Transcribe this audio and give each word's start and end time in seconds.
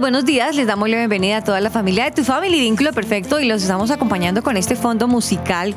Buenos 0.00 0.24
días. 0.24 0.56
Les 0.56 0.66
damos 0.66 0.88
la 0.88 0.96
bienvenida 0.96 1.36
a 1.36 1.44
toda 1.44 1.60
la 1.60 1.70
familia 1.70 2.04
de 2.04 2.10
Tu 2.10 2.24
Family 2.24 2.58
Vínculo 2.58 2.92
Perfecto 2.92 3.38
y 3.38 3.46
los 3.46 3.62
estamos 3.62 3.90
acompañando 3.90 4.42
con 4.42 4.56
este 4.56 4.74
fondo 4.74 5.06
musical 5.06 5.74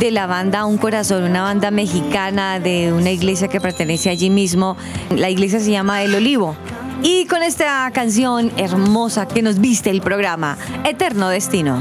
de 0.00 0.10
la 0.10 0.26
banda 0.26 0.64
Un 0.64 0.78
Corazón, 0.78 1.22
una 1.22 1.42
banda 1.42 1.70
mexicana 1.70 2.58
de 2.58 2.92
una 2.92 3.10
iglesia 3.10 3.48
que 3.48 3.60
pertenece 3.60 4.10
allí 4.10 4.28
mismo. 4.28 4.76
La 5.10 5.30
iglesia 5.30 5.60
se 5.60 5.70
llama 5.70 6.02
El 6.02 6.14
Olivo. 6.14 6.56
Y 7.02 7.26
con 7.26 7.42
esta 7.42 7.88
canción 7.92 8.50
hermosa 8.56 9.28
que 9.28 9.42
nos 9.42 9.60
viste 9.60 9.90
el 9.90 10.00
programa, 10.00 10.56
Eterno 10.84 11.28
Destino. 11.28 11.80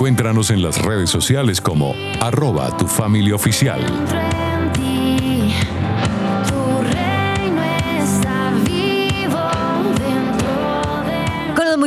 Encuéntranos 0.00 0.50
en 0.50 0.62
las 0.62 0.80
redes 0.80 1.10
sociales 1.10 1.60
como 1.60 1.94
arroba 2.22 2.74
tu 2.78 2.86
familia 2.86 3.34
oficial. 3.34 3.84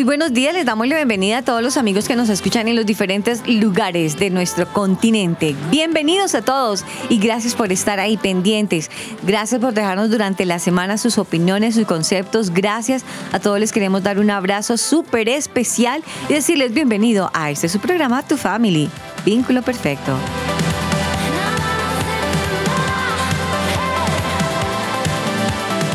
Buenos 0.03 0.34
días. 0.34 0.53
Les 0.53 0.66
damos 0.66 0.88
la 0.88 0.96
bienvenida 0.96 1.40
a 1.40 1.41
todos 1.44 1.62
los 1.62 1.78
amigos 1.78 2.08
que 2.08 2.16
nos 2.16 2.30
escuchan 2.30 2.68
en 2.68 2.75
los 2.75 2.86
diferentes 2.86 3.41
lugares 3.47 4.18
de 4.18 4.30
nuestro 4.30 4.68
continente. 4.68 5.56
Bienvenidos 5.69 6.36
a 6.36 6.41
todos 6.41 6.84
y 7.09 7.18
gracias 7.18 7.56
por 7.56 7.72
estar 7.72 8.00
ahí 8.00 8.18
pendientes. 8.18 8.90
Gracias 9.24 9.62
por 9.62 9.74
dejarnos 9.74 10.09
durante 10.09 10.46
la 10.46 10.59
semana 10.59 10.97
sus 10.97 11.18
opiniones, 11.18 11.75
sus 11.75 11.86
conceptos. 11.86 12.50
Gracias 12.52 13.03
a 13.31 13.40
todos 13.40 13.59
les 13.59 13.72
queremos 13.72 14.03
dar 14.03 14.19
un 14.19 14.30
abrazo 14.30 14.78
súper 14.78 15.30
especial 15.30 16.03
y 16.30 16.34
decirles 16.34 16.74
bienvenido 16.74 17.31
a 17.34 17.52
este 17.52 17.69
su 17.69 17.80
programa 17.80 18.24
Tu 18.24 18.38
Family, 18.38 18.90
Vínculo 19.25 19.62
Perfecto. 19.62 20.18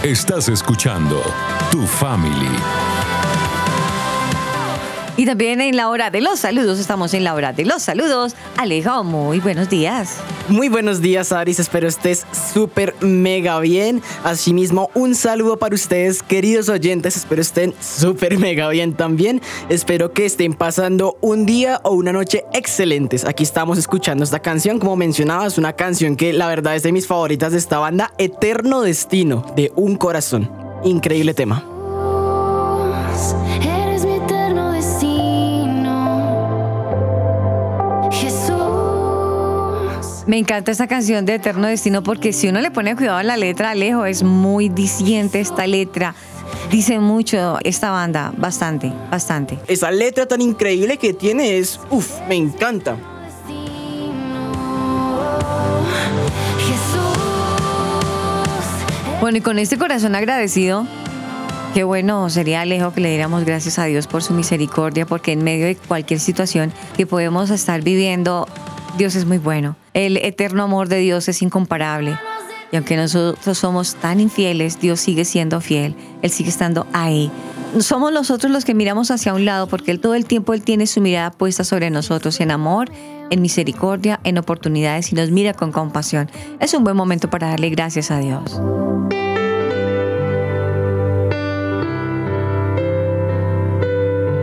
Estás 0.02 0.48
escuchando 0.48 1.20
Tu 1.70 1.86
Family. 1.86 2.97
Y 5.18 5.26
también 5.26 5.60
en 5.60 5.76
la 5.76 5.88
hora 5.88 6.10
de 6.12 6.20
los 6.20 6.38
saludos, 6.38 6.78
estamos 6.78 7.12
en 7.12 7.24
la 7.24 7.34
hora 7.34 7.52
de 7.52 7.64
los 7.64 7.82
saludos. 7.82 8.36
Alejo, 8.56 9.02
muy 9.02 9.40
buenos 9.40 9.68
días. 9.68 10.18
Muy 10.48 10.68
buenos 10.68 11.00
días, 11.00 11.32
Aris. 11.32 11.58
Espero 11.58 11.88
estés 11.88 12.24
súper 12.54 12.94
mega 13.00 13.58
bien. 13.58 14.00
Asimismo, 14.22 14.90
un 14.94 15.16
saludo 15.16 15.58
para 15.58 15.74
ustedes, 15.74 16.22
queridos 16.22 16.68
oyentes. 16.68 17.16
Espero 17.16 17.42
estén 17.42 17.74
súper 17.80 18.38
mega 18.38 18.68
bien 18.68 18.92
también. 18.92 19.42
Espero 19.68 20.12
que 20.12 20.24
estén 20.24 20.54
pasando 20.54 21.18
un 21.20 21.46
día 21.46 21.80
o 21.82 21.94
una 21.94 22.12
noche 22.12 22.44
excelentes. 22.52 23.24
Aquí 23.24 23.42
estamos 23.42 23.76
escuchando 23.76 24.22
esta 24.22 24.38
canción. 24.38 24.78
Como 24.78 24.94
mencionabas, 24.94 25.58
una 25.58 25.72
canción 25.72 26.14
que 26.14 26.32
la 26.32 26.46
verdad 26.46 26.76
es 26.76 26.84
de 26.84 26.92
mis 26.92 27.08
favoritas 27.08 27.50
de 27.50 27.58
esta 27.58 27.80
banda, 27.80 28.12
Eterno 28.18 28.82
Destino, 28.82 29.44
de 29.56 29.72
Un 29.74 29.96
Corazón. 29.96 30.48
Increíble 30.84 31.34
tema. 31.34 31.64
Me 40.38 40.42
encanta 40.42 40.70
esta 40.70 40.86
canción 40.86 41.26
de 41.26 41.34
Eterno 41.34 41.66
Destino 41.66 42.04
porque 42.04 42.32
si 42.32 42.46
uno 42.46 42.60
le 42.60 42.70
pone 42.70 42.94
cuidado 42.94 43.18
a 43.18 43.24
la 43.24 43.36
letra, 43.36 43.70
Alejo, 43.70 44.06
es 44.06 44.22
muy 44.22 44.68
diciente 44.68 45.40
esta 45.40 45.66
letra. 45.66 46.14
Dice 46.70 47.00
mucho 47.00 47.58
esta 47.64 47.90
banda, 47.90 48.32
bastante, 48.36 48.92
bastante. 49.10 49.58
Esa 49.66 49.90
letra 49.90 50.26
tan 50.26 50.40
increíble 50.40 50.96
que 50.96 51.12
tiene 51.12 51.58
es, 51.58 51.80
uff, 51.90 52.20
me 52.28 52.36
encanta. 52.36 52.96
Bueno, 59.20 59.38
y 59.38 59.40
con 59.40 59.58
este 59.58 59.76
corazón 59.76 60.14
agradecido, 60.14 60.86
qué 61.74 61.82
bueno 61.82 62.30
sería 62.30 62.60
Alejo 62.60 62.92
que 62.92 63.00
le 63.00 63.08
diéramos 63.08 63.44
gracias 63.44 63.80
a 63.80 63.86
Dios 63.86 64.06
por 64.06 64.22
su 64.22 64.34
misericordia, 64.34 65.04
porque 65.04 65.32
en 65.32 65.42
medio 65.42 65.66
de 65.66 65.74
cualquier 65.74 66.20
situación 66.20 66.72
que 66.96 67.06
podemos 67.06 67.50
estar 67.50 67.82
viviendo, 67.82 68.46
Dios 68.96 69.16
es 69.16 69.24
muy 69.24 69.38
bueno. 69.38 69.74
El 69.98 70.16
eterno 70.18 70.62
amor 70.62 70.86
de 70.88 70.98
Dios 70.98 71.26
es 71.26 71.42
incomparable. 71.42 72.16
Y 72.70 72.76
aunque 72.76 72.96
nosotros 72.96 73.58
somos 73.58 73.96
tan 73.96 74.20
infieles, 74.20 74.78
Dios 74.78 75.00
sigue 75.00 75.24
siendo 75.24 75.60
fiel. 75.60 75.96
Él 76.22 76.30
sigue 76.30 76.50
estando 76.50 76.86
ahí. 76.92 77.32
Somos 77.80 78.12
nosotros 78.12 78.52
los 78.52 78.64
que 78.64 78.74
miramos 78.74 79.10
hacia 79.10 79.34
un 79.34 79.44
lado 79.44 79.66
porque 79.66 79.90
Él 79.90 79.98
todo 79.98 80.14
el 80.14 80.24
tiempo 80.24 80.54
Él 80.54 80.62
tiene 80.62 80.86
su 80.86 81.00
mirada 81.00 81.32
puesta 81.32 81.64
sobre 81.64 81.90
nosotros 81.90 82.38
en 82.38 82.52
amor, 82.52 82.92
en 83.30 83.42
misericordia, 83.42 84.20
en 84.22 84.38
oportunidades 84.38 85.10
y 85.10 85.16
nos 85.16 85.32
mira 85.32 85.52
con 85.52 85.72
compasión. 85.72 86.30
Es 86.60 86.74
un 86.74 86.84
buen 86.84 86.96
momento 86.96 87.28
para 87.28 87.48
darle 87.48 87.68
gracias 87.70 88.12
a 88.12 88.20
Dios. 88.20 88.60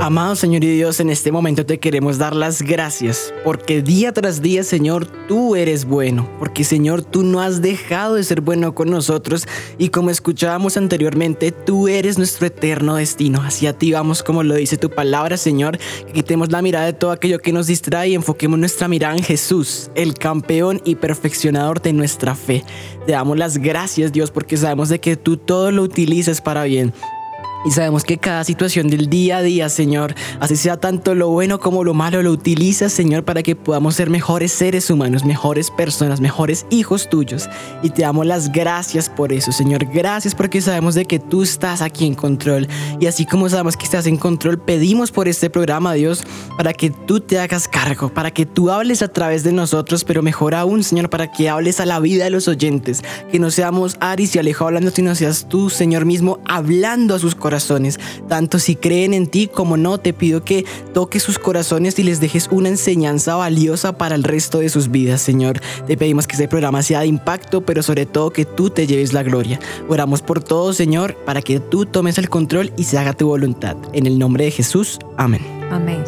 Amado 0.05 0.35
Señor 0.35 0.63
y 0.63 0.75
Dios, 0.75 0.99
en 0.99 1.09
este 1.09 1.31
momento 1.31 1.65
te 1.65 1.79
queremos 1.79 2.19
dar 2.19 2.35
las 2.35 2.61
gracias, 2.61 3.33
porque 3.43 3.81
día 3.81 4.13
tras 4.13 4.39
día, 4.39 4.63
Señor, 4.63 5.07
tú 5.27 5.55
eres 5.55 5.85
bueno, 5.85 6.29
porque 6.37 6.63
Señor, 6.63 7.01
tú 7.03 7.23
no 7.23 7.41
has 7.41 7.63
dejado 7.63 8.13
de 8.13 8.23
ser 8.23 8.41
bueno 8.41 8.75
con 8.75 8.91
nosotros 8.91 9.47
y 9.79 9.89
como 9.89 10.11
escuchábamos 10.11 10.77
anteriormente, 10.77 11.51
tú 11.51 11.87
eres 11.87 12.19
nuestro 12.19 12.45
eterno 12.45 12.97
destino. 12.97 13.41
Hacia 13.41 13.73
ti 13.73 13.93
vamos 13.93 14.21
como 14.21 14.43
lo 14.43 14.53
dice 14.53 14.77
tu 14.77 14.91
palabra, 14.91 15.37
Señor, 15.37 15.79
quitemos 16.13 16.51
la 16.51 16.61
mirada 16.61 16.85
de 16.85 16.93
todo 16.93 17.09
aquello 17.09 17.39
que 17.39 17.51
nos 17.51 17.65
distrae 17.65 18.09
y 18.09 18.13
enfoquemos 18.13 18.59
nuestra 18.59 18.87
mirada 18.87 19.15
en 19.15 19.23
Jesús, 19.23 19.89
el 19.95 20.13
campeón 20.13 20.83
y 20.85 20.93
perfeccionador 20.93 21.81
de 21.81 21.93
nuestra 21.93 22.35
fe. 22.35 22.63
Te 23.07 23.13
damos 23.13 23.39
las 23.39 23.57
gracias, 23.57 24.13
Dios, 24.13 24.29
porque 24.29 24.55
sabemos 24.55 24.89
de 24.89 24.99
que 24.99 25.15
tú 25.15 25.37
todo 25.37 25.71
lo 25.71 25.81
utilizas 25.81 26.41
para 26.41 26.63
bien. 26.65 26.93
Y 27.65 27.71
sabemos 27.71 28.03
que 28.03 28.19
cada 28.19 28.43
situación 28.43 28.89
del 28.89 29.09
día 29.09 29.37
a 29.37 29.41
día, 29.41 29.69
Señor, 29.69 30.13
así 30.39 30.55
sea 30.55 30.77
tanto 30.77 31.15
lo 31.15 31.29
bueno 31.29 31.59
como 31.59 31.83
lo 31.83 31.95
malo, 31.95 32.21
lo 32.21 32.29
utilizas, 32.29 32.93
Señor, 32.93 33.25
para 33.25 33.41
que 33.41 33.55
podamos 33.55 33.95
ser 33.95 34.11
mejores 34.11 34.51
seres 34.51 34.91
humanos, 34.91 35.25
mejores 35.25 35.71
personas, 35.71 36.21
mejores 36.21 36.67
hijos 36.69 37.09
tuyos. 37.09 37.49
Y 37.81 37.89
te 37.89 38.03
damos 38.03 38.27
las 38.27 38.51
gracias 38.51 39.09
por 39.09 39.33
eso, 39.33 39.51
Señor. 39.51 39.85
Gracias 39.91 40.35
porque 40.35 40.61
sabemos 40.61 40.93
de 40.93 41.05
que 41.05 41.17
tú 41.17 41.41
estás 41.41 41.81
aquí 41.81 42.05
en 42.05 42.13
control. 42.13 42.67
Y 42.99 43.07
así 43.07 43.25
como 43.25 43.49
sabemos 43.49 43.75
que 43.75 43.85
estás 43.85 44.05
en 44.05 44.17
control, 44.17 44.59
pedimos 44.59 45.11
por 45.11 45.27
este 45.27 45.49
programa, 45.49 45.93
Dios, 45.93 46.23
para 46.57 46.71
que 46.71 46.91
tú 46.91 47.19
te 47.19 47.39
hagas 47.39 47.67
cargo, 47.67 48.09
para 48.09 48.29
que 48.29 48.45
tú 48.45 48.69
hables 48.69 49.01
a 49.01 49.07
través 49.07 49.43
de 49.43 49.51
nosotros, 49.51 50.03
pero 50.03 50.21
mejor 50.21 50.53
aún, 50.53 50.83
Señor, 50.83 51.09
para 51.09 51.31
que 51.31 51.49
hables 51.49 51.79
a 51.79 51.87
la 51.87 51.99
vida 51.99 52.25
de 52.25 52.29
los 52.29 52.47
oyentes. 52.47 53.01
Que 53.31 53.39
no 53.39 53.49
seamos 53.49 53.97
Aris 54.01 54.35
y 54.35 54.39
Alejo 54.39 54.65
hablando, 54.65 54.91
sino 54.91 55.15
seas 55.15 55.49
tú, 55.49 55.71
Señor 55.71 56.05
mismo, 56.05 56.37
hablando 56.45 57.15
a 57.15 57.19
sus 57.19 57.33
corazones 57.33 57.54
tanto 58.27 58.59
si 58.59 58.75
creen 58.75 59.13
en 59.13 59.27
ti 59.27 59.47
como 59.47 59.77
no, 59.77 59.97
te 59.97 60.13
pido 60.13 60.43
que 60.43 60.65
toques 60.93 61.23
sus 61.23 61.39
corazones 61.39 61.97
y 61.99 62.03
les 62.03 62.19
dejes 62.19 62.47
una 62.51 62.69
enseñanza 62.69 63.35
valiosa 63.35 63.97
para 63.97 64.15
el 64.15 64.23
resto 64.23 64.59
de 64.59 64.69
sus 64.69 64.91
vidas, 64.91 65.21
Señor. 65.21 65.59
Te 65.87 65.97
pedimos 65.97 66.27
que 66.27 66.33
este 66.33 66.47
programa 66.47 66.83
sea 66.83 67.01
de 67.01 67.07
impacto, 67.07 67.61
pero 67.61 67.83
sobre 67.83 68.05
todo 68.05 68.31
que 68.31 68.45
tú 68.45 68.69
te 68.69 68.87
lleves 68.87 69.13
la 69.13 69.23
gloria. 69.23 69.59
Oramos 69.87 70.21
por 70.21 70.43
todo, 70.43 70.73
Señor, 70.73 71.15
para 71.25 71.41
que 71.41 71.59
tú 71.59 71.85
tomes 71.85 72.17
el 72.17 72.29
control 72.29 72.73
y 72.77 72.83
se 72.83 72.97
haga 72.97 73.13
tu 73.13 73.27
voluntad. 73.27 73.77
En 73.93 74.05
el 74.05 74.19
nombre 74.19 74.45
de 74.45 74.51
Jesús, 74.51 74.99
amén. 75.17 75.41
Amén. 75.71 76.03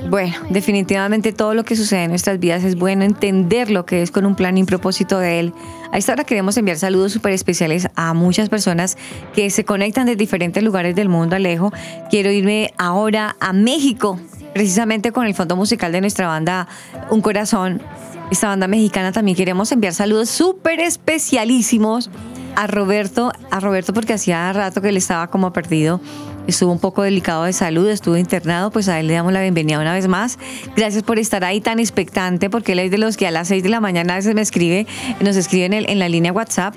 bueno, 0.06 0.35
definitivamente 0.50 1.33
todo 1.33 1.55
lo 1.55 1.65
que 1.65 1.77
sucede 1.77 2.05
en 2.05 2.11
nuestras 2.11 2.39
vidas 2.39 2.65
es 2.65 2.77
bueno 2.77 3.05
entender 3.05 3.71
lo 3.71 3.85
que 3.85 4.03
es 4.03 4.11
con 4.11 4.27
un 4.27 4.37
plan 4.37 4.56
y 4.56 4.61
un 4.61 4.67
propósito 4.67 5.19
de 5.19 5.41
Él. 5.41 5.53
A 5.91 5.99
esta 5.99 6.12
hora 6.12 6.25
queremos 6.25 6.56
enviar 6.56 6.79
saludos 6.79 7.12
súper 7.12 7.33
especiales 7.33 7.89
a 7.97 8.15
muchas 8.15 8.49
personas 8.49 8.97
que 9.35 9.50
se 9.50 9.65
conectan 9.65 10.06
de 10.06 10.17
diferentes 10.17 10.62
lugares 10.62 10.95
del 10.95 11.09
mundo, 11.09 11.37
Alejo. 11.37 11.73
Quiero 12.11 12.31
irme 12.31 12.73
ahora 12.79 13.37
a 13.41 13.53
México, 13.53 14.21
precisamente 14.55 15.12
con 15.12 15.27
el 15.27 15.35
fondo 15.35 15.56
musical 15.56 15.93
de 15.93 16.00
nuestra 16.00 16.29
banda 16.29 16.69
Un 17.11 17.21
Corazón. 17.21 17.83
Esta 18.31 18.49
banda 18.49 18.69
mexicana 18.69 19.12
también 19.12 19.37
queremos 19.37 19.73
enviar 19.73 19.95
saludos 19.95 20.29
súper 20.29 20.81
especialísimos 20.81 22.11
a 22.56 22.67
Roberto, 22.67 23.33
a 23.50 23.61
Roberto 23.61 23.95
porque 23.95 24.12
hacía 24.12 24.53
rato 24.53 24.83
que 24.83 24.89
él 24.89 24.97
estaba 24.97 25.29
como 25.29 25.53
perdido, 25.53 26.00
estuvo 26.49 26.73
un 26.73 26.81
poco 26.81 27.03
delicado 27.03 27.45
de 27.45 27.53
salud, 27.53 27.89
estuvo 27.89 28.17
internado, 28.17 28.71
pues 28.71 28.89
a 28.89 28.99
él 28.99 29.06
le 29.06 29.15
damos 29.15 29.33
la 29.33 29.43
bienvenida 29.43 29.79
una 29.79 29.93
vez 29.93 30.09
más. 30.09 30.39
Gracias 30.75 31.05
por 31.05 31.19
estar 31.19 31.45
ahí 31.45 31.61
tan 31.61 31.79
expectante, 31.79 32.50
porque 32.50 32.73
él 32.73 32.81
es 32.81 32.91
de 32.91 32.99
los 32.99 33.17
que 33.17 33.27
a 33.27 33.31
las 33.31 33.49
6 33.49 33.62
de 33.62 33.69
la 33.69 33.81
mañana 33.81 34.15
a 34.15 34.17
veces 34.17 34.35
me 34.35 34.41
escribe, 34.41 34.87
nos 35.21 35.37
escribe 35.37 35.67
en, 35.67 35.75
el, 35.75 35.91
en 35.91 35.99
la 35.99 36.09
línea 36.09 36.33
WhatsApp 36.33 36.75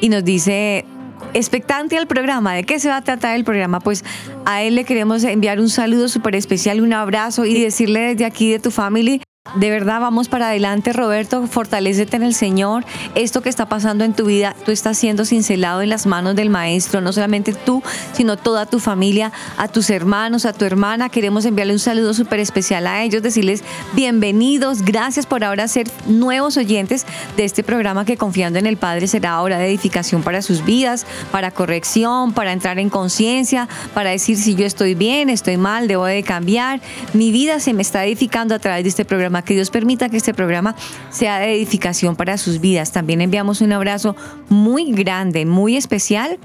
y 0.00 0.10
nos 0.10 0.24
dice, 0.24 0.84
expectante 1.32 1.96
al 1.96 2.06
programa. 2.06 2.54
¿De 2.54 2.64
qué 2.64 2.78
se 2.78 2.88
va 2.88 2.98
a 2.98 3.02
tratar 3.02 3.34
el 3.34 3.44
programa? 3.44 3.80
Pues 3.80 4.04
a 4.44 4.62
él 4.62 4.74
le 4.74 4.84
queremos 4.84 5.24
enviar 5.24 5.58
un 5.58 5.70
saludo 5.70 6.08
súper 6.08 6.36
especial, 6.36 6.82
un 6.82 6.92
abrazo 6.92 7.46
y 7.46 7.60
decirle 7.60 8.00
desde 8.00 8.26
aquí 8.26 8.52
de 8.52 8.58
tu 8.58 8.70
family 8.70 9.23
de 9.56 9.70
verdad, 9.70 10.00
vamos 10.00 10.28
para 10.28 10.48
adelante, 10.48 10.92
Roberto. 10.92 11.46
Fortalécete 11.46 12.16
en 12.16 12.24
el 12.24 12.34
Señor. 12.34 12.84
Esto 13.14 13.40
que 13.40 13.48
está 13.48 13.66
pasando 13.66 14.02
en 14.02 14.12
tu 14.12 14.24
vida, 14.24 14.56
tú 14.64 14.72
estás 14.72 14.98
siendo 14.98 15.24
cincelado 15.24 15.82
en 15.82 15.90
las 15.90 16.06
manos 16.06 16.34
del 16.34 16.50
Maestro. 16.50 17.00
No 17.00 17.12
solamente 17.12 17.52
tú, 17.52 17.82
sino 18.12 18.36
toda 18.36 18.66
tu 18.66 18.80
familia, 18.80 19.32
a 19.56 19.68
tus 19.68 19.90
hermanos, 19.90 20.44
a 20.44 20.54
tu 20.54 20.64
hermana. 20.64 21.08
Queremos 21.08 21.44
enviarle 21.44 21.74
un 21.74 21.78
saludo 21.78 22.14
súper 22.14 22.40
especial 22.40 22.86
a 22.86 23.04
ellos, 23.04 23.22
decirles 23.22 23.62
bienvenidos. 23.92 24.82
Gracias 24.82 25.26
por 25.26 25.44
ahora 25.44 25.68
ser 25.68 25.88
nuevos 26.06 26.56
oyentes 26.56 27.06
de 27.36 27.44
este 27.44 27.62
programa 27.62 28.04
que 28.04 28.16
confiando 28.16 28.58
en 28.58 28.66
el 28.66 28.76
Padre 28.76 29.06
será 29.06 29.40
hora 29.40 29.58
de 29.58 29.68
edificación 29.68 30.22
para 30.22 30.42
sus 30.42 30.64
vidas, 30.64 31.06
para 31.30 31.52
corrección, 31.52 32.32
para 32.32 32.52
entrar 32.52 32.78
en 32.78 32.90
conciencia, 32.90 33.68
para 33.92 34.10
decir 34.10 34.36
si 34.36 34.56
yo 34.56 34.66
estoy 34.66 34.94
bien, 34.94 35.30
estoy 35.30 35.58
mal, 35.58 35.86
debo 35.86 36.06
de 36.06 36.22
cambiar. 36.22 36.80
Mi 37.12 37.30
vida 37.30 37.60
se 37.60 37.72
me 37.72 37.82
está 37.82 38.04
edificando 38.04 38.54
a 38.54 38.58
través 38.58 38.82
de 38.82 38.88
este 38.88 39.04
programa 39.04 39.33
que 39.42 39.54
Dios 39.54 39.70
permita 39.70 40.08
que 40.08 40.16
este 40.16 40.34
programa 40.34 40.74
sea 41.10 41.38
de 41.38 41.54
edificación 41.54 42.16
para 42.16 42.38
sus 42.38 42.60
vidas. 42.60 42.92
También 42.92 43.20
enviamos 43.20 43.60
un 43.60 43.72
abrazo 43.72 44.16
muy 44.48 44.92
grande, 44.92 45.46
muy 45.46 45.76
especial 45.76 46.38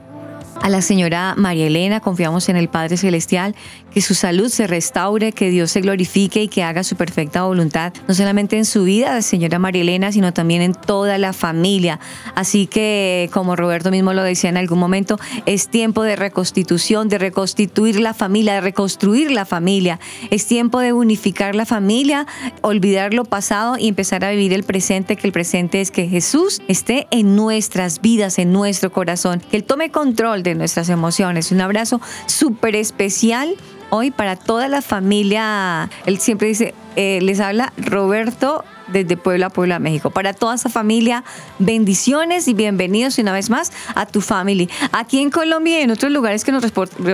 a 0.61 0.69
la 0.69 0.81
señora 0.81 1.35
María 1.37 1.67
Elena, 1.67 1.99
confiamos 1.99 2.49
en 2.49 2.57
el 2.57 2.67
Padre 2.67 2.97
Celestial, 2.97 3.55
que 3.93 4.01
su 4.01 4.13
salud 4.13 4.49
se 4.49 4.67
restaure, 4.67 5.31
que 5.31 5.49
Dios 5.49 5.71
se 5.71 5.81
glorifique 5.81 6.43
y 6.43 6.47
que 6.47 6.63
haga 6.63 6.83
su 6.83 6.95
perfecta 6.95 7.43
voluntad, 7.43 7.93
no 8.07 8.13
solamente 8.13 8.57
en 8.57 8.65
su 8.65 8.83
vida, 8.83 9.21
señora 9.21 9.57
María 9.59 9.81
Elena, 9.81 10.11
sino 10.11 10.33
también 10.33 10.61
en 10.61 10.73
toda 10.73 11.17
la 11.17 11.33
familia. 11.33 11.99
Así 12.35 12.67
que, 12.67 13.29
como 13.33 13.55
Roberto 13.55 13.89
mismo 13.89 14.13
lo 14.13 14.23
decía 14.23 14.49
en 14.49 14.57
algún 14.57 14.79
momento, 14.79 15.17
es 15.45 15.69
tiempo 15.69 16.03
de 16.03 16.15
reconstitución, 16.15 17.09
de 17.09 17.17
reconstituir 17.17 17.99
la 17.99 18.13
familia, 18.13 18.55
de 18.55 18.61
reconstruir 18.61 19.31
la 19.31 19.45
familia. 19.45 19.99
Es 20.29 20.45
tiempo 20.45 20.79
de 20.79 20.93
unificar 20.93 21.55
la 21.55 21.65
familia, 21.65 22.27
olvidar 22.61 23.13
lo 23.13 23.25
pasado 23.25 23.77
y 23.77 23.87
empezar 23.87 24.25
a 24.25 24.31
vivir 24.31 24.53
el 24.53 24.63
presente, 24.63 25.15
que 25.15 25.27
el 25.27 25.33
presente 25.33 25.81
es 25.81 25.91
que 25.91 26.07
Jesús 26.07 26.61
esté 26.67 27.07
en 27.11 27.35
nuestras 27.35 28.01
vidas, 28.01 28.39
en 28.39 28.51
nuestro 28.51 28.91
corazón, 28.91 29.41
que 29.49 29.57
Él 29.57 29.63
tome 29.63 29.89
control 29.89 30.43
de 30.43 30.48
nuestras 30.55 30.89
emociones. 30.89 31.51
Un 31.51 31.61
abrazo 31.61 32.01
súper 32.25 32.75
especial 32.75 33.55
hoy 33.89 34.11
para 34.11 34.35
toda 34.35 34.67
la 34.67 34.81
familia. 34.81 35.89
Él 36.05 36.19
siempre 36.19 36.47
dice, 36.47 36.73
eh, 36.95 37.19
les 37.21 37.39
habla 37.39 37.73
Roberto 37.77 38.63
desde 38.91 39.17
Puebla, 39.17 39.49
Puebla, 39.49 39.79
México. 39.79 40.09
Para 40.09 40.33
toda 40.33 40.55
esa 40.55 40.69
familia, 40.69 41.23
bendiciones 41.59 42.47
y 42.47 42.53
bienvenidos 42.53 43.17
una 43.17 43.33
vez 43.33 43.49
más 43.49 43.71
a 43.95 44.05
tu 44.05 44.21
family. 44.21 44.69
Aquí 44.91 45.19
en 45.19 45.29
Colombia 45.29 45.79
y 45.79 45.83
en 45.83 45.91
otros 45.91 46.11
lugares 46.11 46.43
que 46.43 46.51
nos, 46.51 46.63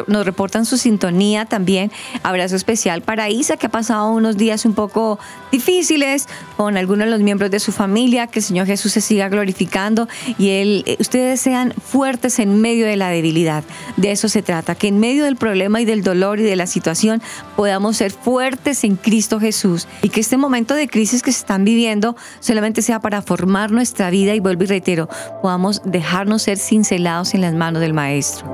nos 0.08 0.26
reportan 0.26 0.66
su 0.66 0.78
sintonía 0.78 1.46
también. 1.46 1.92
Abrazo 2.24 2.56
especial 2.56 3.02
para 3.02 3.30
Isa, 3.30 3.58
que 3.58 3.68
ha 3.68 3.72
pasado 3.72 4.10
unos 4.12 4.38
días 4.38 4.66
un 4.66 4.74
poco 4.74 5.20
difíciles 5.52 6.28
con 6.58 6.78
algunos 6.78 7.06
de 7.06 7.12
los 7.12 7.22
miembros 7.22 7.52
de 7.52 7.60
su 7.60 7.72
familia. 7.72 8.28
Que 8.28 8.40
el 8.40 8.46
Señor 8.46 8.68
Jesús 8.68 8.94
se 8.94 9.02
siga 9.02 9.30
glorificando 9.30 10.08
y 10.38 10.50
él, 10.52 10.84
eh, 10.86 10.98
ustedes 11.00 11.42
sean 11.42 11.74
fuertes 11.74 12.40
en 12.40 12.62
medio 12.62 12.86
de 12.86 12.96
la 12.96 13.10
debilidad. 13.10 13.64
De 13.98 14.12
eso 14.12 14.30
se 14.30 14.42
trata, 14.42 14.76
que 14.76 14.88
en 14.88 15.00
medio 15.00 15.26
del 15.26 15.36
problema 15.36 15.82
y 15.82 15.86
del 15.86 16.04
dolor 16.04 16.40
y 16.40 16.44
de 16.44 16.56
la 16.56 16.68
situación 16.68 17.22
podamos 17.56 17.98
ser 17.98 18.12
fuertes 18.12 18.84
en 18.84 18.96
Cristo 18.96 19.40
Jesús 19.40 19.75
y 20.02 20.10
que 20.10 20.22
este 20.22 20.38
momento 20.38 20.74
de 20.74 20.88
crisis 20.88 21.22
que 21.22 21.32
se 21.32 21.40
están 21.40 21.66
viviendo 21.66 22.16
solamente 22.40 22.82
sea 22.82 23.00
para 23.00 23.22
formar 23.22 23.72
nuestra 23.72 24.10
vida 24.10 24.34
y 24.34 24.40
vuelvo 24.40 24.64
y 24.64 24.68
reitero, 24.68 25.10
podamos 25.42 25.82
dejarnos 25.86 26.44
ser 26.44 26.58
cincelados 26.58 27.34
en 27.34 27.42
las 27.42 27.54
manos 27.54 27.82
del 27.82 27.94
Maestro. 27.94 28.46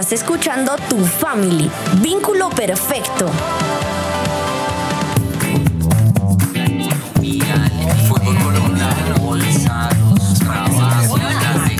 Estás 0.00 0.22
escuchando 0.22 0.74
Tu 0.88 0.96
Family, 1.04 1.70
vínculo 2.00 2.48
perfecto. 2.48 3.30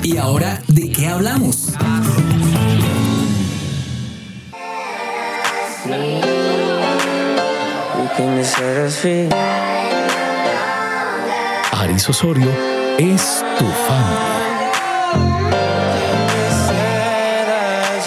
¿Y 0.02 0.18
ahora 0.18 0.60
de 0.68 0.92
qué 0.92 1.08
hablamos? 1.08 1.72
Aris 11.72 12.06
Osorio 12.10 12.50
es 12.98 13.42
tu 13.58 13.64
familia. 13.64 14.39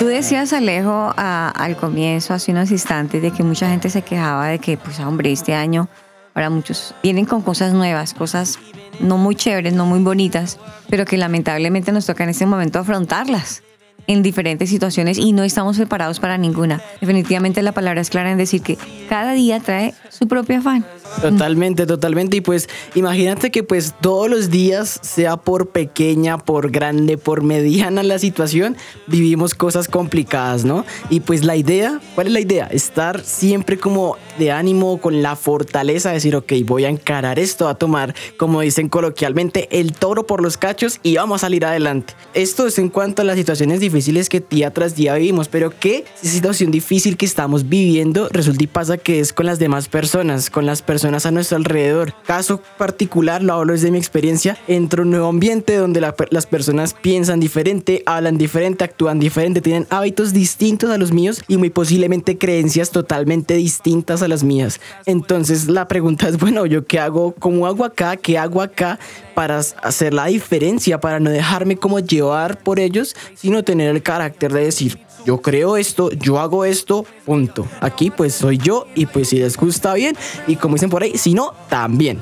Tú 0.03 0.09
decías, 0.09 0.51
Alejo, 0.51 1.13
al 1.15 1.77
comienzo, 1.77 2.33
hace 2.33 2.51
unos 2.51 2.71
instantes, 2.71 3.21
de 3.21 3.31
que 3.31 3.41
mucha 3.41 3.69
gente 3.69 3.89
se 3.89 4.01
quejaba 4.01 4.47
de 4.47 4.59
que, 4.59 4.75
pues, 4.75 4.99
hombre, 4.99 5.31
este 5.31 5.53
año, 5.53 5.87
para 6.33 6.49
muchos, 6.49 6.93
vienen 7.01 7.23
con 7.23 7.41
cosas 7.41 7.71
nuevas, 7.71 8.13
cosas 8.13 8.59
no 8.99 9.17
muy 9.17 9.35
chéveres, 9.35 9.71
no 9.71 9.85
muy 9.85 10.01
bonitas, 10.01 10.59
pero 10.89 11.05
que 11.05 11.15
lamentablemente 11.15 11.93
nos 11.93 12.05
toca 12.05 12.25
en 12.25 12.31
este 12.31 12.45
momento 12.45 12.79
afrontarlas 12.79 13.63
en 14.07 14.23
diferentes 14.23 14.69
situaciones 14.69 15.17
y 15.17 15.31
no 15.31 15.43
estamos 15.43 15.77
preparados 15.77 16.19
para 16.19 16.37
ninguna. 16.37 16.81
Definitivamente 16.99 17.61
la 17.61 17.71
palabra 17.71 18.01
es 18.01 18.09
clara 18.09 18.31
en 18.31 18.37
decir 18.37 18.61
que 18.61 18.77
cada 19.09 19.33
día 19.33 19.59
trae 19.59 19.93
su 20.09 20.27
propio 20.27 20.57
afán. 20.59 20.85
Totalmente, 21.21 21.85
totalmente. 21.85 22.37
Y 22.37 22.41
pues 22.41 22.67
imagínate 22.95 23.51
que 23.51 23.63
pues 23.63 23.93
todos 24.01 24.29
los 24.29 24.49
días, 24.49 24.99
sea 25.01 25.37
por 25.37 25.69
pequeña, 25.69 26.37
por 26.37 26.71
grande, 26.71 27.17
por 27.17 27.43
mediana 27.43 28.03
la 28.03 28.19
situación, 28.19 28.75
vivimos 29.07 29.53
cosas 29.53 29.87
complicadas, 29.87 30.65
¿no? 30.65 30.85
Y 31.09 31.19
pues 31.19 31.45
la 31.45 31.55
idea, 31.55 31.99
¿cuál 32.15 32.27
es 32.27 32.33
la 32.33 32.39
idea? 32.39 32.67
Estar 32.67 33.23
siempre 33.23 33.77
como 33.77 34.17
de 34.39 34.51
ánimo, 34.51 34.99
con 34.99 35.21
la 35.21 35.35
fortaleza 35.35 36.09
de 36.09 36.15
decir, 36.15 36.35
ok, 36.35 36.53
voy 36.65 36.85
a 36.85 36.89
encarar 36.89 37.37
esto, 37.39 37.67
a 37.67 37.75
tomar, 37.75 38.15
como 38.37 38.61
dicen 38.61 38.89
coloquialmente, 38.89 39.67
el 39.79 39.93
toro 39.93 40.25
por 40.25 40.41
los 40.41 40.57
cachos 40.57 40.99
y 41.03 41.15
vamos 41.15 41.41
a 41.41 41.45
salir 41.45 41.65
adelante. 41.65 42.15
Esto 42.33 42.65
es 42.67 42.79
en 42.79 42.89
cuanto 42.89 43.21
a 43.21 43.25
las 43.25 43.35
situaciones 43.37 43.79
difíciles 43.79 43.92
que 43.93 44.43
día 44.49 44.71
tras 44.71 44.95
día 44.95 45.13
vivimos, 45.15 45.47
pero 45.47 45.71
¿qué 45.79 46.03
situación 46.21 46.71
difícil 46.71 47.15
que 47.15 47.25
estamos 47.25 47.69
viviendo 47.69 48.27
resulta 48.29 48.63
y 48.63 48.67
pasa 48.67 48.97
que 48.97 49.19
es 49.19 49.33
con 49.33 49.45
las 49.45 49.59
demás 49.59 49.87
personas, 49.87 50.49
con 50.49 50.65
las 50.65 50.81
personas 50.81 51.25
a 51.25 51.31
nuestro 51.31 51.57
alrededor? 51.57 52.13
Caso 52.25 52.61
particular, 52.77 53.43
lo 53.43 53.53
hablo 53.53 53.73
desde 53.73 53.91
mi 53.91 53.97
experiencia, 53.99 54.57
entro 54.67 55.03
en 55.03 55.07
un 55.09 55.11
nuevo 55.11 55.27
ambiente 55.27 55.75
donde 55.75 56.01
la- 56.01 56.15
las 56.31 56.45
personas 56.47 56.95
piensan 56.99 57.39
diferente, 57.39 58.01
hablan 58.07 58.37
diferente, 58.37 58.83
actúan 58.83 59.19
diferente, 59.19 59.61
tienen 59.61 59.85
hábitos 59.91 60.33
distintos 60.33 60.89
a 60.89 60.97
los 60.97 61.11
míos 61.11 61.41
y 61.47 61.57
muy 61.57 61.69
posiblemente 61.69 62.37
creencias 62.37 62.89
totalmente 62.89 63.53
distintas 63.55 64.21
a 64.23 64.27
las 64.27 64.43
mías. 64.43 64.79
Entonces 65.05 65.67
la 65.67 65.87
pregunta 65.87 66.27
es, 66.29 66.37
bueno, 66.39 66.65
¿yo 66.65 66.85
qué 66.85 66.99
hago? 66.99 67.35
¿Cómo 67.37 67.67
hago 67.67 67.85
acá? 67.85 68.17
¿Qué 68.17 68.37
hago 68.37 68.61
acá 68.61 68.97
para 69.35 69.59
hacer 69.59 70.13
la 70.13 70.25
diferencia? 70.25 70.99
Para 70.99 71.19
no 71.19 71.29
dejarme 71.29 71.77
como 71.77 71.99
llevar 71.99 72.57
por 72.63 72.79
ellos, 72.79 73.15
sino 73.35 73.63
tener 73.63 73.82
el 73.87 74.03
carácter 74.03 74.51
de 74.51 74.65
decir, 74.65 74.99
yo 75.25 75.41
creo 75.41 75.77
esto, 75.77 76.11
yo 76.11 76.39
hago 76.39 76.65
esto, 76.65 77.05
punto. 77.25 77.65
Aquí 77.81 78.09
pues 78.09 78.35
soy 78.35 78.57
yo 78.57 78.87
y 78.95 79.05
pues 79.05 79.29
si 79.29 79.37
les 79.37 79.57
gusta 79.57 79.93
bien 79.93 80.15
y 80.47 80.55
como 80.55 80.75
dicen 80.75 80.89
por 80.89 81.03
ahí, 81.03 81.17
si 81.17 81.33
no, 81.33 81.53
también. 81.69 82.21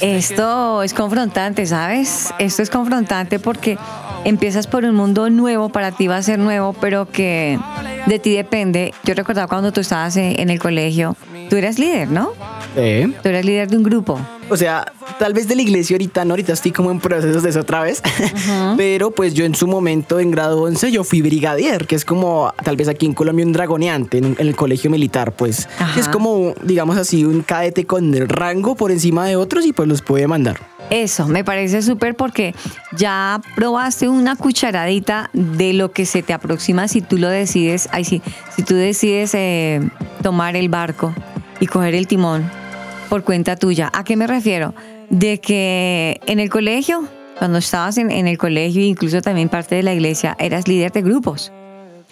Esto 0.00 0.82
es 0.82 0.94
confrontante, 0.94 1.66
¿sabes? 1.66 2.32
Esto 2.38 2.62
es 2.62 2.70
confrontante 2.70 3.38
porque 3.38 3.76
empiezas 4.24 4.66
por 4.66 4.84
un 4.84 4.94
mundo 4.94 5.28
nuevo, 5.30 5.68
para 5.70 5.92
ti 5.92 6.06
va 6.06 6.16
a 6.16 6.22
ser 6.22 6.38
nuevo, 6.38 6.72
pero 6.80 7.10
que 7.10 7.58
de 8.06 8.18
ti 8.18 8.34
depende. 8.34 8.94
Yo 9.04 9.14
recordaba 9.14 9.48
cuando 9.48 9.72
tú 9.72 9.80
estabas 9.80 10.16
en 10.16 10.38
en 10.38 10.50
el 10.50 10.58
colegio, 10.58 11.16
tú 11.48 11.56
eras 11.56 11.78
líder, 11.78 12.08
¿no? 12.10 12.32
Eh, 12.76 13.10
Tú 13.22 13.28
eras 13.28 13.44
líder 13.44 13.68
de 13.68 13.76
un 13.78 13.82
grupo. 13.82 14.18
O 14.48 14.56
sea, 14.56 14.92
tal 15.18 15.32
vez 15.32 15.48
de 15.48 15.56
la 15.56 15.62
iglesia 15.62 15.94
ahorita, 15.94 16.24
no, 16.24 16.32
ahorita 16.34 16.52
estoy 16.52 16.70
como 16.70 16.90
en 16.92 17.00
procesos 17.00 17.42
de 17.42 17.50
eso 17.50 17.60
otra 17.60 17.82
vez, 17.82 18.00
pero 18.76 19.10
pues 19.10 19.34
yo 19.34 19.44
en 19.44 19.54
su 19.54 19.66
momento 19.66 20.20
en 20.20 20.30
grado 20.30 20.62
11 20.62 20.92
yo 20.92 21.02
fui 21.04 21.20
brigadier, 21.22 21.86
que 21.86 21.96
es 21.96 22.04
como 22.04 22.52
tal 22.62 22.76
vez 22.76 22.86
aquí 22.88 23.06
en 23.06 23.14
Colombia 23.14 23.44
un 23.44 23.52
dragoneante 23.52 24.18
en, 24.18 24.26
un- 24.26 24.36
en 24.38 24.46
el 24.46 24.54
colegio 24.54 24.90
militar, 24.90 25.32
pues 25.32 25.68
Ajá. 25.78 25.98
es 25.98 26.08
como 26.08 26.54
digamos 26.62 26.96
así 26.96 27.24
un 27.24 27.42
cadete 27.42 27.86
con 27.86 28.14
el 28.14 28.28
rango 28.28 28.76
por 28.76 28.92
encima 28.92 29.26
de 29.26 29.36
otros 29.36 29.64
y 29.66 29.72
pues 29.72 29.88
los 29.88 30.02
puede 30.02 30.26
mandar. 30.28 30.58
Eso, 30.90 31.26
me 31.26 31.42
parece 31.42 31.82
súper 31.82 32.14
porque 32.14 32.54
ya 32.96 33.40
probaste 33.56 34.08
una 34.08 34.36
cucharadita 34.36 35.30
de 35.32 35.72
lo 35.72 35.90
que 35.90 36.06
se 36.06 36.22
te 36.22 36.32
aproxima 36.32 36.86
si 36.86 37.00
tú 37.00 37.18
lo 37.18 37.28
decides, 37.28 37.88
ay 37.90 38.04
sí, 38.04 38.22
si 38.54 38.62
tú 38.62 38.74
decides 38.76 39.34
eh, 39.34 39.80
tomar 40.22 40.54
el 40.54 40.68
barco 40.68 41.12
y 41.60 41.66
coger 41.66 41.94
el 41.94 42.06
timón 42.06 42.50
por 43.08 43.24
cuenta 43.24 43.56
tuya. 43.56 43.90
¿A 43.92 44.04
qué 44.04 44.16
me 44.16 44.26
refiero? 44.26 44.74
De 45.10 45.40
que 45.40 46.20
en 46.26 46.40
el 46.40 46.50
colegio, 46.50 47.04
cuando 47.38 47.58
estabas 47.58 47.98
en, 47.98 48.10
en 48.10 48.26
el 48.26 48.38
colegio, 48.38 48.82
incluso 48.82 49.20
también 49.22 49.48
parte 49.48 49.74
de 49.74 49.82
la 49.82 49.94
iglesia, 49.94 50.36
eras 50.38 50.66
líder 50.68 50.92
de 50.92 51.02
grupos. 51.02 51.52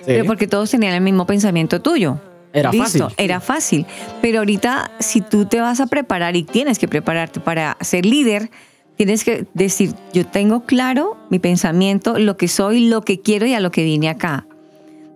Pero 0.07 0.25
porque 0.25 0.47
todos 0.47 0.71
tenían 0.71 0.95
el 0.95 1.01
mismo 1.01 1.27
pensamiento 1.27 1.81
tuyo. 1.81 2.21
Era 2.53 2.71
Listo, 2.71 2.85
fácil. 2.85 3.05
Era 3.17 3.41
fácil. 3.41 3.87
Pero 4.23 4.39
ahorita, 4.39 4.91
si 5.01 5.21
tú 5.21 5.47
te 5.47 5.61
vas 5.61 5.81
a 5.81 5.87
preparar 5.87 6.37
y 6.37 6.45
tienes 6.45 6.79
que 6.79 6.87
prepararte 6.87 7.41
para 7.41 7.77
ser 7.81 8.07
líder, 8.07 8.51
tienes 8.97 9.25
que 9.25 9.47
decir, 9.55 9.93
yo 10.13 10.25
tengo 10.27 10.65
claro 10.65 11.17
mi 11.31 11.41
pensamiento, 11.41 12.19
lo 12.19 12.37
que 12.37 12.47
soy, 12.47 12.89
lo 12.89 13.03
que 13.03 13.21
quiero 13.21 13.47
y 13.47 13.55
a 13.55 13.61
lo 13.61 13.71
que 13.71 13.83
vine 13.83 14.09
acá. 14.09 14.47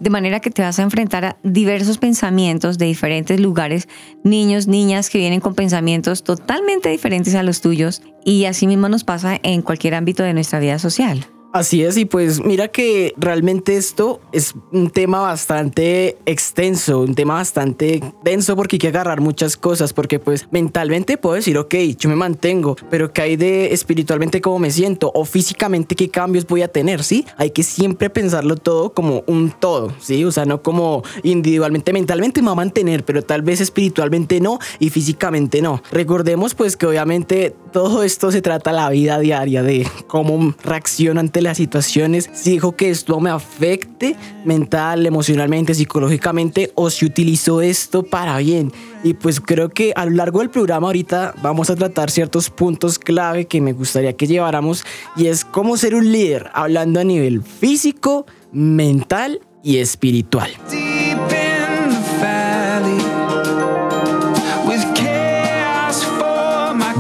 De 0.01 0.11
manera 0.11 0.41
que 0.41 0.51
te 0.51 0.63
vas 0.63 0.79
a 0.79 0.83
enfrentar 0.83 1.25
a 1.25 1.37
diversos 1.43 1.99
pensamientos 1.99 2.79
de 2.79 2.87
diferentes 2.87 3.41
lugares, 3.41 3.89
niños, 4.23 4.67
niñas 4.67 5.11
que 5.11 5.19
vienen 5.19 5.41
con 5.41 5.55
pensamientos 5.55 6.23
totalmente 6.23 6.89
diferentes 6.89 7.35
a 7.35 7.43
los 7.43 7.61
tuyos 7.61 8.03
y 8.25 8.45
así 8.45 8.67
mismo 8.67 8.89
nos 8.89 9.05
pasa 9.05 9.39
en 9.43 9.63
cualquier 9.63 9.95
ámbito 9.95 10.23
de 10.23 10.35
nuestra 10.35 10.61
vida 10.61 10.79
social. 10.79 11.27
Así 11.51 11.83
es, 11.83 11.97
y 11.97 12.05
pues 12.05 12.45
mira 12.45 12.69
que 12.69 13.15
realmente 13.17 13.77
esto 13.77 14.21
es 14.33 14.55
un 14.71 14.91
tema 14.91 15.21
bastante 15.21 16.19
extenso, 16.27 17.01
un 17.01 17.15
tema 17.15 17.35
bastante 17.35 18.03
denso 18.23 18.55
porque 18.55 18.77
hay 18.77 18.81
que 18.81 18.89
agarrar 18.89 19.23
muchas 19.23 19.57
cosas, 19.57 19.95
porque 19.95 20.19
pues 20.19 20.47
mentalmente 20.51 21.17
puedo 21.17 21.37
decir, 21.37 21.57
ok, 21.57 21.75
yo 21.99 22.11
me 22.11 22.17
mantengo, 22.17 22.77
pero 22.91 23.15
¿qué 23.15 23.23
hay 23.23 23.37
de 23.37 23.73
espiritualmente 23.73 24.43
cómo 24.43 24.59
me 24.59 24.71
siento? 24.71 25.11
O 25.15 25.25
físicamente 25.25 25.97
qué 25.97 26.11
cambios 26.11 26.47
voy 26.47 26.61
a 26.61 26.69
tener, 26.69 27.03
¿sí? 27.03 27.25
Hay 27.39 27.51
que 27.51 27.63
siempre 27.63 28.11
pensarlo 28.11 28.57
todo 28.57 28.93
como 28.93 29.25
un 29.27 29.51
todo, 29.51 29.95
¿sí? 30.01 30.27
O 30.27 30.33
sea, 30.33 30.45
no 30.45 30.63
como 30.63 31.03
individualmente, 31.23 31.95
mentalmente 31.95 32.43
me 32.43 32.49
va 32.49 32.53
a 32.53 32.57
mantener, 32.57 33.07
pero 33.07 33.23
tal 33.23 33.41
vez 33.41 33.63
espiritualmente 33.63 34.39
no 34.41 34.59
y 34.79 34.91
físicamente 34.91 35.63
no. 35.63 35.83
Recordemos 35.93 36.55
pues 36.55 36.77
que 36.77 36.85
obviamente 36.85 37.57
todo 37.73 38.03
esto 38.03 38.31
se 38.33 38.43
trata 38.43 38.71
la 38.73 38.91
vida 38.91 39.19
diaria 39.19 39.63
de 39.63 39.87
cómo 40.07 40.55
reacciono 40.63 41.21
ante 41.21 41.38
ante 41.39 41.43
las 41.43 41.59
situaciones, 41.59 42.31
si 42.33 42.55
dejo 42.55 42.73
que 42.73 42.91
esto 42.91 43.21
me 43.21 43.31
afecte 43.31 44.17
mental, 44.45 45.07
emocionalmente, 45.07 45.75
psicológicamente 45.75 46.73
o 46.75 46.91
si 46.91 47.05
utilizo 47.07 47.61
esto 47.61 48.03
para 48.03 48.39
bien. 48.39 48.73
Y 49.05 49.15
pues 49.15 49.41
creo 49.41 49.69
que 49.69 49.93
a 49.95 50.05
lo 50.07 50.13
largo 50.13 50.41
del 50.41 50.51
programa 50.51 50.89
ahorita 50.89 51.35
vamos 51.43 51.71
a 51.71 51.77
tratar 51.77 52.11
ciertos 52.11 52.51
puntos 52.51 52.99
clave 52.99 53.45
que 53.47 53.61
me 53.61 53.73
gustaría 53.73 54.15
que 54.15 54.27
lleváramos 54.27 54.85
y 55.17 55.27
es 55.27 55.45
cómo 55.45 55.77
ser 55.77 55.95
un 55.95 56.11
líder, 56.11 56.51
hablando 56.55 56.99
a 56.99 57.05
nivel 57.05 57.43
físico, 57.43 58.27
mental 58.51 59.41
y 59.63 59.79
espiritual. 59.79 60.51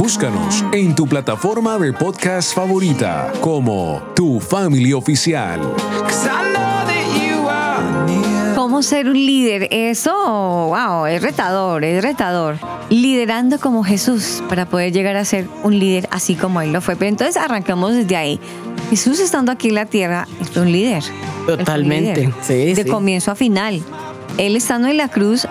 Búscanos 0.08 0.64
en 0.72 0.94
tu 0.94 1.06
plataforma 1.06 1.76
de 1.76 1.92
podcast 1.92 2.54
favorita 2.54 3.30
como 3.42 4.02
Tu 4.16 4.40
Family 4.40 4.94
Oficial. 4.94 5.60
¿Cómo 8.54 8.82
ser 8.82 9.06
un 9.06 9.12
líder? 9.12 9.68
Eso, 9.70 10.10
wow, 10.68 11.04
es 11.04 11.20
retador, 11.20 11.84
es 11.84 12.02
retador. 12.02 12.56
Liderando 12.88 13.60
como 13.60 13.84
Jesús 13.84 14.42
para 14.48 14.64
poder 14.64 14.94
llegar 14.94 15.14
a 15.14 15.26
ser 15.26 15.46
un 15.62 15.78
líder 15.78 16.08
así 16.10 16.36
como 16.36 16.62
Él 16.62 16.72
lo 16.72 16.80
fue. 16.80 16.96
Pero 16.96 17.10
entonces 17.10 17.36
arrancamos 17.36 17.92
desde 17.92 18.16
ahí. 18.16 18.40
Jesús 18.88 19.20
estando 19.20 19.52
aquí 19.52 19.68
en 19.68 19.74
la 19.74 19.84
tierra 19.84 20.26
es 20.40 20.56
un 20.56 20.72
líder. 20.72 21.04
Un 21.40 21.58
Totalmente, 21.58 22.20
líder. 22.20 22.34
sí, 22.40 22.72
De 22.72 22.84
sí. 22.84 22.88
comienzo 22.88 23.30
a 23.30 23.34
final. 23.34 23.82
Él 24.38 24.56
estando 24.56 24.88
en 24.88 24.96
la 24.96 25.08
cruz 25.08 25.46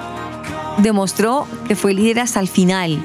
demostró 0.79 1.45
que 1.67 1.75
fue 1.75 1.93
líder 1.93 2.21
hasta 2.21 2.39
el 2.39 2.47
final. 2.47 3.03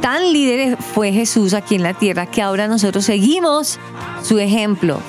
Tan 0.00 0.32
líder 0.32 0.76
fue 0.76 1.12
Jesús 1.12 1.54
aquí 1.54 1.74
en 1.74 1.82
la 1.82 1.94
tierra 1.94 2.26
que 2.26 2.42
ahora 2.42 2.68
nosotros 2.68 3.04
seguimos 3.04 3.78
su 4.22 4.38
ejemplo. 4.38 5.00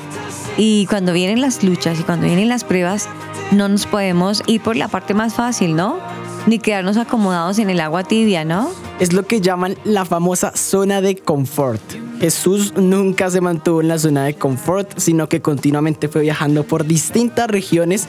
Y 0.58 0.88
cuando 0.88 1.14
vienen 1.14 1.42
las 1.42 1.64
luchas 1.64 2.00
y 2.00 2.04
cuando 2.04 2.26
vienen 2.26 2.50
las 2.50 2.64
pruebas, 2.64 3.08
no 3.52 3.68
nos 3.70 3.86
podemos 3.86 4.42
ir 4.48 4.62
por 4.62 4.76
la 4.76 4.88
parte 4.88 5.14
más 5.14 5.36
fácil, 5.36 5.76
¿no? 5.76 6.00
Ni 6.48 6.60
quedarnos 6.60 6.98
acomodados 6.98 7.60
en 7.60 7.70
el 7.70 7.80
agua 7.80 8.04
tibia, 8.04 8.44
¿no? 8.44 8.70
Es 9.00 9.14
lo 9.14 9.24
que 9.24 9.42
llaman 9.42 9.78
la 9.84 10.06
famosa 10.06 10.52
zona 10.56 11.02
de 11.02 11.16
confort. 11.16 11.82
Jesús 12.20 12.74
nunca 12.76 13.30
se 13.30 13.42
mantuvo 13.42 13.82
en 13.82 13.90
la 13.90 14.00
zona 14.00 14.24
de 14.24 14.34
confort, 14.34 14.98
sino 14.98 15.30
que 15.30 15.42
continuamente 15.42 16.08
fue 16.08 16.22
viajando 16.22 16.64
por 16.64 16.86
distintas 16.86 17.48
regiones. 17.48 18.08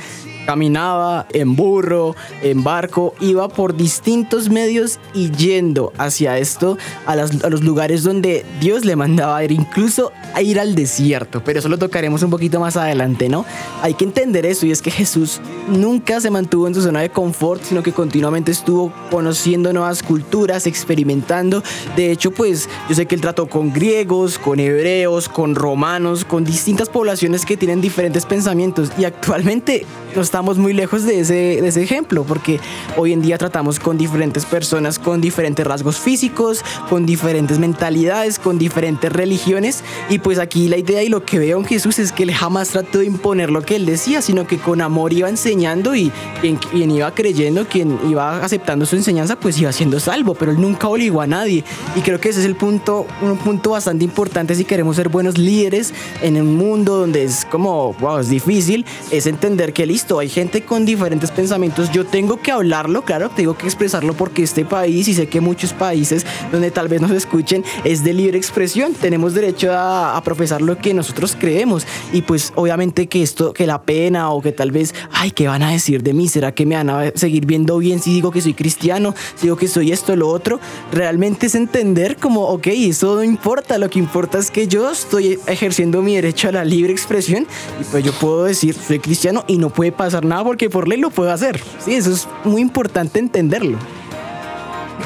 Caminaba 0.53 1.27
en 1.35 1.57
burro, 1.57 2.17
en 2.43 2.65
barco, 2.65 3.13
iba 3.21 3.49
por 3.49 3.77
distintos 3.77 4.49
medios 4.49 4.99
y 5.13 5.31
yendo 5.31 5.93
hacia 5.99 6.39
esto, 6.39 6.79
a, 7.05 7.15
las- 7.17 7.45
a 7.45 7.51
los 7.51 7.63
lugares 7.63 8.03
donde 8.03 8.47
Dios 8.59 8.87
le 8.87 8.97
mandaba 8.97 9.45
ir, 9.45 9.53
incluso 9.53 10.11
a 10.33 10.41
ir 10.41 10.59
al 10.59 10.75
desierto. 10.75 11.43
Pero 11.45 11.59
eso 11.59 11.69
lo 11.69 11.77
tocaremos 11.77 12.23
un 12.23 12.31
poquito 12.31 12.61
más 12.61 12.79
adelante, 12.79 13.29
¿no? 13.29 13.45
Hay 13.83 13.93
que 13.93 14.05
entender 14.05 14.47
eso 14.47 14.65
y 14.65 14.71
es 14.71 14.81
que 14.81 14.91
Jesús 14.91 15.43
nunca 15.69 16.19
se 16.19 16.31
mantuvo 16.31 16.67
en 16.67 16.75
su 16.75 16.81
zona 16.81 17.01
de 17.03 17.11
confort, 17.11 17.63
sino 17.63 17.83
que 17.83 17.93
continuamente 17.93 18.51
estuvo 18.51 18.91
conociendo 19.11 19.71
nuevas 19.75 20.03
culturas, 20.03 20.67
experimentando. 20.67 21.63
De 21.95 22.11
hecho, 22.11 22.31
pues 22.31 22.71
yo 22.89 22.95
sé 22.95 23.05
que 23.05 23.15
él 23.17 23.21
trató 23.21 23.49
con 23.49 23.71
griegos, 23.71 24.39
con 24.39 24.61
hebreos, 24.61 25.29
con 25.29 25.55
romanos, 25.55 26.25
con 26.25 26.45
distintas 26.47 26.89
poblaciones 26.89 27.45
que 27.45 27.59
tienen 27.59 27.83
diferentes 27.83 28.25
pensamientos 28.25 28.91
y 28.97 29.05
actualmente 29.05 29.85
no 30.17 30.23
estamos 30.39 30.57
muy 30.57 30.73
lejos 30.73 31.03
de 31.03 31.19
ese, 31.19 31.35
de 31.35 31.67
ese 31.67 31.83
ejemplo, 31.83 32.23
porque 32.23 32.61
hoy 32.97 33.13
en 33.13 33.21
día 33.21 33.39
tratamos 33.39 33.81
con 33.81 33.99
diferentes 33.99 34.47
personas 34.47 35.01
con 35.01 35.21
diferentes 35.21 35.67
rasgos 35.67 35.99
físicos, 35.99 36.65
con 36.89 37.07
diferentes 37.07 37.59
mentalidades, 37.59 38.39
con 38.39 38.57
diferentes 38.57 39.13
religiones 39.13 39.83
y 40.09 40.21
pues 40.21 40.39
aquí 40.39 40.69
la 40.69 40.77
idea 40.77 41.03
y 41.03 41.09
lo 41.09 41.25
que 41.25 41.41
veo 41.41 41.59
en 41.59 41.65
Jesús 41.65 41.99
es 41.99 42.13
que 42.13 42.23
él 42.23 42.33
jamás 42.33 42.69
trató 42.69 43.01
de 43.01 43.07
imponer 43.07 43.51
lo 43.51 43.63
que 43.63 43.75
él 43.75 43.85
decía, 43.85 44.23
sino 44.23 44.47
que 44.47 44.59
con 44.59 44.81
amor 44.81 45.13
iba 45.13 45.29
enseñando 45.29 45.97
y 45.97 46.13
quien, 46.41 46.55
quien 46.55 46.93
iba 46.93 47.13
creyendo, 47.13 47.67
quien 47.67 47.99
iba 48.09 48.37
aceptando 48.45 48.87
su 48.87 48.95
enseñanza, 48.95 49.35
pues 49.35 49.59
iba 49.59 49.73
siendo 49.73 49.99
salvo, 49.99 50.35
pero 50.35 50.53
él 50.53 50.61
nunca 50.61 50.87
obligó 50.87 51.21
a 51.21 51.27
nadie. 51.27 51.65
Y 51.97 52.01
creo 52.03 52.21
que 52.21 52.29
ese 52.29 52.39
es 52.39 52.47
el 52.47 52.55
punto, 52.55 53.09
un 53.23 53.37
punto 53.39 53.71
bastante 53.71 54.05
importante 54.05 54.55
si 54.55 54.65
queremos 54.65 54.95
ser 54.95 55.09
buenos 55.09 55.37
líderes 55.37 55.93
en 56.23 56.41
un 56.41 56.57
mundo 56.57 56.97
donde 56.97 57.25
es 57.25 57.45
como, 57.45 57.93
wow, 57.95 58.19
es 58.19 58.29
difícil, 58.29 58.87
es 59.11 59.27
entender 59.27 59.73
que 59.73 59.85
listo, 59.85 60.21
hay 60.21 60.28
gente 60.29 60.63
con 60.63 60.85
diferentes 60.85 61.31
pensamientos, 61.31 61.91
yo 61.93 62.07
tengo 62.07 62.41
que 62.41 62.53
hablarlo, 62.53 63.03
claro, 63.05 63.31
tengo 63.31 63.57
que 63.57 63.67
expresarlo 63.67 64.15
porque 64.15 64.43
este 64.43 64.65
país 64.65 65.09
y 65.09 65.15
sé 65.15 65.29
que 65.29 65.41
muchos 65.41 65.73
países 65.73 66.27
donde 66.53 66.71
tal 66.71 66.89
vez 66.89 67.01
nos 67.01 67.11
escuchen 67.11 67.65
es 67.85 68.05
de 68.05 68.13
libre 68.13 68.39
expresión, 68.39 68.95
tenemos 68.95 69.35
derecho 69.35 69.73
a, 69.73 70.17
a 70.17 70.23
profesar 70.23 70.63
lo 70.63 70.79
que 70.79 70.95
nosotros 70.95 71.37
creemos. 71.39 71.87
Y 72.13 72.23
pues 72.23 72.53
obviamente 72.55 73.07
que 73.07 73.23
esto, 73.23 73.53
que 73.53 73.67
la 73.67 73.83
pena 73.83 74.31
o 74.31 74.41
que 74.41 74.53
tal 74.53 74.71
vez, 74.71 74.95
ay, 75.13 75.31
¿qué 75.31 75.49
van 75.49 75.63
a 75.63 75.71
decir 75.71 76.03
de 76.03 76.15
mí? 76.15 76.29
¿Será 76.29 76.53
que 76.53 76.67
me 76.67 76.77
van 76.77 76.91
a 76.91 77.11
seguir 77.15 77.47
viendo 77.47 77.79
bien 77.79 78.01
si 78.01 78.13
digo 78.13 78.31
que 78.31 78.41
soy 78.41 78.55
cristiano, 78.55 79.15
si 79.37 79.47
digo 79.47 79.57
que 79.57 79.69
soy 79.69 79.93
esto, 79.93 80.17
lo 80.17 80.29
otro? 80.29 80.61
Realmente 80.93 81.47
es 81.47 81.55
entender 81.55 82.17
como, 82.17 82.43
ok, 82.49 82.67
eso 82.69 83.17
no 83.17 83.23
importa, 83.23 83.79
lo 83.79 83.91
que 83.91 83.99
importa 83.99 84.39
es 84.39 84.51
que 84.51 84.69
yo 84.69 84.91
estoy 84.91 85.39
ejerciendo 85.47 86.03
mi 86.03 86.17
derecho 86.17 86.49
a 86.49 86.53
la 86.53 86.65
libre 86.65 86.93
expresión. 86.93 87.47
Y 87.81 87.85
pues 87.85 88.05
yo 88.05 88.13
puedo 88.13 88.45
decir, 88.45 88.75
soy 88.75 88.99
cristiano 88.99 89.45
y 89.47 89.59
no 89.59 89.71
puede 89.71 89.93
pasar 89.93 90.08
nada 90.25 90.45
porque 90.45 90.71
por 90.71 90.89
ley 90.89 90.99
lo 90.99 91.11
puedo 91.11 91.31
hacer. 91.31 91.61
Sí, 91.79 91.95
eso 91.95 92.13
es 92.13 92.29
muy 92.45 92.61
importante 92.61 93.19
entenderlo. 93.19 93.79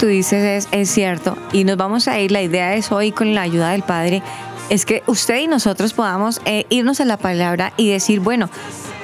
Tú 0.01 0.07
dices 0.07 0.69
es, 0.73 0.91
cierto 0.91 1.37
y 1.53 1.65
nos 1.65 1.77
vamos 1.77 2.09
a 2.09 2.19
ir, 2.19 2.33
la 2.33 2.43
idea 2.43 2.75
es 2.75 2.91
hoy 2.91 3.13
con 3.13 3.35
la 3.35 3.43
ayuda 3.43 3.71
del 3.71 3.83
Padre, 3.83 4.23
es 4.71 4.87
que 4.87 5.03
usted 5.07 5.41
y 5.41 5.47
nosotros 5.47 5.93
podamos 5.93 6.41
eh, 6.45 6.65
irnos 6.71 7.01
a 7.01 7.05
la 7.05 7.19
palabra 7.19 7.73
y 7.77 7.91
decir, 7.91 8.21
bueno, 8.21 8.49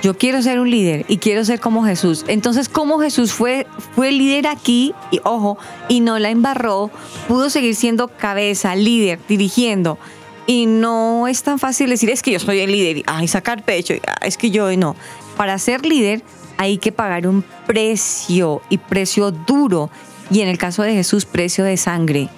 yo 0.03 0.17
quiero 0.17 0.43
ser 0.43 0.61
un 0.61 0.71
líder 0.71 1.05
y 1.09 1.19
quiero 1.19 1.45
ser 1.45 1.61
como 1.61 1.85
Jesús. 1.85 2.25
Entonces, 2.29 2.69
como 2.69 2.99
Jesús 3.01 3.33
fue, 3.33 3.67
fue 3.95 4.13
líder 4.13 4.47
aquí, 4.47 4.95
y 5.11 5.21
ojo, 5.25 5.59
y 5.89 6.01
no 6.01 6.19
la 6.19 6.31
embarró, 6.31 6.91
pudo 7.27 7.51
seguir 7.51 7.75
siendo 7.75 8.09
cabeza, 8.09 8.75
líder, 8.77 9.19
dirigiendo. 9.29 9.99
Y 10.47 10.67
no 10.67 11.29
es 11.29 11.43
tan 11.43 11.59
fácil 11.59 11.91
decir, 11.91 12.11
es 12.11 12.23
que 12.23 12.33
yo 12.33 12.41
soy 12.41 12.61
el 12.61 12.73
líder, 12.73 12.99
y 12.99 13.05
ay, 13.07 13.29
sacar 13.29 13.63
pecho, 13.63 13.95
ah, 14.07 14.25
es 14.27 14.39
que 14.39 14.51
yo 14.51 14.75
no. 14.77 14.97
Para 15.39 15.57
ser 15.59 15.87
líder 15.87 16.23
hay 16.57 16.79
que 16.79 16.91
pagar 16.91 17.29
un 17.29 17.45
precio 17.65 18.61
y 18.69 18.79
precio 18.79 19.31
duro. 19.31 19.89
Y 20.33 20.41
en 20.41 20.49
el 20.49 20.59
caso 20.59 20.83
de 20.83 20.95
Jesús, 20.95 21.27
precio 21.27 21.63
de 21.63 21.77
sangre. 21.77 22.29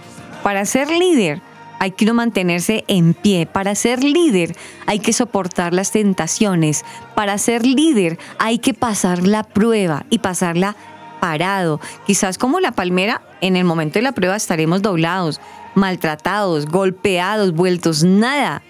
Para 0.42 0.66
ser 0.66 0.90
líder 0.90 1.40
hay 1.78 1.92
que 1.92 2.04
uno 2.04 2.12
mantenerse 2.12 2.84
en 2.88 3.14
pie. 3.14 3.46
Para 3.46 3.74
ser 3.74 4.04
líder 4.04 4.54
hay 4.86 4.98
que 4.98 5.14
soportar 5.14 5.72
las 5.72 5.92
tentaciones. 5.92 6.84
Para 7.14 7.38
ser 7.38 7.64
líder 7.64 8.18
hay 8.38 8.58
que 8.58 8.74
pasar 8.74 9.26
la 9.26 9.44
prueba 9.44 10.04
y 10.10 10.18
pasarla 10.18 10.76
parado. 11.20 11.80
Quizás 12.06 12.36
como 12.36 12.60
la 12.60 12.72
palmera, 12.72 13.22
en 13.40 13.56
el 13.56 13.64
momento 13.64 13.98
de 13.98 14.02
la 14.02 14.12
prueba 14.12 14.36
estaremos 14.36 14.82
doblados, 14.82 15.40
maltratados, 15.74 16.66
golpeados, 16.66 17.54
vueltos 17.54 18.04
nada. 18.04 18.60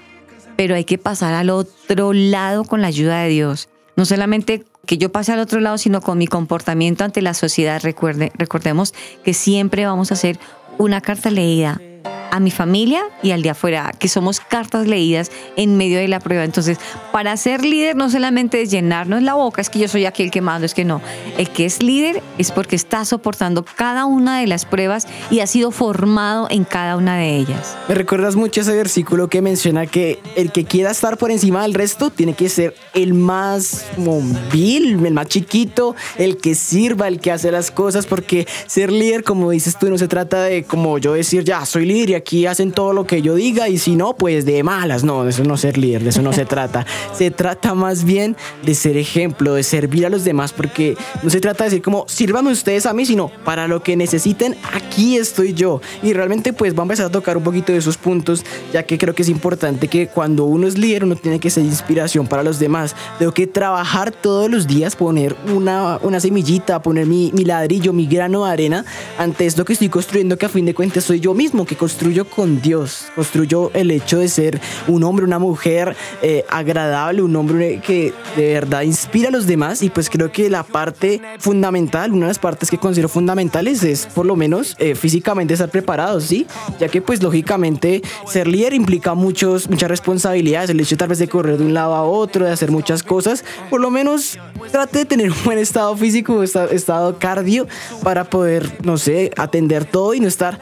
Pero 0.54 0.76
hay 0.76 0.84
que 0.84 0.98
pasar 0.98 1.34
al 1.34 1.50
otro 1.50 2.12
lado 2.12 2.62
con 2.62 2.80
la 2.80 2.86
ayuda 2.86 3.22
de 3.22 3.30
Dios. 3.30 3.69
No 4.00 4.06
solamente 4.06 4.64
que 4.86 4.96
yo 4.96 5.12
pase 5.12 5.30
al 5.30 5.40
otro 5.40 5.60
lado, 5.60 5.76
sino 5.76 6.00
con 6.00 6.16
mi 6.16 6.26
comportamiento 6.26 7.04
ante 7.04 7.20
la 7.20 7.34
sociedad. 7.34 7.82
Recuerde, 7.82 8.32
recordemos 8.34 8.94
que 9.22 9.34
siempre 9.34 9.84
vamos 9.84 10.10
a 10.10 10.14
hacer 10.14 10.38
una 10.78 11.02
carta 11.02 11.30
leída 11.30 11.82
a 12.30 12.40
mi 12.40 12.50
familia 12.50 13.02
y 13.22 13.32
al 13.32 13.42
de 13.42 13.50
afuera, 13.50 13.92
que 13.98 14.08
somos 14.08 14.40
cartas 14.40 14.86
leídas 14.86 15.30
en 15.56 15.76
medio 15.76 15.98
de 15.98 16.08
la 16.08 16.20
prueba. 16.20 16.44
Entonces, 16.44 16.78
para 17.12 17.36
ser 17.36 17.64
líder 17.64 17.96
no 17.96 18.10
solamente 18.10 18.62
es 18.62 18.70
llenarnos 18.70 19.22
la 19.22 19.34
boca, 19.34 19.60
es 19.60 19.68
que 19.68 19.78
yo 19.78 19.88
soy 19.88 20.06
aquí 20.06 20.22
el 20.22 20.30
que 20.30 20.40
mando, 20.40 20.66
es 20.66 20.74
que 20.74 20.84
no. 20.84 21.00
El 21.36 21.50
que 21.50 21.64
es 21.64 21.82
líder 21.82 22.22
es 22.38 22.52
porque 22.52 22.76
está 22.76 23.04
soportando 23.04 23.64
cada 23.64 24.04
una 24.04 24.40
de 24.40 24.46
las 24.46 24.64
pruebas 24.64 25.06
y 25.30 25.40
ha 25.40 25.46
sido 25.46 25.70
formado 25.70 26.46
en 26.50 26.64
cada 26.64 26.96
una 26.96 27.16
de 27.16 27.36
ellas. 27.36 27.76
Me 27.88 27.94
recuerdas 27.94 28.36
mucho 28.36 28.60
ese 28.60 28.74
versículo 28.74 29.28
que 29.28 29.42
menciona 29.42 29.86
que 29.86 30.20
el 30.36 30.52
que 30.52 30.64
quiera 30.64 30.90
estar 30.90 31.16
por 31.18 31.30
encima 31.30 31.62
del 31.62 31.74
resto 31.74 32.10
tiene 32.10 32.34
que 32.34 32.48
ser 32.48 32.74
el 32.94 33.14
más 33.14 33.86
como, 33.96 34.20
vil, 34.52 35.04
el 35.04 35.14
más 35.14 35.26
chiquito, 35.26 35.96
el 36.16 36.36
que 36.36 36.54
sirva, 36.54 37.08
el 37.08 37.20
que 37.20 37.32
hace 37.32 37.50
las 37.50 37.70
cosas, 37.70 38.06
porque 38.06 38.46
ser 38.66 38.92
líder, 38.92 39.24
como 39.24 39.50
dices 39.50 39.78
tú, 39.78 39.90
no 39.90 39.98
se 39.98 40.08
trata 40.08 40.42
de 40.42 40.64
como 40.64 40.98
yo 40.98 41.14
decir, 41.14 41.44
ya, 41.44 41.66
soy 41.66 41.86
líder 41.86 41.99
y 42.08 42.14
aquí 42.14 42.46
hacen 42.46 42.72
todo 42.72 42.92
lo 42.92 43.06
que 43.06 43.22
yo 43.22 43.34
diga 43.34 43.68
y 43.68 43.78
si 43.78 43.96
no, 43.96 44.16
pues 44.16 44.44
de 44.44 44.62
malas. 44.62 45.04
No, 45.04 45.24
de 45.24 45.30
eso 45.30 45.44
no 45.44 45.54
es 45.54 45.60
ser 45.60 45.76
líder, 45.76 46.02
de 46.02 46.10
eso 46.10 46.22
no 46.22 46.32
se 46.32 46.44
trata. 46.44 46.86
Se 47.12 47.30
trata 47.30 47.74
más 47.74 48.04
bien 48.04 48.36
de 48.64 48.74
ser 48.74 48.96
ejemplo, 48.96 49.54
de 49.54 49.62
servir 49.62 50.06
a 50.06 50.08
los 50.08 50.24
demás, 50.24 50.52
porque 50.52 50.96
no 51.22 51.28
se 51.28 51.40
trata 51.40 51.64
de 51.64 51.70
decir 51.70 51.82
como, 51.82 52.04
sírvanme 52.08 52.50
ustedes 52.50 52.86
a 52.86 52.94
mí, 52.94 53.04
sino 53.04 53.30
para 53.44 53.68
lo 53.68 53.82
que 53.82 53.96
necesiten, 53.96 54.56
aquí 54.72 55.16
estoy 55.16 55.52
yo. 55.52 55.80
Y 56.02 56.12
realmente 56.12 56.52
pues 56.52 56.74
va 56.74 56.80
a 56.80 56.82
empezar 56.82 57.06
a 57.06 57.10
tocar 57.10 57.36
un 57.36 57.42
poquito 57.42 57.72
de 57.72 57.78
esos 57.78 57.96
puntos, 57.96 58.44
ya 58.72 58.84
que 58.84 58.96
creo 58.96 59.14
que 59.14 59.22
es 59.22 59.28
importante 59.28 59.88
que 59.88 60.06
cuando 60.06 60.44
uno 60.44 60.66
es 60.66 60.78
líder, 60.78 61.04
uno 61.04 61.16
tiene 61.16 61.40
que 61.40 61.50
ser 61.50 61.64
inspiración 61.64 62.26
para 62.26 62.42
los 62.42 62.58
demás. 62.58 62.94
Tengo 63.18 63.32
que 63.32 63.46
trabajar 63.46 64.12
todos 64.12 64.50
los 64.50 64.66
días, 64.66 64.96
poner 64.96 65.36
una, 65.52 65.98
una 66.02 66.20
semillita, 66.20 66.80
poner 66.80 67.06
mi, 67.06 67.32
mi 67.32 67.44
ladrillo, 67.44 67.92
mi 67.92 68.06
grano 68.06 68.44
de 68.44 68.52
arena 68.52 68.84
ante 69.18 69.46
esto 69.46 69.64
que 69.64 69.72
estoy 69.72 69.88
construyendo, 69.88 70.38
que 70.38 70.46
a 70.46 70.48
fin 70.48 70.64
de 70.64 70.74
cuentas 70.74 71.04
soy 71.04 71.20
yo 71.20 71.34
mismo, 71.34 71.64
que 71.64 71.76
construyo 71.90 72.24
con 72.24 72.62
Dios, 72.62 73.06
construyo 73.16 73.72
el 73.74 73.90
hecho 73.90 74.20
de 74.20 74.28
ser 74.28 74.60
un 74.86 75.02
hombre, 75.02 75.24
una 75.24 75.40
mujer 75.40 75.96
eh, 76.22 76.44
agradable, 76.48 77.20
un 77.20 77.34
hombre 77.34 77.80
que 77.84 78.14
de 78.36 78.54
verdad 78.54 78.82
inspira 78.82 79.28
a 79.28 79.32
los 79.32 79.48
demás. 79.48 79.82
Y 79.82 79.90
pues 79.90 80.08
creo 80.08 80.30
que 80.30 80.48
la 80.48 80.62
parte 80.62 81.20
fundamental, 81.40 82.12
una 82.12 82.26
de 82.26 82.30
las 82.30 82.38
partes 82.38 82.70
que 82.70 82.78
considero 82.78 83.08
fundamentales 83.08 83.82
es 83.82 84.06
por 84.06 84.24
lo 84.24 84.36
menos 84.36 84.76
eh, 84.78 84.94
físicamente 84.94 85.54
estar 85.54 85.68
preparados, 85.68 86.24
¿sí? 86.24 86.46
Ya 86.78 86.86
que 86.86 87.02
pues 87.02 87.20
lógicamente 87.24 88.02
ser 88.24 88.46
líder 88.46 88.72
implica 88.72 89.14
muchos, 89.14 89.68
muchas 89.68 89.90
responsabilidades, 89.90 90.70
el 90.70 90.78
hecho 90.78 90.96
tal 90.96 91.08
vez 91.08 91.18
de 91.18 91.26
correr 91.26 91.58
de 91.58 91.64
un 91.64 91.74
lado 91.74 91.96
a 91.96 92.04
otro, 92.04 92.44
de 92.44 92.52
hacer 92.52 92.70
muchas 92.70 93.02
cosas, 93.02 93.44
por 93.68 93.80
lo 93.80 93.90
menos 93.90 94.38
trate 94.70 94.98
de 94.98 95.04
tener 95.06 95.32
un 95.32 95.44
buen 95.44 95.58
estado 95.58 95.96
físico, 95.96 96.44
estado 96.44 97.18
cardio 97.18 97.66
para 98.04 98.30
poder, 98.30 98.78
no 98.84 98.96
sé, 98.96 99.32
atender 99.36 99.84
todo 99.84 100.14
y 100.14 100.20
no 100.20 100.28
estar 100.28 100.60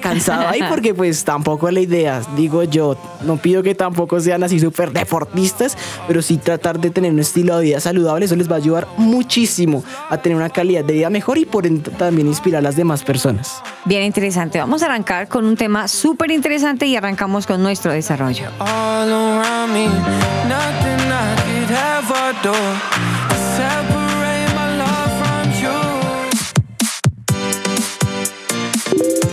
cansado 0.00 0.48
ahí 0.48 0.60
porque 0.68 0.94
pues 0.94 1.24
tampoco 1.24 1.68
es 1.68 1.74
la 1.74 1.80
idea, 1.80 2.22
digo 2.36 2.64
yo, 2.64 2.96
no 3.22 3.36
pido 3.36 3.62
que 3.62 3.74
tampoco 3.74 4.20
sean 4.20 4.42
así 4.42 4.58
súper 4.58 4.92
deportistas, 4.92 5.76
pero 6.06 6.22
sí 6.22 6.38
tratar 6.38 6.80
de 6.80 6.90
tener 6.90 7.12
un 7.12 7.20
estilo 7.20 7.58
de 7.58 7.64
vida 7.64 7.80
saludable, 7.80 8.24
eso 8.24 8.36
les 8.36 8.50
va 8.50 8.54
a 8.54 8.58
ayudar 8.58 8.88
muchísimo 8.96 9.84
a 10.08 10.18
tener 10.18 10.36
una 10.36 10.50
calidad 10.50 10.84
de 10.84 10.94
vida 10.94 11.10
mejor 11.10 11.38
y 11.38 11.44
por 11.44 11.68
también 11.98 12.26
inspirar 12.26 12.60
a 12.60 12.62
las 12.62 12.76
demás 12.76 13.02
personas. 13.04 13.62
Bien 13.84 14.02
interesante, 14.02 14.58
vamos 14.58 14.82
a 14.82 14.86
arrancar 14.86 15.28
con 15.28 15.44
un 15.44 15.56
tema 15.56 15.88
súper 15.88 16.30
interesante 16.30 16.86
y 16.86 16.96
arrancamos 16.96 17.46
con 17.46 17.62
nuestro 17.62 17.92
desarrollo. 17.92 18.46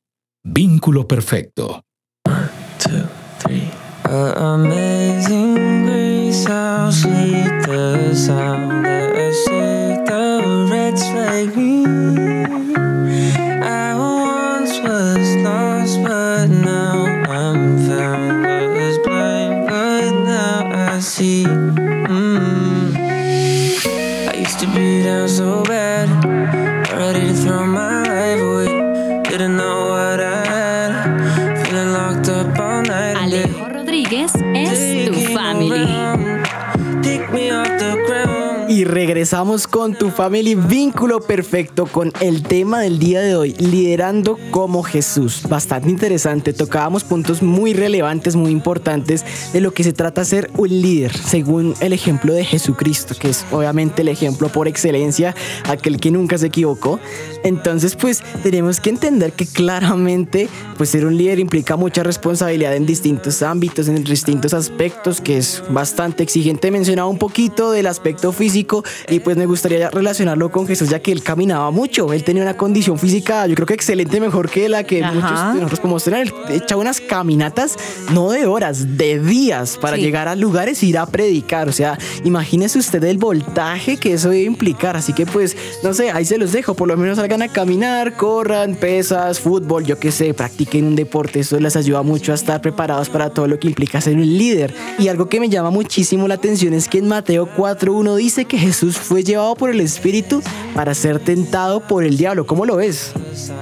Vínculo 0.45 1.09
perfecto. 1.09 1.83
One, 2.27 2.51
two, 2.79 3.09
three. 3.39 3.71
amazing 4.05 5.87
grace, 5.87 6.45
how 6.45 6.91
sweet 6.91 7.63
the 7.65 8.15
sound 8.15 8.85
that 8.85 9.15
the 10.07 10.43
like 11.15 11.57
see. 21.03 21.45
Mm. 21.45 22.95
I 24.29 24.35
used 24.39 24.61
to 24.61 24.67
be 24.69 25.03
down 25.03 25.29
so 25.29 25.63
bad. 25.65 25.92
Regresamos 39.23 39.69
con 39.69 39.95
tu 39.95 40.11
family 40.11 40.57
vínculo 40.57 41.21
perfecto 41.21 41.87
con 41.87 42.11
el 42.19 42.43
tema 42.43 42.81
del 42.81 42.99
día 42.99 43.21
de 43.21 43.37
hoy, 43.37 43.53
liderando 43.53 44.37
como 44.51 44.83
Jesús. 44.83 45.43
Bastante 45.49 45.91
interesante, 45.91 46.53
tocábamos 46.53 47.05
puntos 47.05 47.41
muy 47.41 47.73
relevantes, 47.73 48.35
muy 48.35 48.51
importantes 48.51 49.25
de 49.53 49.61
lo 49.61 49.73
que 49.73 49.85
se 49.85 49.93
trata 49.93 50.25
ser 50.25 50.51
un 50.57 50.71
líder, 50.71 51.17
según 51.17 51.75
el 51.79 51.93
ejemplo 51.93 52.35
de 52.35 52.45
Jesucristo, 52.45 53.15
que 53.17 53.29
es 53.29 53.47
obviamente 53.53 54.03
el 54.03 54.09
ejemplo 54.09 54.49
por 54.49 54.67
excelencia, 54.67 55.37
aquel 55.69 56.01
que 56.01 56.11
nunca 56.11 56.37
se 56.37 56.49
equivocó. 56.49 56.99
Entonces, 57.45 57.95
pues 57.95 58.25
tenemos 58.43 58.81
que 58.81 58.91
entender 58.91 59.35
que 59.35 59.47
claramente, 59.47 60.49
pues 60.77 60.89
ser 60.91 61.07
un 61.07 61.17
líder 61.17 61.39
implica 61.39 61.77
mucha 61.77 62.03
responsabilidad 62.03 62.75
en 62.75 62.87
distintos 62.87 63.41
ámbitos, 63.43 63.87
en 63.87 64.03
distintos 64.03 64.53
aspectos, 64.53 65.21
que 65.21 65.39
es 65.39 65.63
bastante 65.71 66.25
exigente. 66.25 66.73
Mencionaba 66.73 67.09
un 67.09 67.19
poquito 67.19 67.71
del 67.71 67.87
aspecto 67.87 68.33
físico, 68.33 68.83
y 69.13 69.21
pues 69.21 69.37
me 69.37 69.47
gustaría 69.47 69.91
relacionarlo 69.91 70.51
con 70.51 70.67
Jesús 70.67 70.89
ya 70.89 71.01
que 71.01 71.13
él 71.13 71.23
caminaba 71.23 71.71
mucho, 71.71 72.13
él 72.13 72.25
tenía 72.25 72.43
una 72.43 72.57
condición 72.57 72.99
física 72.99 73.47
yo 73.47 73.55
creo 73.55 73.67
que 73.67 73.75
excelente, 73.75 74.21
mejor 74.21 74.51
que 74.51 74.69
la 74.69 74.85
que 74.85 75.03
muchos 75.03 75.55
de 75.55 75.61
nosotros 75.61 75.81
como 75.81 76.01
tener, 76.01 76.29
él 76.29 76.35
echaba 76.51 76.81
unas 76.81 77.01
caminatas 77.01 77.77
no 78.13 78.31
de 78.31 78.47
horas, 78.47 78.97
de 78.97 79.21
días 79.21 79.79
para 79.79 79.97
llegar 79.97 80.29
a 80.29 80.37
lugares 80.37 80.83
e 80.83 80.87
ir 80.87 80.99
a 80.99 81.07
predicar, 81.07 81.69
o 81.69 81.73
sea, 81.73 81.99
imagínese 82.25 82.79
usted 82.79 83.03
el 83.05 83.19
voltaje 83.19 83.97
que 83.97 84.15
eso 84.15 84.31
debe 84.31 84.45
implicar, 84.45 84.97
así 84.97 85.13
que 85.13 85.27
pues 85.27 85.57
no 85.83 85.95
sé, 85.95 86.11
ahí 86.11 86.25
se 86.25 86.39
los 86.39 86.53
dejo, 86.53 86.75
por 86.75 86.89
lo 86.89 86.97
menos 86.97 87.17
salgan 87.17 87.43
a 87.43 87.49
caminar, 87.49 88.17
corran, 88.17 88.75
pesas, 88.75 89.41
fútbol, 89.41 89.85
yo 89.85 89.99
qué 89.99 90.11
sé, 90.11 90.35
practiquen 90.35 90.87
un 90.87 90.97
deporte, 90.97 91.41
eso 91.41 91.59
les 91.61 91.77
ayuda 91.77 92.03
mucho 92.03 92.33
a 92.33 92.35
estar 92.35 92.61
preparados 92.61 93.09
para 93.09 93.31
todo 93.31 93.47
lo 93.47 93.59
que 93.59 93.69
implica 93.69 94.01
ser 94.01 94.17
un 94.17 94.27
líder. 94.27 94.75
Y 94.99 95.09
algo 95.09 95.29
que 95.29 95.41
me 95.41 95.49
llama 95.49 95.71
muchísimo 95.71 96.29
la 96.29 96.35
atención 96.35 96.75
es 96.75 96.89
que 96.89 96.99
en 96.99 97.09
Mateo 97.09 97.49
4.1 97.57 98.17
dice 98.17 98.45
que 98.45 98.59
Jesús 98.59 99.02
fue 99.03 99.23
llevado 99.23 99.55
por 99.55 99.71
el 99.71 99.81
Espíritu 99.81 100.43
para 100.75 100.95
ser 100.95 101.19
tentado 101.19 101.81
por 101.81 102.05
el 102.05 102.17
diablo. 102.17 102.47
¿Cómo 102.47 102.65
lo 102.65 102.77
ves? 102.77 103.13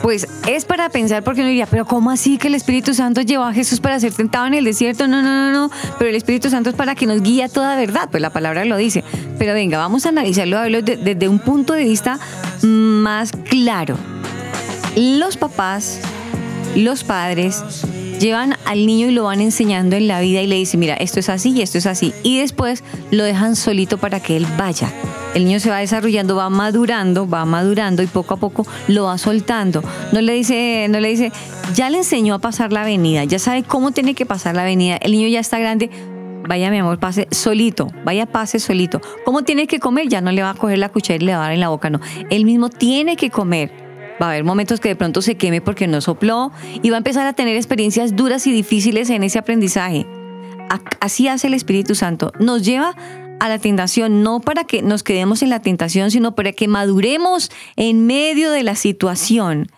Pues 0.02 0.28
es 0.46 0.64
para 0.64 0.88
pensar 0.90 1.24
porque 1.24 1.40
uno 1.40 1.48
diría, 1.48 1.66
pero 1.66 1.84
¿cómo 1.84 2.10
así 2.10 2.38
que 2.38 2.48
el 2.48 2.54
Espíritu 2.54 2.94
Santo 2.94 3.22
llevó 3.22 3.44
a 3.44 3.52
Jesús 3.52 3.80
para 3.80 3.98
ser 3.98 4.12
tentado 4.12 4.46
en 4.46 4.54
el 4.54 4.64
desierto? 4.64 5.08
No, 5.08 5.22
no, 5.22 5.50
no, 5.50 5.52
no. 5.52 5.70
Pero 5.98 6.10
el 6.10 6.16
Espíritu 6.16 6.50
Santo 6.50 6.70
es 6.70 6.76
para 6.76 6.94
que 6.94 7.06
nos 7.06 7.22
guíe 7.22 7.44
a 7.44 7.48
toda 7.48 7.76
verdad, 7.76 8.08
pues 8.10 8.20
la 8.20 8.30
palabra 8.30 8.64
lo 8.64 8.76
dice. 8.76 9.02
Pero 9.38 9.54
venga, 9.54 9.78
vamos 9.78 10.06
a 10.06 10.10
analizarlo 10.10 10.60
desde 10.60 11.28
un 11.28 11.38
punto 11.38 11.72
de 11.72 11.84
vista 11.84 12.18
más 12.62 13.32
claro. 13.32 13.96
Los 14.96 15.36
papás, 15.36 16.00
los 16.74 17.04
padres, 17.04 17.62
llevan 18.20 18.54
al 18.66 18.86
niño 18.86 19.08
y 19.08 19.12
lo 19.12 19.24
van 19.24 19.40
enseñando 19.40 19.96
en 19.96 20.06
la 20.06 20.20
vida 20.20 20.42
y 20.42 20.46
le 20.46 20.56
dicen, 20.56 20.78
mira, 20.78 20.94
esto 20.94 21.18
es 21.18 21.28
así 21.28 21.50
y 21.50 21.62
esto 21.62 21.78
es 21.78 21.86
así. 21.86 22.12
Y 22.22 22.38
después 22.38 22.84
lo 23.10 23.24
dejan 23.24 23.56
solito 23.56 23.98
para 23.98 24.20
que 24.20 24.36
él 24.36 24.46
vaya. 24.56 24.92
El 25.34 25.44
niño 25.44 25.58
se 25.58 25.70
va 25.70 25.78
desarrollando, 25.78 26.36
va 26.36 26.50
madurando, 26.50 27.28
va 27.28 27.44
madurando 27.44 28.02
y 28.02 28.06
poco 28.06 28.34
a 28.34 28.36
poco 28.36 28.66
lo 28.88 29.04
va 29.04 29.16
soltando. 29.16 29.82
No 30.12 30.20
le 30.20 30.34
dice, 30.34 30.86
no 30.90 31.00
le 31.00 31.08
dice, 31.08 31.32
ya 31.74 31.88
le 31.88 31.98
enseñó 31.98 32.34
a 32.34 32.38
pasar 32.40 32.72
la 32.72 32.82
avenida, 32.82 33.24
ya 33.24 33.38
sabe 33.38 33.62
cómo 33.62 33.92
tiene 33.92 34.14
que 34.14 34.26
pasar 34.26 34.54
la 34.54 34.62
avenida. 34.62 34.96
El 34.96 35.12
niño 35.12 35.28
ya 35.28 35.40
está 35.40 35.58
grande, 35.58 35.88
vaya 36.48 36.70
mi 36.70 36.78
amor, 36.78 36.98
pase 36.98 37.28
solito, 37.30 37.88
vaya 38.04 38.26
pase 38.26 38.58
solito. 38.58 39.00
¿Cómo 39.24 39.42
tiene 39.42 39.66
que 39.66 39.78
comer? 39.78 40.08
Ya 40.08 40.20
no 40.20 40.32
le 40.32 40.42
va 40.42 40.50
a 40.50 40.54
coger 40.54 40.78
la 40.78 40.88
cuchara 40.88 41.22
y 41.22 41.26
le 41.26 41.32
va 41.32 41.38
a 41.38 41.42
dar 41.42 41.52
en 41.52 41.60
la 41.60 41.68
boca, 41.68 41.90
no. 41.90 42.00
Él 42.28 42.44
mismo 42.44 42.68
tiene 42.68 43.16
que 43.16 43.30
comer 43.30 43.89
va 44.20 44.26
a 44.26 44.30
haber 44.30 44.44
momentos 44.44 44.80
que 44.80 44.90
de 44.90 44.96
pronto 44.96 45.22
se 45.22 45.36
queme 45.36 45.60
porque 45.60 45.86
no 45.86 46.00
sopló 46.00 46.52
y 46.82 46.90
va 46.90 46.96
a 46.96 46.98
empezar 46.98 47.26
a 47.26 47.32
tener 47.32 47.56
experiencias 47.56 48.16
duras 48.16 48.46
y 48.46 48.52
difíciles 48.52 49.10
en 49.10 49.22
ese 49.22 49.38
aprendizaje. 49.38 50.06
Así 51.00 51.28
hace 51.28 51.48
el 51.48 51.54
Espíritu 51.54 51.94
Santo. 51.94 52.32
Nos 52.38 52.62
lleva 52.62 52.94
a 53.40 53.48
la 53.48 53.58
tentación, 53.58 54.22
no 54.22 54.40
para 54.40 54.64
que 54.64 54.82
nos 54.82 55.02
quedemos 55.02 55.42
en 55.42 55.50
la 55.50 55.60
tentación, 55.60 56.10
sino 56.10 56.34
para 56.34 56.52
que 56.52 56.68
maduremos 56.68 57.50
en 57.76 58.06
medio 58.06 58.50
de 58.50 58.62
la 58.62 58.76
situación. 58.76 59.68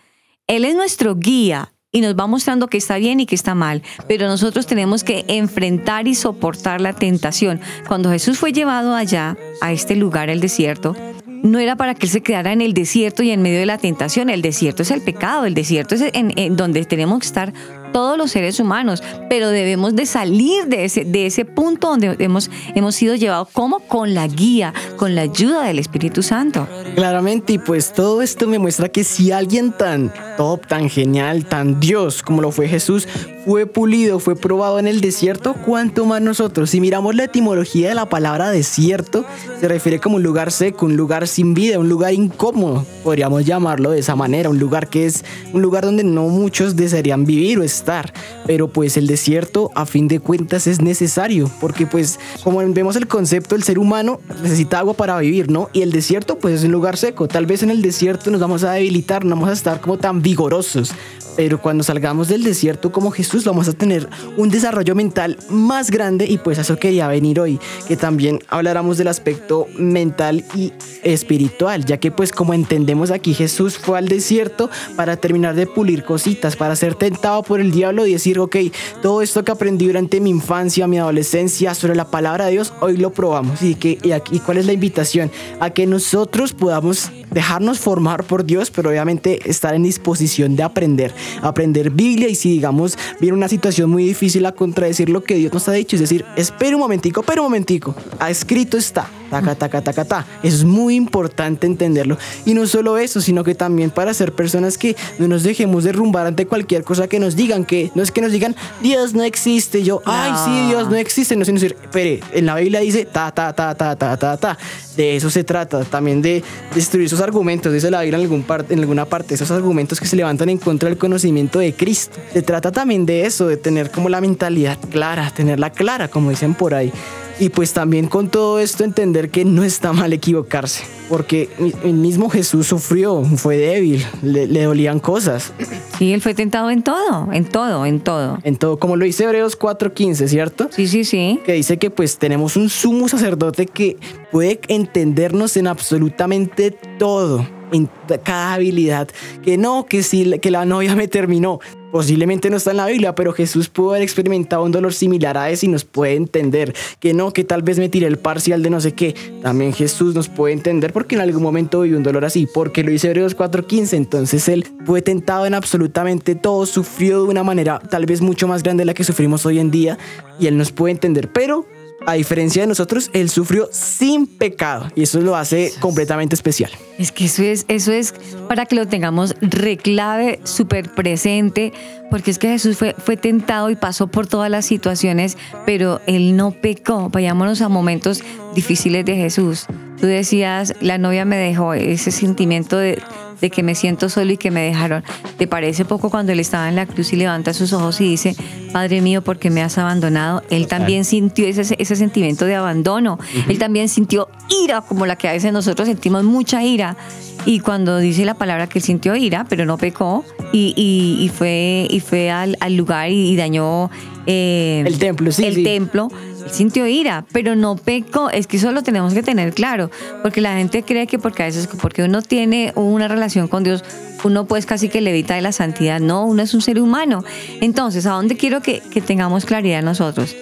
Él 0.47 0.65
es 0.65 0.75
nuestro 0.75 1.15
guía 1.15 1.72
y 1.93 2.01
nos 2.01 2.15
va 2.15 2.27
mostrando 2.27 2.67
que 2.67 2.77
está 2.77 2.97
bien 2.97 3.21
y 3.21 3.25
que 3.25 3.35
está 3.35 3.55
mal, 3.55 3.81
pero 4.07 4.27
nosotros 4.27 4.65
tenemos 4.65 5.05
que 5.05 5.23
enfrentar 5.29 6.07
y 6.07 6.15
soportar 6.15 6.81
la 6.81 6.91
tentación. 6.91 7.61
Cuando 7.87 8.09
Jesús 8.09 8.37
fue 8.37 8.51
llevado 8.51 8.95
allá, 8.95 9.37
a 9.61 9.71
este 9.71 9.95
lugar, 9.95 10.29
el 10.29 10.41
desierto, 10.41 10.95
no 11.43 11.59
era 11.59 11.75
para 11.75 11.93
que 11.93 12.07
él 12.07 12.11
se 12.11 12.21
quedara 12.21 12.51
en 12.51 12.61
el 12.61 12.73
desierto 12.73 13.21
y 13.21 13.29
en 13.29 13.41
medio 13.41 13.59
de 13.59 13.65
la 13.65 13.77
tentación. 13.77 14.29
El 14.29 14.41
desierto 14.41 14.81
es 14.81 14.91
el 14.91 15.01
pecado, 15.01 15.45
el 15.45 15.53
desierto 15.53 15.93
es 15.93 16.03
en, 16.13 16.55
donde 16.55 16.83
tenemos 16.85 17.19
que 17.19 17.27
estar 17.27 17.53
todos 17.93 18.17
los 18.17 18.31
seres 18.31 18.59
humanos, 18.59 19.01
pero 19.29 19.49
debemos 19.49 19.95
de 19.95 20.05
salir 20.05 20.65
de 20.65 20.83
ese, 20.85 21.05
de 21.05 21.27
ese 21.27 21.45
punto 21.45 21.87
donde 21.87 22.17
hemos, 22.19 22.49
hemos 22.75 22.95
sido 22.95 23.15
llevados 23.15 23.47
como 23.53 23.79
con 23.79 24.13
la 24.13 24.27
guía, 24.27 24.73
con 24.97 25.15
la 25.15 25.21
ayuda 25.21 25.63
del 25.63 25.79
Espíritu 25.79 26.21
Santo. 26.23 26.67
Claramente, 26.95 27.53
y 27.53 27.57
pues 27.59 27.93
todo 27.93 28.21
esto 28.21 28.47
me 28.47 28.59
muestra 28.59 28.89
que 28.89 29.03
si 29.05 29.31
alguien 29.31 29.71
tan 29.71 30.11
top, 30.35 30.67
tan 30.67 30.89
genial, 30.89 31.45
tan 31.45 31.79
Dios 31.79 32.21
como 32.21 32.41
lo 32.41 32.51
fue 32.51 32.67
Jesús, 32.67 33.07
fue 33.45 33.65
pulido, 33.65 34.19
fue 34.19 34.35
probado 34.35 34.79
en 34.79 34.87
el 34.87 35.01
desierto, 35.01 35.55
¿cuánto 35.65 36.05
más 36.05 36.21
nosotros? 36.21 36.69
Si 36.69 36.79
miramos 36.79 37.15
la 37.15 37.25
etimología 37.25 37.89
de 37.89 37.95
la 37.95 38.07
palabra 38.07 38.49
desierto, 38.51 39.25
se 39.59 39.67
refiere 39.67 39.99
como 39.99 40.15
un 40.15 40.23
lugar 40.23 40.51
seco, 40.51 40.85
un 40.85 40.95
lugar 40.95 41.27
sin 41.27 41.53
vida, 41.53 41.79
un 41.79 41.89
lugar 41.89 42.13
incómodo, 42.13 42.85
podríamos 43.03 43.45
llamarlo 43.45 43.91
de 43.91 43.99
esa 43.99 44.15
manera, 44.15 44.49
un 44.49 44.59
lugar 44.59 44.89
que 44.89 45.05
es 45.05 45.25
un 45.51 45.61
lugar 45.61 45.83
donde 45.83 46.03
no 46.03 46.27
muchos 46.27 46.75
desearían 46.75 47.25
vivir 47.25 47.59
o 47.59 47.63
estar, 47.63 48.13
pero 48.45 48.67
pues 48.67 48.97
el 48.97 49.07
desierto 49.07 49.71
a 49.75 49.85
fin 49.85 50.07
de 50.07 50.19
cuentas 50.19 50.67
es 50.67 50.81
necesario, 50.81 51.51
porque 51.59 51.85
pues 51.85 52.19
como 52.43 52.59
vemos 52.73 52.95
el 52.95 53.07
concepto, 53.07 53.55
el 53.55 53.63
ser 53.63 53.77
humano 53.77 54.21
necesita 54.41 54.79
agua 54.79 54.93
para 54.93 55.17
vivir, 55.19 55.51
¿no? 55.51 55.69
Y 55.73 55.81
el 55.81 55.91
desierto 55.91 56.37
pues 56.39 56.55
es 56.55 56.63
un 56.63 56.71
lugar 56.71 56.97
seco, 56.97 57.27
tal 57.27 57.45
vez 57.45 57.63
en 57.63 57.71
el 57.71 57.81
desierto 57.81 58.31
nos 58.31 58.39
vamos 58.39 58.63
a 58.63 58.71
debilitar, 58.71 59.25
no 59.25 59.35
vamos 59.35 59.49
a 59.49 59.53
estar 59.53 59.81
como 59.81 59.97
tan 59.97 60.21
vigorosos, 60.21 60.93
pero 61.35 61.61
cuando 61.61 61.83
salgamos 61.83 62.27
del 62.27 62.43
desierto 62.43 62.91
como 62.91 63.11
Jesús 63.11 63.32
vamos 63.43 63.67
a 63.67 63.73
tener 63.73 64.07
un 64.37 64.49
desarrollo 64.49 64.93
mental 64.93 65.37
más 65.49 65.89
grande 65.89 66.25
y 66.27 66.37
pues 66.37 66.59
eso 66.59 66.77
quería 66.77 67.07
venir 67.07 67.39
hoy, 67.39 67.59
que 67.87 67.97
también 67.97 68.39
habláramos 68.47 68.97
del 68.97 69.07
aspecto 69.07 69.67
mental 69.75 70.45
y 70.55 70.71
espiritual, 71.01 71.85
ya 71.85 71.97
que 71.97 72.11
pues 72.11 72.31
como 72.31 72.53
entendemos 72.53 73.09
aquí 73.09 73.33
Jesús 73.33 73.77
fue 73.77 73.97
al 73.97 74.07
desierto 74.07 74.69
para 74.95 75.17
terminar 75.17 75.55
de 75.55 75.65
pulir 75.65 76.03
cositas, 76.03 76.55
para 76.55 76.75
ser 76.75 76.95
tentado 76.95 77.41
por 77.41 77.59
el 77.59 77.71
diablo 77.71 78.05
y 78.05 78.13
decir, 78.13 78.39
ok, 78.39 78.57
todo 79.01 79.21
esto 79.21 79.43
que 79.43 79.51
aprendí 79.51 79.87
durante 79.87 80.19
mi 80.19 80.29
infancia, 80.29 80.87
mi 80.87 80.99
adolescencia 80.99 81.73
sobre 81.73 81.95
la 81.95 82.05
palabra 82.05 82.45
de 82.45 82.51
Dios, 82.51 82.73
hoy 82.81 82.97
lo 82.97 83.11
probamos. 83.11 83.61
Y, 83.61 83.75
que, 83.75 83.97
y 84.03 84.11
aquí, 84.11 84.39
¿cuál 84.39 84.57
es 84.57 84.65
la 84.65 84.73
invitación? 84.73 85.31
A 85.59 85.71
que 85.71 85.87
nosotros 85.87 86.53
podamos 86.53 87.11
dejarnos 87.33 87.79
formar 87.79 88.23
por 88.23 88.45
Dios, 88.45 88.71
pero 88.71 88.89
obviamente 88.89 89.39
estar 89.49 89.73
en 89.75 89.83
disposición 89.83 90.55
de 90.55 90.63
aprender, 90.63 91.13
aprender 91.41 91.89
Biblia. 91.89 92.29
Y 92.29 92.35
si 92.35 92.51
digamos 92.51 92.97
viene 93.19 93.37
una 93.37 93.47
situación 93.47 93.89
muy 93.89 94.05
difícil 94.05 94.45
a 94.45 94.51
contradecir 94.51 95.09
lo 95.09 95.23
que 95.23 95.35
Dios 95.35 95.53
nos 95.53 95.67
ha 95.67 95.73
dicho, 95.73 95.95
es 95.95 96.01
decir, 96.01 96.25
espera 96.35 96.75
un 96.75 96.81
momentico, 96.81 97.21
espera 97.21 97.41
un 97.41 97.47
momentico, 97.47 97.95
ha 98.19 98.29
escrito 98.29 98.77
está, 98.77 99.09
taca, 99.41 99.55
taca, 99.55 99.81
taca, 99.81 100.05
ta. 100.05 100.25
Es 100.43 100.63
muy 100.63 100.95
importante 100.95 101.67
entenderlo. 101.67 102.17
Y 102.45 102.53
no 102.53 102.67
solo 102.67 102.97
eso, 102.97 103.21
sino 103.21 103.43
que 103.43 103.55
también 103.55 103.89
para 103.89 104.13
ser 104.13 104.33
personas 104.33 104.77
que 104.77 104.95
no 105.19 105.27
nos 105.27 105.43
dejemos 105.43 105.83
derrumbar 105.83 106.27
ante 106.27 106.45
cualquier 106.45 106.83
cosa 106.83 107.07
que 107.07 107.19
nos 107.19 107.35
digan, 107.35 107.65
que 107.65 107.91
no 107.95 108.03
es 108.03 108.11
que 108.11 108.21
nos 108.21 108.31
digan, 108.31 108.55
Dios 108.81 109.13
no 109.13 109.23
existe, 109.23 109.83
yo, 109.83 110.01
ay, 110.05 110.31
sí, 110.45 110.67
Dios 110.67 110.89
no 110.89 110.95
existe, 110.95 111.35
no, 111.35 111.45
sino 111.45 111.59
decir, 111.59 111.75
espere, 111.81 112.19
en 112.31 112.45
la 112.45 112.55
Biblia 112.55 112.79
dice, 112.79 113.05
ta, 113.05 113.31
ta, 113.31 113.53
ta, 113.53 113.75
ta, 113.75 113.95
ta, 113.95 114.17
ta, 114.17 114.37
ta. 114.37 114.57
De 114.95 115.15
eso 115.15 115.29
se 115.29 115.43
trata, 115.43 115.83
también 115.85 116.21
de 116.21 116.43
destruir 116.75 117.07
esos 117.07 117.21
argumentos, 117.21 117.73
dice 117.73 117.89
la 117.89 118.01
Biblia 118.01 118.17
en, 118.17 118.23
algún 118.23 118.43
parte, 118.43 118.73
en 118.73 118.79
alguna 118.79 119.05
parte, 119.05 119.33
esos 119.33 119.49
argumentos 119.49 119.99
que 119.99 120.05
se 120.05 120.15
levantan 120.15 120.49
en 120.49 120.59
contra 120.59 120.89
del 120.89 120.97
conocimiento 120.97 121.59
de 121.59 121.73
Cristo. 121.73 122.17
Se 122.31 122.41
trata 122.41 122.71
también 122.71 123.05
de 123.05 123.25
eso, 123.25 123.47
de 123.47 123.57
tener 123.57 123.89
como 123.89 124.09
la 124.09 124.21
mentalidad 124.21 124.77
clara, 124.91 125.31
tenerla 125.35 125.71
clara, 125.71 126.07
como 126.07 126.29
dicen 126.29 126.53
por 126.53 126.73
ahí. 126.73 126.91
Y 127.39 127.49
pues 127.49 127.73
también 127.73 128.07
con 128.07 128.29
todo 128.29 128.59
esto 128.59 128.83
entender 128.83 129.29
que 129.29 129.43
no 129.43 129.63
está 129.63 129.91
mal 129.91 130.13
equivocarse, 130.13 130.83
porque 131.09 131.49
el 131.83 131.93
mismo 131.93 132.29
Jesús 132.29 132.67
sufrió, 132.67 133.23
fue 133.23 133.57
débil, 133.57 134.05
le, 134.21 134.45
le 134.47 134.63
dolían 134.63 134.99
cosas. 134.99 135.51
Sí, 135.97 136.13
él 136.13 136.21
fue 136.21 136.35
tentado 136.35 136.69
en 136.69 136.83
todo, 136.83 137.31
en 137.33 137.45
todo, 137.45 137.85
en 137.85 137.99
todo. 138.01 138.37
En 138.43 138.55
todo, 138.57 138.77
como 138.77 138.95
lo 138.95 139.05
dice 139.05 139.23
Hebreos 139.23 139.57
4:15, 139.57 140.27
¿cierto? 140.27 140.69
Sí, 140.71 140.87
sí, 140.87 141.03
sí. 141.03 141.39
Que 141.45 141.53
dice 141.53 141.77
que 141.77 141.89
pues 141.89 142.17
tenemos 142.17 142.55
un 142.55 142.69
sumo 142.69 143.07
sacerdote 143.07 143.65
que 143.65 143.97
puede 144.31 144.59
entendernos 144.67 145.57
en 145.57 145.67
absolutamente 145.67 146.71
todo, 146.99 147.47
en 147.71 147.89
cada 148.23 148.53
habilidad. 148.53 149.09
Que 149.43 149.57
no, 149.57 149.85
que 149.85 150.03
si 150.03 150.39
que 150.39 150.51
la 150.51 150.65
novia 150.65 150.95
me 150.95 151.07
terminó. 151.07 151.59
Posiblemente 151.93 152.49
no 152.49 152.57
está 152.57 152.71
en 152.71 152.77
la 152.77 152.87
Biblia, 152.87 153.13
pero 153.13 153.33
Jesús 153.33 153.69
pudo 153.69 153.91
haber 153.91 154.01
experimentado 154.01 154.63
un 154.63 154.71
dolor 154.71 154.95
similar 154.95 155.37
a 155.37 155.51
ese 155.51 155.67
y 155.67 155.69
nos 155.69 155.85
puede 155.85 156.15
entender. 156.15 156.73
Que 156.99 157.13
no, 157.13 157.31
que 157.31 157.43
tal 157.43 157.61
vez 157.61 157.77
me 157.77 157.87
tiré 157.87 158.07
el 158.07 158.17
parcial 158.17 158.63
de 158.63 158.71
no 158.71 158.81
sé 158.81 158.93
qué. 158.93 159.13
También 159.43 159.73
Jesús 159.73 160.15
nos 160.15 160.27
puede 160.27 160.55
entender 160.55 160.91
porque 160.91 161.13
en 161.13 161.21
algún 161.21 161.43
momento 161.43 161.81
vivió 161.81 161.97
un 161.97 162.01
dolor 162.01 162.25
así. 162.25 162.47
Porque 162.51 162.83
lo 162.83 162.89
dice 162.89 163.09
Hebreos 163.09 163.37
4:15. 163.37 163.95
Entonces 163.95 164.47
él 164.47 164.65
fue 164.85 165.03
tentado 165.03 165.45
en 165.45 165.53
absolutamente 165.53 166.33
todo. 166.33 166.65
Sufrió 166.65 167.25
de 167.25 167.29
una 167.29 167.43
manera 167.43 167.77
tal 167.77 168.07
vez 168.07 168.21
mucho 168.21 168.47
más 168.47 168.63
grande 168.63 168.81
de 168.81 168.85
la 168.85 168.95
que 168.95 169.03
sufrimos 169.03 169.45
hoy 169.45 169.59
en 169.59 169.69
día. 169.69 169.99
Y 170.39 170.47
él 170.47 170.57
nos 170.57 170.71
puede 170.71 170.93
entender. 170.93 171.31
Pero 171.31 171.67
a 172.05 172.13
diferencia 172.13 172.63
de 172.63 172.67
nosotros, 172.67 173.09
él 173.13 173.29
sufrió 173.29 173.69
sin 173.71 174.27
pecado 174.27 174.87
y 174.95 175.03
eso 175.03 175.21
lo 175.21 175.35
hace 175.35 175.71
completamente 175.79 176.35
especial. 176.35 176.71
Es 176.97 177.11
que 177.11 177.25
eso 177.25 177.43
es, 177.43 177.65
eso 177.67 177.91
es 177.91 178.13
para 178.47 178.65
que 178.65 178.75
lo 178.75 178.87
tengamos 178.87 179.35
reclave, 179.41 180.39
súper 180.43 180.89
presente, 180.89 181.73
porque 182.11 182.31
es 182.31 182.39
que 182.39 182.49
Jesús 182.49 182.77
fue, 182.77 182.95
fue 182.97 183.17
tentado 183.17 183.69
y 183.69 183.75
pasó 183.75 184.07
por 184.07 184.27
todas 184.27 184.49
las 184.49 184.65
situaciones, 184.65 185.37
pero 185.65 186.01
él 186.05 186.35
no 186.35 186.51
pecó. 186.51 187.09
Vayámonos 187.09 187.61
a 187.61 187.69
momentos 187.69 188.23
difíciles 188.53 189.05
de 189.05 189.15
Jesús. 189.15 189.67
Tú 190.03 190.07
decías, 190.07 190.73
la 190.81 190.97
novia 190.97 191.23
me 191.23 191.37
dejó, 191.37 191.73
ese 191.73 192.11
sentimiento 192.11 192.77
de, 192.77 193.01
de 193.39 193.49
que 193.49 193.63
me 193.63 193.73
siento 193.73 194.09
solo 194.09 194.33
y 194.33 194.37
que 194.37 194.51
me 194.51 194.59
dejaron. 194.63 195.01
¿Te 195.37 195.47
parece 195.47 195.85
poco 195.85 196.09
cuando 196.09 196.33
él 196.33 196.41
estaba 196.41 196.67
en 196.67 196.75
la 196.75 196.85
cruz 196.85 197.13
y 197.13 197.15
levanta 197.15 197.53
sus 197.53 197.71
ojos 197.71 198.01
y 198.01 198.09
dice, 198.09 198.35
Padre 198.73 198.99
mío, 198.99 199.21
¿por 199.21 199.39
qué 199.39 199.49
me 199.49 199.61
has 199.61 199.77
abandonado? 199.77 200.43
Él 200.49 200.67
también 200.67 201.05
sintió 201.05 201.47
ese, 201.47 201.77
ese 201.79 201.95
sentimiento 201.95 202.43
de 202.43 202.55
abandono. 202.55 203.17
Él 203.47 203.57
también 203.57 203.87
sintió 203.87 204.27
ira, 204.65 204.81
como 204.81 205.05
la 205.05 205.15
que 205.15 205.29
a 205.29 205.31
veces 205.31 205.53
nosotros 205.53 205.87
sentimos 205.87 206.25
mucha 206.25 206.61
ira. 206.65 206.97
Y 207.45 207.59
cuando 207.61 207.97
dice 207.99 208.25
la 208.25 208.33
palabra 208.33 208.67
que 208.67 208.79
él 208.79 208.83
sintió 208.83 209.15
ira, 209.15 209.45
pero 209.47 209.65
no 209.65 209.77
pecó, 209.77 210.25
y, 210.51 210.73
y- 210.75 211.23
y 211.23 211.29
fue, 211.29 211.87
y 211.89 212.01
fue 212.01 212.29
al, 212.29 212.57
al 212.59 212.75
lugar 212.75 213.09
y, 213.09 213.29
y 213.31 213.35
dañó 213.37 213.89
eh, 214.25 214.83
El 214.85 214.99
templo, 214.99 215.31
sí, 215.31 215.45
el 215.45 215.55
sí. 215.55 215.63
templo, 215.63 216.09
sintió 216.51 216.87
ira, 216.87 217.25
pero 217.31 217.55
no 217.55 217.75
pecó. 217.75 218.29
Es 218.29 218.47
que 218.47 218.57
eso 218.57 218.71
lo 218.71 218.83
tenemos 218.83 219.13
que 219.13 219.23
tener 219.23 219.53
claro, 219.53 219.89
porque 220.21 220.41
la 220.41 220.55
gente 220.55 220.83
cree 220.83 221.07
que 221.07 221.19
porque 221.19 221.43
a 221.43 221.45
veces 221.45 221.67
porque 221.81 222.03
uno 222.03 222.21
tiene 222.21 222.71
una 222.75 223.07
relación 223.07 223.47
con 223.47 223.63
Dios, 223.63 223.83
uno 224.23 224.45
pues 224.45 224.65
casi 224.65 224.89
que 224.89 225.01
levita 225.01 225.35
de 225.35 225.41
la 225.41 225.51
santidad. 225.51 225.99
No, 225.99 226.25
uno 226.25 226.41
es 226.41 226.53
un 226.53 226.61
ser 226.61 226.79
humano. 226.79 227.23
Entonces, 227.61 228.05
¿a 228.05 228.11
dónde 228.11 228.37
quiero 228.37 228.61
que, 228.61 228.81
que 228.81 229.01
tengamos 229.01 229.45
claridad 229.45 229.81
nosotros? 229.81 230.35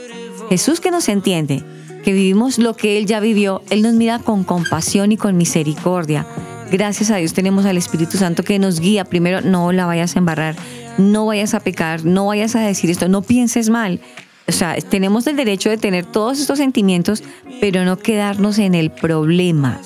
Jesús 0.49 0.81
que 0.81 0.91
nos 0.91 1.07
entiende, 1.09 1.63
que 2.03 2.13
vivimos 2.13 2.57
lo 2.57 2.75
que 2.75 2.97
Él 2.97 3.05
ya 3.05 3.19
vivió, 3.19 3.61
Él 3.69 3.81
nos 3.81 3.93
mira 3.93 4.19
con 4.19 4.43
compasión 4.43 5.11
y 5.11 5.17
con 5.17 5.37
misericordia. 5.37 6.25
Gracias 6.71 7.11
a 7.11 7.17
Dios 7.17 7.33
tenemos 7.33 7.65
al 7.65 7.77
Espíritu 7.77 8.17
Santo 8.17 8.43
que 8.43 8.57
nos 8.57 8.79
guía. 8.79 9.03
Primero, 9.03 9.41
no 9.41 9.73
la 9.73 9.85
vayas 9.85 10.15
a 10.15 10.19
embarrar, 10.19 10.55
no 10.97 11.25
vayas 11.25 11.53
a 11.53 11.59
pecar, 11.59 12.05
no 12.05 12.27
vayas 12.27 12.55
a 12.55 12.61
decir 12.61 12.89
esto, 12.89 13.09
no 13.09 13.21
pienses 13.21 13.69
mal. 13.69 13.99
O 14.47 14.51
sea, 14.51 14.75
tenemos 14.75 15.27
el 15.27 15.35
derecho 15.35 15.69
de 15.69 15.77
tener 15.77 16.05
todos 16.05 16.39
estos 16.39 16.57
sentimientos, 16.57 17.23
pero 17.59 17.85
no 17.85 17.97
quedarnos 17.97 18.57
en 18.59 18.75
el 18.75 18.91
problema. 18.91 19.79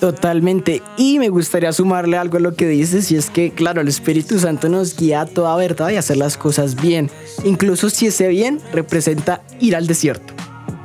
Totalmente. 0.00 0.82
Y 0.96 1.20
me 1.20 1.28
gustaría 1.28 1.72
sumarle 1.72 2.16
algo 2.16 2.38
a 2.38 2.40
lo 2.40 2.54
que 2.54 2.66
dices, 2.66 3.12
y 3.12 3.16
es 3.16 3.30
que, 3.30 3.52
claro, 3.52 3.80
el 3.80 3.88
Espíritu 3.88 4.38
Santo 4.38 4.68
nos 4.68 4.96
guía 4.96 5.20
a 5.20 5.26
toda 5.26 5.54
verdad 5.56 5.90
y 5.90 5.96
hacer 5.96 6.16
las 6.16 6.36
cosas 6.36 6.74
bien. 6.74 7.08
Incluso 7.44 7.88
si 7.88 8.08
ese 8.08 8.26
bien 8.26 8.60
representa 8.72 9.42
ir 9.60 9.76
al 9.76 9.86
desierto. 9.86 10.34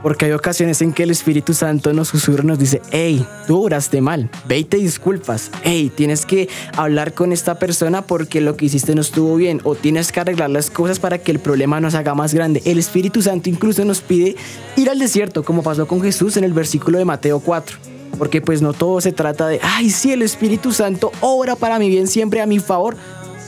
Porque 0.08 0.24
hay 0.24 0.32
ocasiones 0.32 0.82
en 0.82 0.94
que 0.94 1.04
el 1.04 1.12
Espíritu 1.12 1.54
Santo 1.54 1.92
nos 1.92 2.08
susurra 2.08 2.42
y 2.42 2.48
nos 2.48 2.58
dice, 2.58 2.82
hey, 2.92 3.28
tú 3.46 3.62
oraste 3.62 4.00
mal, 4.00 4.30
ve 4.48 4.60
y 4.60 4.64
te 4.64 4.78
disculpas, 4.78 5.52
hey, 5.64 5.92
tienes 5.94 6.26
que 6.26 6.48
hablar 6.78 7.14
con 7.14 7.34
esta 7.34 7.60
persona 7.60 8.04
porque 8.04 8.40
lo 8.40 8.56
que 8.56 8.68
hiciste 8.68 8.96
no 8.96 9.02
estuvo 9.02 9.36
bien, 9.36 9.60
o 9.66 9.76
tienes 9.76 10.14
que 10.14 10.22
arreglar 10.22 10.50
las 10.50 10.70
cosas 10.70 11.00
para 11.00 11.18
que 11.18 11.34
el 11.34 11.40
problema 11.40 11.82
no 11.82 11.92
se 11.92 11.98
haga 11.98 12.16
más 12.16 12.34
grande. 12.34 12.62
El 12.64 12.80
Espíritu 12.80 13.22
Santo 13.22 13.50
incluso 13.50 13.84
nos 13.84 14.00
pide 14.00 14.38
ir 14.78 14.90
al 14.90 14.98
desierto, 14.98 15.44
como 15.44 15.62
pasó 15.62 15.90
con 15.90 16.02
Jesús 16.02 16.38
en 16.38 16.46
el 16.46 16.54
versículo 16.54 17.00
de 17.00 17.04
Mateo 17.04 17.42
4. 17.42 17.78
Porque 18.18 18.40
pues 18.40 18.62
no 18.62 18.72
todo 18.72 19.02
se 19.02 19.12
trata 19.12 19.50
de, 19.50 19.60
ay, 19.62 19.90
sí, 19.90 20.14
el 20.14 20.22
Espíritu 20.22 20.72
Santo 20.72 21.12
obra 21.20 21.58
para 21.58 21.80
mi 21.80 21.90
bien 21.90 22.08
siempre 22.08 22.40
a 22.40 22.46
mi 22.46 22.60
favor. 22.60 22.96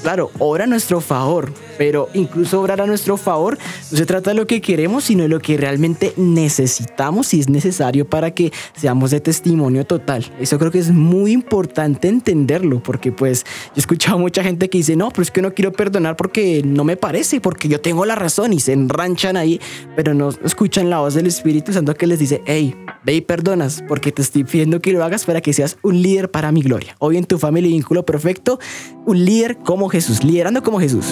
Claro, 0.01 0.29
obra 0.39 0.65
a 0.65 0.67
nuestro 0.67 0.99
favor, 0.99 1.53
pero 1.79 2.09
incluso 2.13 2.59
obrar 2.59 2.81
a 2.81 2.85
nuestro 2.85 3.15
favor 3.15 3.57
no 3.89 3.97
se 3.97 4.05
trata 4.05 4.31
de 4.31 4.35
lo 4.35 4.45
que 4.45 4.59
queremos, 4.59 5.05
sino 5.05 5.23
de 5.23 5.29
lo 5.29 5.39
que 5.39 5.55
realmente 5.55 6.11
necesitamos 6.17 7.33
y 7.33 7.39
es 7.39 7.47
necesario 7.47 8.05
para 8.05 8.31
que 8.31 8.51
seamos 8.75 9.11
de 9.11 9.21
testimonio 9.21 9.85
total. 9.85 10.29
Eso 10.41 10.59
creo 10.59 10.71
que 10.71 10.79
es 10.79 10.91
muy 10.91 11.31
importante 11.31 12.09
entenderlo, 12.09 12.83
porque 12.83 13.13
pues 13.13 13.45
yo 13.45 13.71
he 13.77 13.79
escuchado 13.79 14.19
mucha 14.19 14.43
gente 14.43 14.69
que 14.69 14.79
dice, 14.79 14.97
no, 14.97 15.09
pero 15.09 15.21
es 15.21 15.31
que 15.31 15.41
no 15.41 15.53
quiero 15.53 15.71
perdonar 15.71 16.17
porque 16.17 16.61
no 16.65 16.83
me 16.83 16.97
parece, 16.97 17.39
porque 17.39 17.69
yo 17.69 17.79
tengo 17.79 18.05
la 18.05 18.15
razón 18.15 18.51
y 18.51 18.59
se 18.59 18.73
enranchan 18.73 19.37
ahí, 19.37 19.61
pero 19.95 20.13
no 20.13 20.31
escuchan 20.43 20.89
la 20.89 20.99
voz 20.99 21.13
del 21.13 21.27
Espíritu 21.27 21.71
Santo 21.71 21.95
que 21.95 22.07
les 22.07 22.19
dice, 22.19 22.41
hey, 22.45 22.75
ve 23.05 23.13
y 23.13 23.21
perdonas, 23.21 23.85
porque 23.87 24.11
te 24.11 24.21
estoy 24.21 24.43
pidiendo 24.43 24.81
que 24.81 24.91
lo 24.91 25.01
hagas 25.01 25.23
para 25.23 25.39
que 25.39 25.53
seas 25.53 25.77
un 25.81 26.01
líder 26.01 26.29
para 26.29 26.51
mi 26.51 26.61
gloria. 26.61 26.97
Hoy 26.99 27.15
en 27.15 27.23
tu 27.23 27.39
familia 27.39 27.69
y 27.69 27.73
vínculo 27.75 28.05
perfecto, 28.05 28.59
un 29.05 29.23
líder 29.23 29.59
como 29.59 29.87
Jesús, 29.87 30.25
liderando 30.25 30.61
como 30.61 30.81
Jesús. 30.81 31.05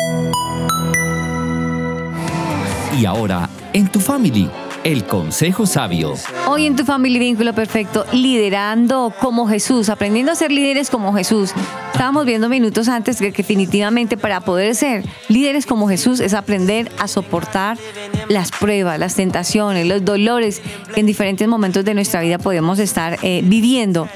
Y 2.99 3.05
ahora, 3.05 3.47
en 3.73 3.87
tu 3.87 3.99
family, 3.99 4.49
el 4.83 5.05
consejo 5.05 5.65
sabio. 5.65 6.13
Hoy 6.47 6.65
en 6.65 6.75
tu 6.75 6.83
familia 6.83 7.19
Vínculo 7.19 7.53
Perfecto, 7.53 8.05
liderando 8.11 9.13
como 9.19 9.47
Jesús, 9.47 9.89
aprendiendo 9.89 10.31
a 10.31 10.35
ser 10.35 10.51
líderes 10.51 10.89
como 10.89 11.13
Jesús. 11.13 11.53
Estábamos 11.91 12.25
viendo 12.25 12.49
minutos 12.49 12.87
antes 12.89 13.19
que, 13.19 13.31
definitivamente 13.31 14.17
para 14.17 14.41
poder 14.41 14.75
ser 14.75 15.03
líderes 15.29 15.65
como 15.65 15.87
Jesús 15.87 16.19
es 16.19 16.33
aprender 16.33 16.91
a 16.99 17.07
soportar 17.07 17.77
las 18.29 18.51
pruebas, 18.51 18.99
las 18.99 19.15
tentaciones, 19.15 19.87
los 19.87 20.03
dolores 20.03 20.61
que 20.93 20.99
en 20.99 21.05
diferentes 21.05 21.47
momentos 21.47 21.85
de 21.85 21.93
nuestra 21.93 22.21
vida 22.21 22.37
podemos 22.37 22.79
estar 22.79 23.19
eh, 23.21 23.41
viviendo. 23.43 24.09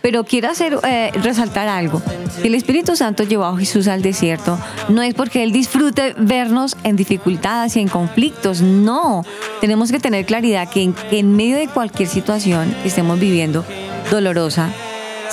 Pero 0.00 0.24
quiero 0.24 0.50
hacer 0.50 0.78
eh, 0.84 1.10
resaltar 1.22 1.66
algo. 1.66 2.02
El 2.42 2.54
Espíritu 2.54 2.94
Santo 2.94 3.24
llevó 3.24 3.46
a 3.46 3.56
Jesús 3.56 3.88
al 3.88 4.02
desierto 4.02 4.58
no 4.88 5.02
es 5.02 5.14
porque 5.14 5.42
Él 5.42 5.52
disfrute 5.52 6.14
vernos 6.18 6.76
en 6.84 6.96
dificultades 6.96 7.76
y 7.76 7.80
en 7.80 7.88
conflictos. 7.88 8.60
No, 8.60 9.24
tenemos 9.60 9.90
que 9.90 9.98
tener 9.98 10.13
claridad 10.22 10.68
que 10.68 10.82
en, 10.82 10.92
que 10.92 11.18
en 11.18 11.34
medio 11.34 11.56
de 11.56 11.66
cualquier 11.66 12.08
situación 12.08 12.72
que 12.82 12.88
estemos 12.88 13.18
viviendo 13.18 13.64
dolorosa, 14.10 14.70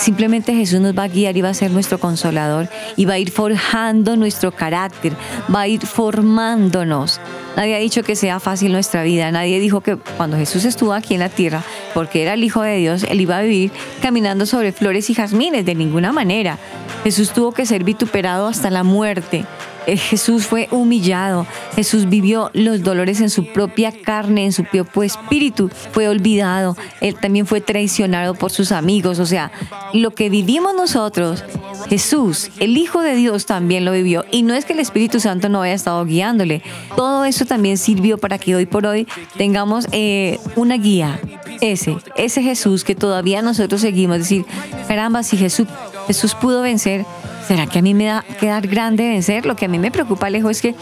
Simplemente 0.01 0.55
Jesús 0.55 0.79
nos 0.79 0.97
va 0.97 1.03
a 1.03 1.07
guiar 1.07 1.37
y 1.37 1.41
va 1.41 1.49
a 1.49 1.53
ser 1.53 1.69
nuestro 1.69 1.99
consolador 1.99 2.67
y 2.95 3.05
va 3.05 3.13
a 3.13 3.19
ir 3.19 3.29
forjando 3.29 4.15
nuestro 4.15 4.51
carácter, 4.51 5.13
va 5.53 5.61
a 5.61 5.67
ir 5.67 5.85
formándonos. 5.85 7.19
Nadie 7.55 7.75
ha 7.75 7.79
dicho 7.79 8.01
que 8.01 8.15
sea 8.15 8.39
fácil 8.39 8.71
nuestra 8.71 9.03
vida, 9.03 9.31
nadie 9.31 9.59
dijo 9.59 9.81
que 9.81 9.97
cuando 9.97 10.37
Jesús 10.37 10.65
estuvo 10.65 10.93
aquí 10.93 11.13
en 11.13 11.19
la 11.19 11.29
tierra, 11.29 11.61
porque 11.93 12.23
era 12.23 12.33
el 12.33 12.43
Hijo 12.43 12.63
de 12.63 12.77
Dios, 12.77 13.03
él 13.03 13.21
iba 13.21 13.37
a 13.37 13.41
vivir 13.41 13.71
caminando 14.01 14.45
sobre 14.45 14.71
flores 14.71 15.09
y 15.09 15.13
jazmines, 15.13 15.65
de 15.65 15.75
ninguna 15.75 16.11
manera. 16.11 16.57
Jesús 17.03 17.31
tuvo 17.31 17.51
que 17.51 17.65
ser 17.65 17.83
vituperado 17.83 18.47
hasta 18.47 18.69
la 18.69 18.83
muerte. 18.83 19.45
Eh, 19.87 19.97
Jesús 19.97 20.45
fue 20.45 20.67
humillado, 20.71 21.47
Jesús 21.75 22.07
vivió 22.07 22.51
los 22.53 22.83
dolores 22.83 23.19
en 23.19 23.29
su 23.29 23.47
propia 23.51 23.91
carne, 23.91 24.45
en 24.45 24.51
su 24.51 24.63
propio 24.63 25.03
espíritu, 25.03 25.69
fue 25.91 26.07
olvidado, 26.07 26.77
él 26.99 27.15
también 27.15 27.47
fue 27.47 27.61
traicionado 27.61 28.35
por 28.35 28.51
sus 28.51 28.71
amigos, 28.71 29.17
o 29.19 29.25
sea, 29.25 29.51
lo 29.93 30.11
que 30.11 30.29
vivimos 30.29 30.75
nosotros, 30.75 31.43
Jesús, 31.89 32.51
el 32.59 32.77
Hijo 32.77 33.01
de 33.01 33.15
Dios 33.15 33.45
también 33.45 33.83
lo 33.83 33.91
vivió. 33.91 34.23
Y 34.31 34.43
no 34.43 34.53
es 34.53 34.65
que 34.65 34.73
el 34.73 34.79
Espíritu 34.79 35.19
Santo 35.19 35.49
no 35.49 35.61
haya 35.61 35.73
estado 35.73 36.05
guiándole, 36.05 36.61
todo 36.95 37.25
eso 37.25 37.45
también 37.45 37.77
sirvió 37.77 38.17
para 38.17 38.37
que 38.37 38.55
hoy 38.55 38.65
por 38.65 38.85
hoy 38.85 39.07
tengamos 39.35 39.87
eh, 39.91 40.39
una 40.55 40.77
guía, 40.77 41.19
ese, 41.59 41.97
ese 42.15 42.43
Jesús 42.43 42.83
que 42.83 42.95
todavía 42.95 43.41
nosotros 43.41 43.81
seguimos, 43.81 44.19
decir, 44.19 44.45
caramba, 44.87 45.23
si 45.23 45.37
Jesús, 45.37 45.67
Jesús 46.07 46.35
pudo 46.35 46.61
vencer, 46.61 47.05
¿Será 47.51 47.67
que 47.67 47.79
a 47.79 47.81
mí 47.81 47.93
me 47.93 48.05
da 48.05 48.23
quedar 48.39 48.65
grande 48.65 49.09
vencer? 49.09 49.45
Lo 49.45 49.57
que 49.57 49.65
a 49.65 49.67
mí 49.67 49.77
me 49.77 49.91
preocupa, 49.91 50.29
lejos 50.29 50.51
es 50.51 50.61
que, 50.61 50.75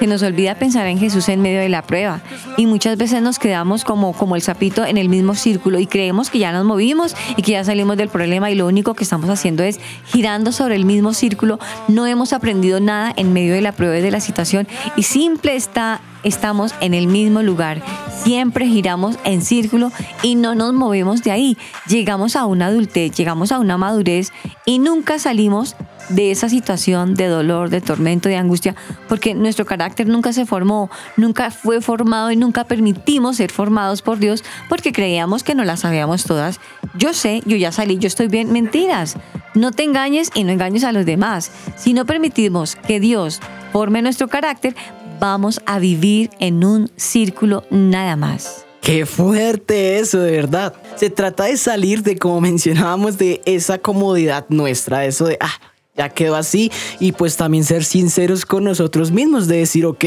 que 0.00 0.06
nos 0.06 0.22
olvida 0.22 0.54
pensar 0.54 0.86
en 0.86 0.98
Jesús 0.98 1.28
en 1.28 1.42
medio 1.42 1.60
de 1.60 1.68
la 1.68 1.82
prueba. 1.82 2.22
Y 2.56 2.64
muchas 2.64 2.96
veces 2.96 3.20
nos 3.20 3.38
quedamos 3.38 3.84
como, 3.84 4.14
como 4.14 4.34
el 4.34 4.40
sapito 4.40 4.86
en 4.86 4.96
el 4.96 5.10
mismo 5.10 5.34
círculo 5.34 5.78
y 5.78 5.86
creemos 5.86 6.30
que 6.30 6.38
ya 6.38 6.50
nos 6.50 6.64
movimos 6.64 7.14
y 7.36 7.42
que 7.42 7.52
ya 7.52 7.62
salimos 7.62 7.98
del 7.98 8.08
problema 8.08 8.50
y 8.50 8.54
lo 8.54 8.66
único 8.66 8.94
que 8.94 9.04
estamos 9.04 9.28
haciendo 9.28 9.62
es 9.64 9.80
girando 10.06 10.50
sobre 10.50 10.76
el 10.76 10.86
mismo 10.86 11.12
círculo. 11.12 11.58
No 11.88 12.06
hemos 12.06 12.32
aprendido 12.32 12.80
nada 12.80 13.12
en 13.14 13.34
medio 13.34 13.52
de 13.52 13.60
la 13.60 13.72
prueba 13.72 13.98
y 13.98 14.00
de 14.00 14.10
la 14.10 14.20
situación 14.20 14.66
y 14.96 15.02
simple 15.02 15.56
está 15.56 16.00
estamos 16.28 16.74
en 16.80 16.94
el 16.94 17.06
mismo 17.06 17.42
lugar. 17.42 17.82
Siempre 18.22 18.66
giramos 18.66 19.16
en 19.24 19.42
círculo 19.42 19.90
y 20.22 20.34
no 20.34 20.54
nos 20.54 20.72
movemos 20.74 21.22
de 21.22 21.30
ahí. 21.30 21.56
Llegamos 21.86 22.36
a 22.36 22.46
una 22.46 22.66
adultez, 22.66 23.12
llegamos 23.12 23.52
a 23.52 23.58
una 23.58 23.78
madurez 23.78 24.32
y 24.64 24.78
nunca 24.78 25.18
salimos 25.18 25.74
de 26.08 26.30
esa 26.30 26.48
situación 26.48 27.14
de 27.14 27.26
dolor, 27.26 27.70
de 27.70 27.80
tormento, 27.80 28.28
de 28.28 28.36
angustia, 28.36 28.74
porque 29.08 29.34
nuestro 29.34 29.66
carácter 29.66 30.06
nunca 30.06 30.32
se 30.32 30.46
formó, 30.46 30.90
nunca 31.16 31.50
fue 31.50 31.80
formado 31.80 32.30
y 32.30 32.36
nunca 32.36 32.64
permitimos 32.64 33.36
ser 33.36 33.50
formados 33.50 34.02
por 34.02 34.18
Dios 34.18 34.44
porque 34.68 34.92
creíamos 34.92 35.42
que 35.42 35.54
no 35.54 35.64
las 35.64 35.80
sabíamos 35.80 36.24
todas. 36.24 36.60
Yo 36.94 37.12
sé, 37.12 37.42
yo 37.46 37.56
ya 37.56 37.72
salí, 37.72 37.98
yo 37.98 38.06
estoy 38.06 38.28
bien. 38.28 38.52
Mentiras. 38.52 39.16
No 39.54 39.72
te 39.72 39.82
engañes 39.82 40.30
y 40.34 40.44
no 40.44 40.52
engañes 40.52 40.84
a 40.84 40.92
los 40.92 41.04
demás. 41.04 41.50
Si 41.76 41.92
no 41.92 42.06
permitimos 42.06 42.76
que 42.76 43.00
Dios 43.00 43.40
forme 43.72 44.02
nuestro 44.02 44.28
carácter, 44.28 44.76
vamos 45.18 45.60
a 45.66 45.78
vivir 45.78 46.30
en 46.38 46.64
un 46.64 46.90
círculo 46.96 47.64
nada 47.70 48.16
más. 48.16 48.64
Qué 48.80 49.04
fuerte 49.04 49.98
eso, 49.98 50.20
de 50.20 50.30
verdad. 50.30 50.74
Se 50.96 51.10
trata 51.10 51.44
de 51.44 51.56
salir 51.56 52.02
de, 52.02 52.16
como 52.16 52.40
mencionábamos, 52.40 53.18
de 53.18 53.42
esa 53.44 53.78
comodidad 53.78 54.46
nuestra, 54.48 55.04
eso 55.04 55.26
de, 55.26 55.36
ah, 55.40 55.60
ya 55.98 56.08
quedó 56.08 56.36
así 56.36 56.70
y 57.00 57.12
pues 57.12 57.36
también 57.36 57.64
ser 57.64 57.84
sinceros 57.84 58.46
con 58.46 58.64
nosotros 58.64 59.10
mismos 59.10 59.48
de 59.48 59.58
decir, 59.58 59.84
ok, 59.84 60.04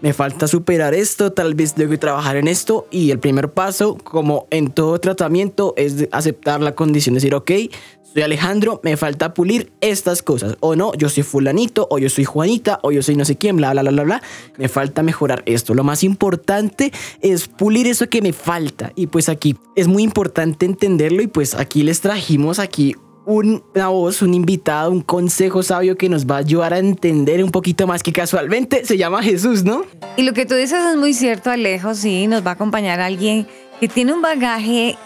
me 0.00 0.12
falta 0.12 0.46
superar 0.46 0.94
esto, 0.94 1.32
tal 1.32 1.54
vez 1.54 1.74
que 1.74 1.98
trabajar 1.98 2.36
en 2.36 2.46
esto 2.46 2.86
y 2.90 3.10
el 3.10 3.18
primer 3.18 3.50
paso, 3.50 3.98
como 3.98 4.46
en 4.50 4.70
todo 4.70 4.98
tratamiento, 5.00 5.74
es 5.76 6.08
aceptar 6.12 6.60
la 6.60 6.76
condición, 6.76 7.16
decir, 7.16 7.34
ok, 7.34 7.50
soy 8.12 8.22
Alejandro, 8.22 8.80
me 8.82 8.96
falta 8.96 9.34
pulir 9.34 9.72
estas 9.80 10.22
cosas. 10.22 10.56
O 10.60 10.76
no, 10.76 10.92
yo 10.94 11.08
soy 11.08 11.22
fulanito, 11.22 11.86
o 11.90 11.98
yo 11.98 12.10
soy 12.10 12.24
Juanita, 12.24 12.78
o 12.82 12.92
yo 12.92 13.02
soy 13.02 13.16
no 13.16 13.24
sé 13.24 13.36
quién, 13.36 13.56
bla, 13.56 13.72
bla, 13.72 13.82
bla, 13.82 13.90
bla, 13.90 14.02
bla. 14.02 14.22
Me 14.58 14.68
falta 14.68 15.02
mejorar 15.02 15.42
esto. 15.46 15.74
Lo 15.74 15.84
más 15.84 16.04
importante 16.04 16.92
es 17.20 17.48
pulir 17.48 17.86
eso 17.86 18.08
que 18.08 18.22
me 18.22 18.32
falta. 18.32 18.92
Y 18.96 19.06
pues 19.06 19.28
aquí 19.28 19.56
es 19.76 19.88
muy 19.88 20.02
importante 20.02 20.66
entenderlo 20.66 21.22
y 21.22 21.26
pues 21.26 21.54
aquí 21.54 21.82
les 21.82 22.00
trajimos 22.00 22.58
aquí 22.58 22.94
una 23.24 23.88
voz, 23.88 24.20
un 24.22 24.34
invitado, 24.34 24.90
un 24.90 25.00
consejo 25.00 25.62
sabio 25.62 25.96
que 25.96 26.08
nos 26.08 26.26
va 26.26 26.36
a 26.36 26.38
ayudar 26.38 26.74
a 26.74 26.78
entender 26.78 27.42
un 27.44 27.50
poquito 27.50 27.86
más 27.86 28.02
que 28.02 28.12
casualmente 28.12 28.84
se 28.84 28.98
llama 28.98 29.22
Jesús, 29.22 29.62
¿no? 29.62 29.84
Y 30.16 30.22
lo 30.22 30.32
que 30.32 30.44
tú 30.44 30.54
dices 30.54 30.84
es 30.84 30.96
muy 30.96 31.14
cierto, 31.14 31.50
Alejo, 31.50 31.94
sí, 31.94 32.26
nos 32.26 32.44
va 32.44 32.50
a 32.50 32.54
acompañar 32.54 33.00
alguien 33.00 33.46
que 33.78 33.88
tiene 33.88 34.12
un 34.12 34.22
bagaje 34.22 34.96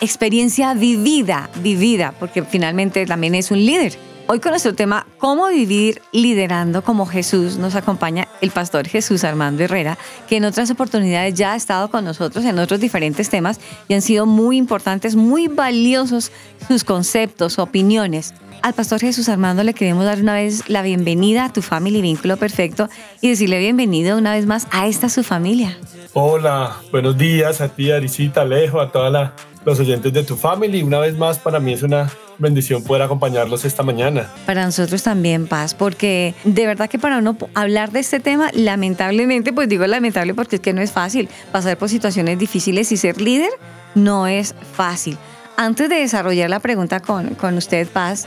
experiencia 0.00 0.74
vivida, 0.74 1.50
vivida, 1.62 2.12
porque 2.18 2.42
finalmente 2.42 3.06
también 3.06 3.34
es 3.34 3.50
un 3.50 3.64
líder. 3.64 3.98
Hoy 4.28 4.40
con 4.40 4.50
nuestro 4.50 4.74
tema, 4.74 5.06
¿cómo 5.18 5.46
vivir 5.46 6.02
liderando 6.10 6.82
como 6.82 7.06
Jesús? 7.06 7.58
Nos 7.58 7.76
acompaña 7.76 8.26
el 8.40 8.50
pastor 8.50 8.88
Jesús 8.88 9.22
Armando 9.22 9.62
Herrera, 9.62 9.98
que 10.28 10.38
en 10.38 10.44
otras 10.44 10.68
oportunidades 10.68 11.34
ya 11.34 11.52
ha 11.52 11.56
estado 11.56 11.90
con 11.92 12.04
nosotros 12.04 12.44
en 12.44 12.58
otros 12.58 12.80
diferentes 12.80 13.30
temas 13.30 13.60
y 13.86 13.94
han 13.94 14.02
sido 14.02 14.26
muy 14.26 14.56
importantes, 14.56 15.14
muy 15.14 15.46
valiosos 15.46 16.32
sus 16.66 16.82
conceptos, 16.82 17.60
opiniones. 17.60 18.34
Al 18.62 18.74
pastor 18.74 19.00
Jesús 19.00 19.28
Armando 19.28 19.62
le 19.62 19.74
queremos 19.74 20.04
dar 20.04 20.20
una 20.20 20.34
vez 20.34 20.68
la 20.68 20.82
bienvenida 20.82 21.44
a 21.44 21.52
tu 21.52 21.62
familia 21.62 22.02
Vínculo 22.02 22.36
Perfecto 22.36 22.88
y 23.20 23.28
decirle 23.28 23.58
bienvenido 23.58 24.18
una 24.18 24.32
vez 24.32 24.46
más 24.46 24.66
a 24.70 24.86
esta 24.86 25.08
su 25.08 25.22
familia. 25.22 25.78
Hola, 26.14 26.76
buenos 26.90 27.16
días 27.16 27.60
a 27.60 27.68
ti, 27.68 27.90
Arisita, 27.90 28.42
Alejo, 28.42 28.80
a 28.80 28.90
todos 28.90 29.30
los 29.64 29.80
oyentes 29.80 30.12
de 30.12 30.24
tu 30.24 30.36
familia. 30.36 30.84
Una 30.84 30.98
vez 30.98 31.16
más, 31.16 31.38
para 31.38 31.60
mí 31.60 31.72
es 31.72 31.82
una 31.82 32.10
bendición 32.38 32.82
poder 32.82 33.02
acompañarlos 33.02 33.64
esta 33.64 33.82
mañana. 33.82 34.30
Para 34.46 34.64
nosotros 34.64 35.02
también, 35.02 35.46
Paz, 35.46 35.74
porque 35.74 36.34
de 36.44 36.66
verdad 36.66 36.88
que 36.88 36.98
para 36.98 37.18
uno 37.18 37.36
hablar 37.54 37.92
de 37.92 38.00
este 38.00 38.20
tema, 38.20 38.50
lamentablemente, 38.52 39.52
pues 39.52 39.68
digo 39.68 39.86
lamentable 39.86 40.34
porque 40.34 40.56
es 40.56 40.62
que 40.62 40.72
no 40.72 40.82
es 40.82 40.92
fácil 40.92 41.28
pasar 41.52 41.78
por 41.78 41.88
situaciones 41.88 42.38
difíciles 42.38 42.90
y 42.92 42.96
ser 42.96 43.20
líder 43.20 43.50
no 43.94 44.26
es 44.26 44.54
fácil. 44.74 45.16
Antes 45.56 45.88
de 45.88 45.96
desarrollar 45.96 46.50
la 46.50 46.60
pregunta 46.60 47.00
con, 47.00 47.34
con 47.34 47.56
usted, 47.56 47.88
Paz, 47.88 48.26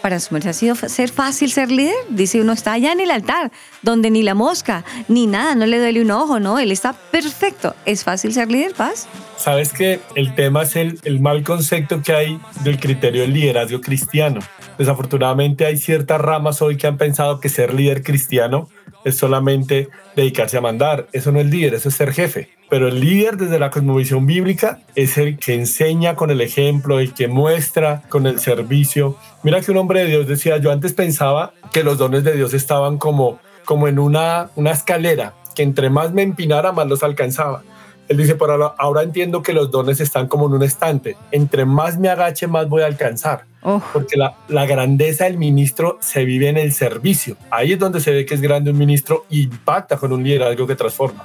para 0.00 0.16
asumirse 0.16 0.48
ha 0.48 0.52
sido 0.52 0.74
ser 0.74 1.10
fácil 1.10 1.50
ser 1.50 1.70
líder. 1.70 1.94
Dice 2.08 2.40
uno 2.40 2.52
está 2.52 2.72
allá 2.72 2.92
en 2.92 3.00
el 3.00 3.10
altar, 3.10 3.52
donde 3.82 4.10
ni 4.10 4.22
la 4.22 4.34
mosca, 4.34 4.84
ni 5.08 5.26
nada, 5.26 5.54
no 5.54 5.66
le 5.66 5.78
duele 5.78 6.02
un 6.02 6.10
ojo, 6.10 6.40
no, 6.40 6.58
él 6.58 6.72
está 6.72 6.92
perfecto. 6.92 7.74
¿Es 7.84 8.04
fácil 8.04 8.32
ser 8.32 8.50
líder, 8.50 8.74
Paz? 8.74 9.08
Sabes 9.36 9.72
que 9.72 10.00
el 10.14 10.34
tema 10.34 10.62
es 10.62 10.76
el, 10.76 11.00
el 11.04 11.20
mal 11.20 11.42
concepto 11.42 12.02
que 12.02 12.12
hay 12.12 12.40
del 12.62 12.78
criterio 12.78 13.22
del 13.22 13.32
liderazgo 13.32 13.80
cristiano. 13.80 14.40
Desafortunadamente 14.78 15.66
hay 15.66 15.76
ciertas 15.76 16.20
ramas 16.20 16.62
hoy 16.62 16.76
que 16.76 16.86
han 16.86 16.96
pensado 16.96 17.40
que 17.40 17.48
ser 17.48 17.74
líder 17.74 18.02
cristiano 18.02 18.68
es 19.04 19.16
solamente 19.16 19.88
dedicarse 20.16 20.56
a 20.56 20.60
mandar. 20.60 21.06
Eso 21.12 21.32
no 21.32 21.40
es 21.40 21.46
líder, 21.46 21.74
eso 21.74 21.88
es 21.88 21.94
ser 21.94 22.12
jefe. 22.12 22.50
Pero 22.68 22.88
el 22.88 23.00
líder 23.00 23.36
desde 23.36 23.58
la 23.58 23.70
cosmovisión 23.70 24.26
bíblica 24.26 24.80
es 24.94 25.18
el 25.18 25.38
que 25.38 25.54
enseña 25.54 26.14
con 26.14 26.30
el 26.30 26.40
ejemplo, 26.40 27.00
el 27.00 27.14
que 27.14 27.26
muestra 27.26 28.02
con 28.08 28.26
el 28.26 28.38
servicio. 28.38 29.16
Mira 29.42 29.60
que 29.60 29.72
un 29.72 29.78
hombre 29.78 30.00
de 30.00 30.06
Dios 30.06 30.28
decía, 30.28 30.58
yo 30.58 30.70
antes 30.70 30.92
pensaba 30.92 31.52
que 31.72 31.82
los 31.82 31.98
dones 31.98 32.22
de 32.22 32.36
Dios 32.36 32.54
estaban 32.54 32.98
como, 32.98 33.40
como 33.64 33.88
en 33.88 33.98
una, 33.98 34.50
una 34.54 34.70
escalera, 34.70 35.34
que 35.54 35.64
entre 35.64 35.90
más 35.90 36.12
me 36.12 36.22
empinara, 36.22 36.70
más 36.70 36.86
los 36.86 37.02
alcanzaba. 37.02 37.62
Él 38.10 38.16
dice, 38.16 38.34
por 38.34 38.50
ahora, 38.50 38.74
ahora 38.76 39.04
entiendo 39.04 39.40
que 39.40 39.52
los 39.52 39.70
dones 39.70 40.00
están 40.00 40.26
como 40.26 40.46
en 40.48 40.54
un 40.54 40.64
estante. 40.64 41.16
Entre 41.30 41.64
más 41.64 41.96
me 41.96 42.08
agache, 42.08 42.48
más 42.48 42.68
voy 42.68 42.82
a 42.82 42.86
alcanzar. 42.86 43.44
Oh, 43.62 43.80
Porque 43.92 44.16
la, 44.16 44.34
la 44.48 44.66
grandeza 44.66 45.26
del 45.26 45.38
ministro 45.38 45.96
se 46.00 46.24
vive 46.24 46.48
en 46.48 46.56
el 46.56 46.72
servicio. 46.72 47.36
Ahí 47.52 47.74
es 47.74 47.78
donde 47.78 48.00
se 48.00 48.10
ve 48.10 48.26
que 48.26 48.34
es 48.34 48.40
grande 48.40 48.72
un 48.72 48.78
ministro 48.78 49.26
y 49.30 49.44
impacta 49.44 49.96
con 49.96 50.12
un 50.12 50.24
liderazgo 50.24 50.66
que 50.66 50.74
transforma. 50.74 51.24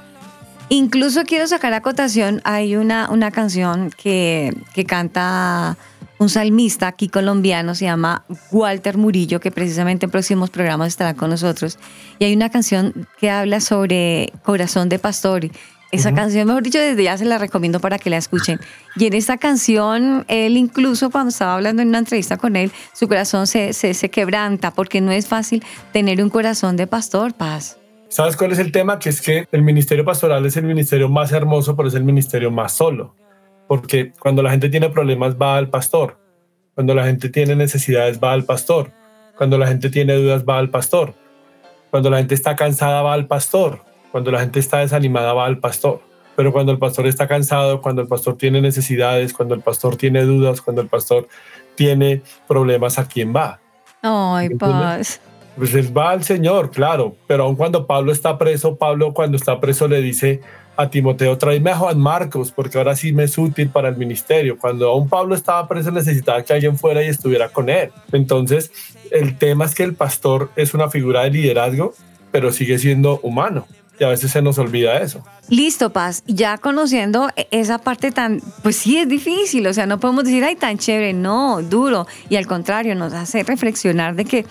Incluso 0.68 1.24
quiero 1.24 1.48
sacar 1.48 1.74
a 1.74 1.80
cotación, 1.80 2.40
hay 2.44 2.76
una, 2.76 3.10
una 3.10 3.32
canción 3.32 3.90
que, 3.90 4.56
que 4.72 4.84
canta 4.84 5.76
un 6.18 6.28
salmista 6.28 6.86
aquí 6.86 7.08
colombiano, 7.08 7.74
se 7.74 7.84
llama 7.84 8.24
Walter 8.50 8.96
Murillo, 8.96 9.40
que 9.40 9.50
precisamente 9.50 10.06
en 10.06 10.10
próximos 10.10 10.50
programas 10.50 10.88
estará 10.88 11.14
con 11.14 11.30
nosotros. 11.30 11.78
Y 12.18 12.24
hay 12.24 12.34
una 12.34 12.50
canción 12.50 13.06
que 13.18 13.30
habla 13.30 13.60
sobre 13.60 14.32
corazón 14.42 14.88
de 14.88 14.98
pastor. 14.98 15.50
Esa 15.92 16.12
canción, 16.12 16.48
mejor 16.48 16.62
dicho, 16.62 16.78
desde 16.78 17.04
ya 17.04 17.16
se 17.16 17.24
la 17.24 17.38
recomiendo 17.38 17.80
para 17.80 17.98
que 17.98 18.10
la 18.10 18.16
escuchen. 18.16 18.58
Y 18.96 19.06
en 19.06 19.14
esta 19.14 19.38
canción, 19.38 20.24
él 20.28 20.56
incluso 20.56 21.10
cuando 21.10 21.30
estaba 21.30 21.54
hablando 21.54 21.80
en 21.80 21.88
una 21.88 21.98
entrevista 21.98 22.36
con 22.36 22.56
él, 22.56 22.72
su 22.92 23.06
corazón 23.06 23.46
se, 23.46 23.72
se, 23.72 23.94
se 23.94 24.10
quebranta 24.10 24.72
porque 24.72 25.00
no 25.00 25.12
es 25.12 25.28
fácil 25.28 25.64
tener 25.92 26.22
un 26.22 26.28
corazón 26.28 26.76
de 26.76 26.86
pastor, 26.86 27.34
paz. 27.34 27.78
¿Sabes 28.08 28.36
cuál 28.36 28.52
es 28.52 28.58
el 28.58 28.72
tema? 28.72 28.98
Que 28.98 29.10
es 29.10 29.20
que 29.20 29.46
el 29.52 29.62
ministerio 29.62 30.04
pastoral 30.04 30.44
es 30.46 30.56
el 30.56 30.64
ministerio 30.64 31.08
más 31.08 31.32
hermoso, 31.32 31.76
pero 31.76 31.88
es 31.88 31.94
el 31.94 32.04
ministerio 32.04 32.50
más 32.50 32.72
solo. 32.72 33.14
Porque 33.66 34.12
cuando 34.18 34.42
la 34.42 34.50
gente 34.50 34.68
tiene 34.68 34.90
problemas 34.90 35.36
va 35.36 35.56
al 35.56 35.68
pastor. 35.68 36.18
Cuando 36.74 36.94
la 36.94 37.04
gente 37.04 37.28
tiene 37.28 37.56
necesidades 37.56 38.20
va 38.22 38.32
al 38.32 38.44
pastor. 38.44 38.92
Cuando 39.36 39.58
la 39.58 39.66
gente 39.66 39.90
tiene 39.90 40.14
dudas 40.14 40.44
va 40.48 40.58
al 40.58 40.70
pastor. 40.70 41.14
Cuando 41.90 42.10
la 42.10 42.18
gente 42.18 42.34
está 42.34 42.54
cansada 42.56 43.02
va 43.02 43.12
al 43.12 43.26
pastor. 43.26 43.82
Cuando 44.16 44.30
la 44.30 44.40
gente 44.40 44.60
está 44.60 44.78
desanimada 44.78 45.34
va 45.34 45.44
al 45.44 45.58
pastor. 45.58 46.00
Pero 46.36 46.50
cuando 46.50 46.72
el 46.72 46.78
pastor 46.78 47.06
está 47.06 47.28
cansado, 47.28 47.82
cuando 47.82 48.00
el 48.00 48.08
pastor 48.08 48.38
tiene 48.38 48.62
necesidades, 48.62 49.34
cuando 49.34 49.54
el 49.54 49.60
pastor 49.60 49.96
tiene 49.96 50.22
dudas, 50.22 50.62
cuando 50.62 50.80
el 50.80 50.88
pastor 50.88 51.28
tiene 51.74 52.22
problemas, 52.48 52.98
¿a 52.98 53.06
quién 53.06 53.36
va? 53.36 53.60
Ay, 54.00 54.48
paz. 54.54 55.20
Pues 55.58 55.74
él 55.74 55.94
va 55.94 56.12
al 56.12 56.24
Señor, 56.24 56.70
claro, 56.70 57.14
pero 57.26 57.44
aun 57.44 57.56
cuando 57.56 57.86
Pablo 57.86 58.10
está 58.10 58.38
preso, 58.38 58.76
Pablo 58.76 59.12
cuando 59.12 59.36
está 59.36 59.60
preso 59.60 59.86
le 59.86 60.00
dice 60.00 60.40
a 60.78 60.88
Timoteo, 60.88 61.36
tráeme 61.36 61.72
a 61.72 61.76
Juan 61.76 62.00
Marcos, 62.00 62.50
porque 62.50 62.78
ahora 62.78 62.96
sí 62.96 63.12
me 63.12 63.24
es 63.24 63.36
útil 63.36 63.68
para 63.68 63.90
el 63.90 63.98
ministerio. 63.98 64.56
Cuando 64.58 64.88
aún 64.88 65.10
Pablo 65.10 65.34
estaba 65.34 65.68
preso 65.68 65.90
necesitaba 65.90 66.42
que 66.42 66.54
alguien 66.54 66.78
fuera 66.78 67.02
y 67.02 67.08
estuviera 67.08 67.50
con 67.50 67.68
él. 67.68 67.90
Entonces, 68.12 68.72
el 69.10 69.36
tema 69.36 69.66
es 69.66 69.74
que 69.74 69.82
el 69.82 69.92
pastor 69.92 70.48
es 70.56 70.72
una 70.72 70.88
figura 70.88 71.24
de 71.24 71.32
liderazgo, 71.32 71.92
pero 72.32 72.50
sigue 72.50 72.78
siendo 72.78 73.20
humano. 73.20 73.66
Y 73.98 74.04
a 74.04 74.08
veces 74.08 74.30
se 74.30 74.42
nos 74.42 74.58
olvida 74.58 74.98
eso. 74.98 75.22
Listo, 75.48 75.90
Paz. 75.90 76.22
Ya 76.26 76.58
conociendo 76.58 77.30
esa 77.50 77.78
parte 77.78 78.10
tan, 78.10 78.42
pues 78.62 78.76
sí 78.76 78.98
es 78.98 79.08
difícil, 79.08 79.66
o 79.66 79.72
sea, 79.72 79.86
no 79.86 79.98
podemos 80.00 80.24
decir, 80.24 80.44
ay, 80.44 80.56
tan 80.56 80.76
chévere, 80.78 81.12
no, 81.12 81.62
duro. 81.62 82.06
Y 82.28 82.36
al 82.36 82.46
contrario, 82.46 82.94
nos 82.94 83.12
hace 83.14 83.42
reflexionar 83.42 84.14
de 84.14 84.24
que 84.26 84.46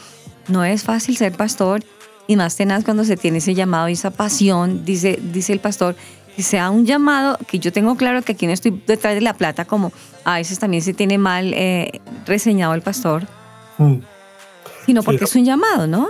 no 0.48 0.64
es 0.64 0.84
fácil 0.84 1.16
ser 1.18 1.34
pastor 1.34 1.84
y 2.28 2.36
más 2.36 2.56
tenaz 2.56 2.84
cuando 2.84 3.04
se 3.04 3.18
tiene 3.18 3.38
ese 3.38 3.54
llamado 3.54 3.88
y 3.89 3.93
esa 3.93 4.10
pasión, 4.12 4.84
dice, 4.84 5.20
dice 5.22 5.54
el 5.54 5.60
pastor, 5.60 5.96
que 6.36 6.41
sea 6.43 6.70
un 6.70 6.86
llamado, 6.86 7.38
que 7.48 7.60
yo 7.60 7.72
tengo 7.72 7.96
claro 7.96 8.22
que 8.24 8.34
aquí 8.34 8.48
no 8.48 8.52
estoy 8.54 8.82
detrás 8.88 9.14
de 9.16 9.22
la 9.22 9.34
plata, 9.34 9.66
como 9.66 9.93
a 10.24 10.36
veces 10.38 10.60
también 10.60 10.82
se 10.84 10.93
tiene 10.93 11.18
mal 11.18 11.54
eh, 11.54 12.02
reseñado 12.26 12.74
el 12.74 12.82
pastor, 12.82 13.28
Mm. 13.78 13.98
sino 14.86 15.04
porque 15.04 15.26
es 15.26 15.36
un 15.36 15.46
llamado, 15.46 15.86
¿no? 15.86 16.08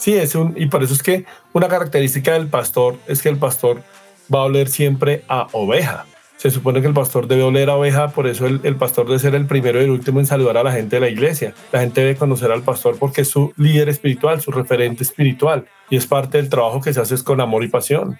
Sí, 0.00 0.14
es 0.14 0.34
un, 0.34 0.54
y 0.56 0.66
por 0.66 0.82
eso 0.82 0.94
es 0.94 1.02
que 1.02 1.26
una 1.52 1.68
característica 1.68 2.32
del 2.32 2.48
pastor 2.48 2.96
es 3.06 3.20
que 3.20 3.28
el 3.28 3.36
pastor 3.36 3.82
va 4.34 4.40
a 4.40 4.44
oler 4.44 4.70
siempre 4.70 5.24
a 5.28 5.46
oveja. 5.52 6.06
Se 6.38 6.50
supone 6.50 6.80
que 6.80 6.86
el 6.86 6.94
pastor 6.94 7.28
debe 7.28 7.42
oler 7.42 7.68
a 7.68 7.76
oveja, 7.76 8.08
por 8.08 8.26
eso 8.26 8.46
el, 8.46 8.76
pastor 8.76 9.06
debe 9.06 9.18
ser 9.18 9.34
el 9.34 9.44
primero 9.44 9.78
y 9.78 9.84
el 9.84 9.90
último 9.90 10.18
en 10.18 10.24
saludar 10.24 10.56
a 10.56 10.62
la 10.62 10.72
gente 10.72 10.96
de 10.96 11.00
la 11.00 11.10
iglesia. 11.10 11.52
La 11.70 11.80
gente 11.80 12.00
debe 12.00 12.16
conocer 12.16 12.50
al 12.50 12.62
pastor 12.62 12.96
porque 12.98 13.20
es 13.20 13.28
su 13.28 13.52
líder 13.58 13.90
espiritual, 13.90 14.40
su 14.40 14.50
referente 14.50 15.04
espiritual, 15.04 15.66
y 15.90 15.98
es 15.98 16.06
parte 16.06 16.38
del 16.38 16.48
trabajo 16.48 16.80
que 16.80 16.94
se 16.94 17.00
hace 17.02 17.22
con 17.22 17.42
amor 17.42 17.62
y 17.62 17.68
pasión. 17.68 18.18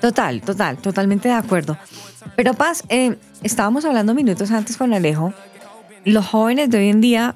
Total, 0.00 0.40
total, 0.40 0.78
totalmente 0.78 1.28
de 1.28 1.34
acuerdo. 1.34 1.76
Pero 2.36 2.54
Paz, 2.54 2.84
eh, 2.88 3.16
estábamos 3.42 3.84
hablando 3.84 4.14
minutos 4.14 4.50
antes 4.50 4.78
con 4.78 4.94
Alejo, 4.94 5.34
los 6.06 6.24
jóvenes 6.24 6.70
de 6.70 6.78
hoy 6.78 6.88
en 6.88 7.02
día 7.02 7.34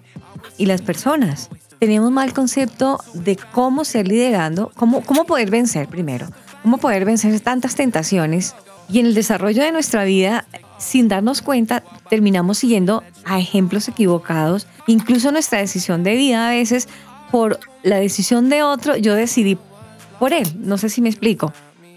y 0.57 0.65
las 0.65 0.81
personas 0.81 1.51
tenemos 1.79 2.11
mal 2.11 2.33
concepto 2.33 2.99
de 3.15 3.37
cómo 3.53 3.85
ser 3.85 4.09
liderando, 4.09 4.71
cómo, 4.77 5.03
cómo 5.03 5.25
poder 5.25 5.51
vencer 5.51 5.89
primero, 5.89 6.29
cómo 6.63 6.79
poder 6.79 7.05
vencer 7.05 7.39
tantas 7.41 7.75
tentaciones 7.75 8.55
y 8.89 9.01
en 9.01 9.07
el 9.07 9.15
desarrollo 9.15 9.63
de 9.63 9.73
nuestra 9.73 10.05
vida, 10.05 10.47
sin 10.79 11.09
darnos 11.09 11.43
cuenta, 11.43 11.83
terminamos 12.09 12.59
siguiendo 12.59 13.03
a 13.25 13.39
ejemplos 13.41 13.89
equivocados, 13.89 14.67
incluso 14.87 15.33
nuestra 15.33 15.59
decisión 15.59 16.03
de 16.05 16.15
vida 16.15 16.49
a 16.49 16.51
veces 16.53 16.89
por 17.31 17.59
la 17.83 17.97
decisión 17.97 18.49
de 18.49 18.63
otro, 18.63 18.97
yo 18.97 19.15
decidí 19.15 19.59
por 20.19 20.33
él, 20.33 20.47
no 20.61 20.79
sé 20.79 20.89
si 20.89 21.03
me 21.03 21.09
explico 21.09 21.53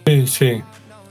Sí, 0.06 0.26
sí. 0.28 0.62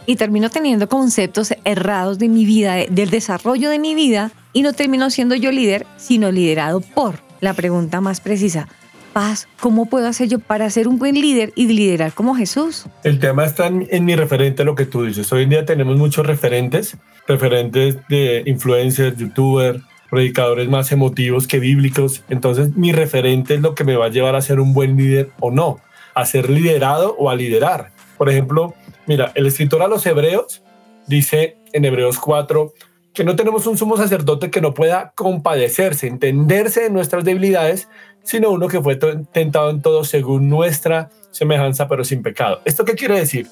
y 0.06 0.16
termino 0.16 0.50
teniendo 0.50 0.88
conceptos 0.88 1.54
errados 1.64 2.18
de 2.18 2.28
mi 2.28 2.44
vida, 2.44 2.74
de- 2.74 2.88
del 2.90 3.10
desarrollo 3.10 3.70
de 3.70 3.78
mi 3.78 3.94
vida, 3.94 4.32
y 4.52 4.62
no 4.62 4.72
termino 4.72 5.08
siendo 5.10 5.36
yo 5.36 5.52
líder, 5.52 5.86
sino 5.96 6.32
liderado 6.32 6.80
por. 6.80 7.20
La 7.40 7.54
pregunta 7.54 8.00
más 8.00 8.20
precisa, 8.20 8.68
Paz, 9.12 9.48
¿cómo 9.60 9.86
puedo 9.86 10.06
hacer 10.06 10.28
yo 10.28 10.38
para 10.38 10.68
ser 10.70 10.86
un 10.86 10.98
buen 10.98 11.14
líder 11.14 11.52
y 11.56 11.66
liderar 11.66 12.12
como 12.12 12.34
Jesús? 12.34 12.86
El 13.04 13.18
tema 13.18 13.44
está 13.44 13.66
en, 13.66 14.04
mi 14.04 14.14
referente, 14.16 14.64
lo 14.64 14.74
que 14.74 14.86
tú 14.86 15.04
dices. 15.04 15.32
Hoy 15.32 15.44
en 15.44 15.50
día 15.50 15.64
tenemos 15.64 15.96
muchos 15.96 16.26
referentes, 16.26 16.96
referentes 17.26 17.96
de 18.08 18.42
influencers, 18.46 19.16
youtubers, 19.16 19.80
predicadores 20.10 20.68
más 20.68 20.92
emotivos 20.92 21.46
que 21.46 21.58
bíblicos. 21.58 22.22
Entonces, 22.28 22.76
mi 22.76 22.92
referente 22.92 23.54
es 23.54 23.60
lo 23.60 23.74
que 23.74 23.84
me 23.84 23.96
va 23.96 24.06
a 24.06 24.10
llevar 24.10 24.36
a 24.36 24.42
ser 24.42 24.60
un 24.60 24.72
buen 24.72 24.96
líder 24.96 25.30
o 25.40 25.50
no, 25.50 25.80
a 26.14 26.24
ser 26.26 26.50
liderado 26.50 27.16
o 27.18 27.30
a 27.30 27.34
liderar. 27.34 27.90
Por 28.16 28.28
ejemplo, 28.28 28.74
mira, 29.06 29.32
el 29.34 29.46
escritor 29.46 29.82
a 29.82 29.88
los 29.88 30.04
hebreos 30.06 30.62
dice 31.06 31.56
en 31.72 31.84
Hebreos 31.84 32.18
4 32.18 32.72
que 33.12 33.24
no 33.24 33.36
tenemos 33.36 33.66
un 33.66 33.76
sumo 33.76 33.96
sacerdote 33.96 34.50
que 34.50 34.60
no 34.60 34.74
pueda 34.74 35.12
compadecerse, 35.16 36.06
entenderse 36.06 36.82
de 36.82 36.90
nuestras 36.90 37.24
debilidades, 37.24 37.88
sino 38.22 38.50
uno 38.50 38.68
que 38.68 38.80
fue 38.80 38.96
tentado 38.96 39.70
en 39.70 39.82
todo 39.82 40.04
según 40.04 40.48
nuestra 40.48 41.10
semejanza, 41.30 41.88
pero 41.88 42.04
sin 42.04 42.22
pecado. 42.22 42.60
¿Esto 42.64 42.84
qué 42.84 42.94
quiere 42.94 43.18
decir? 43.18 43.48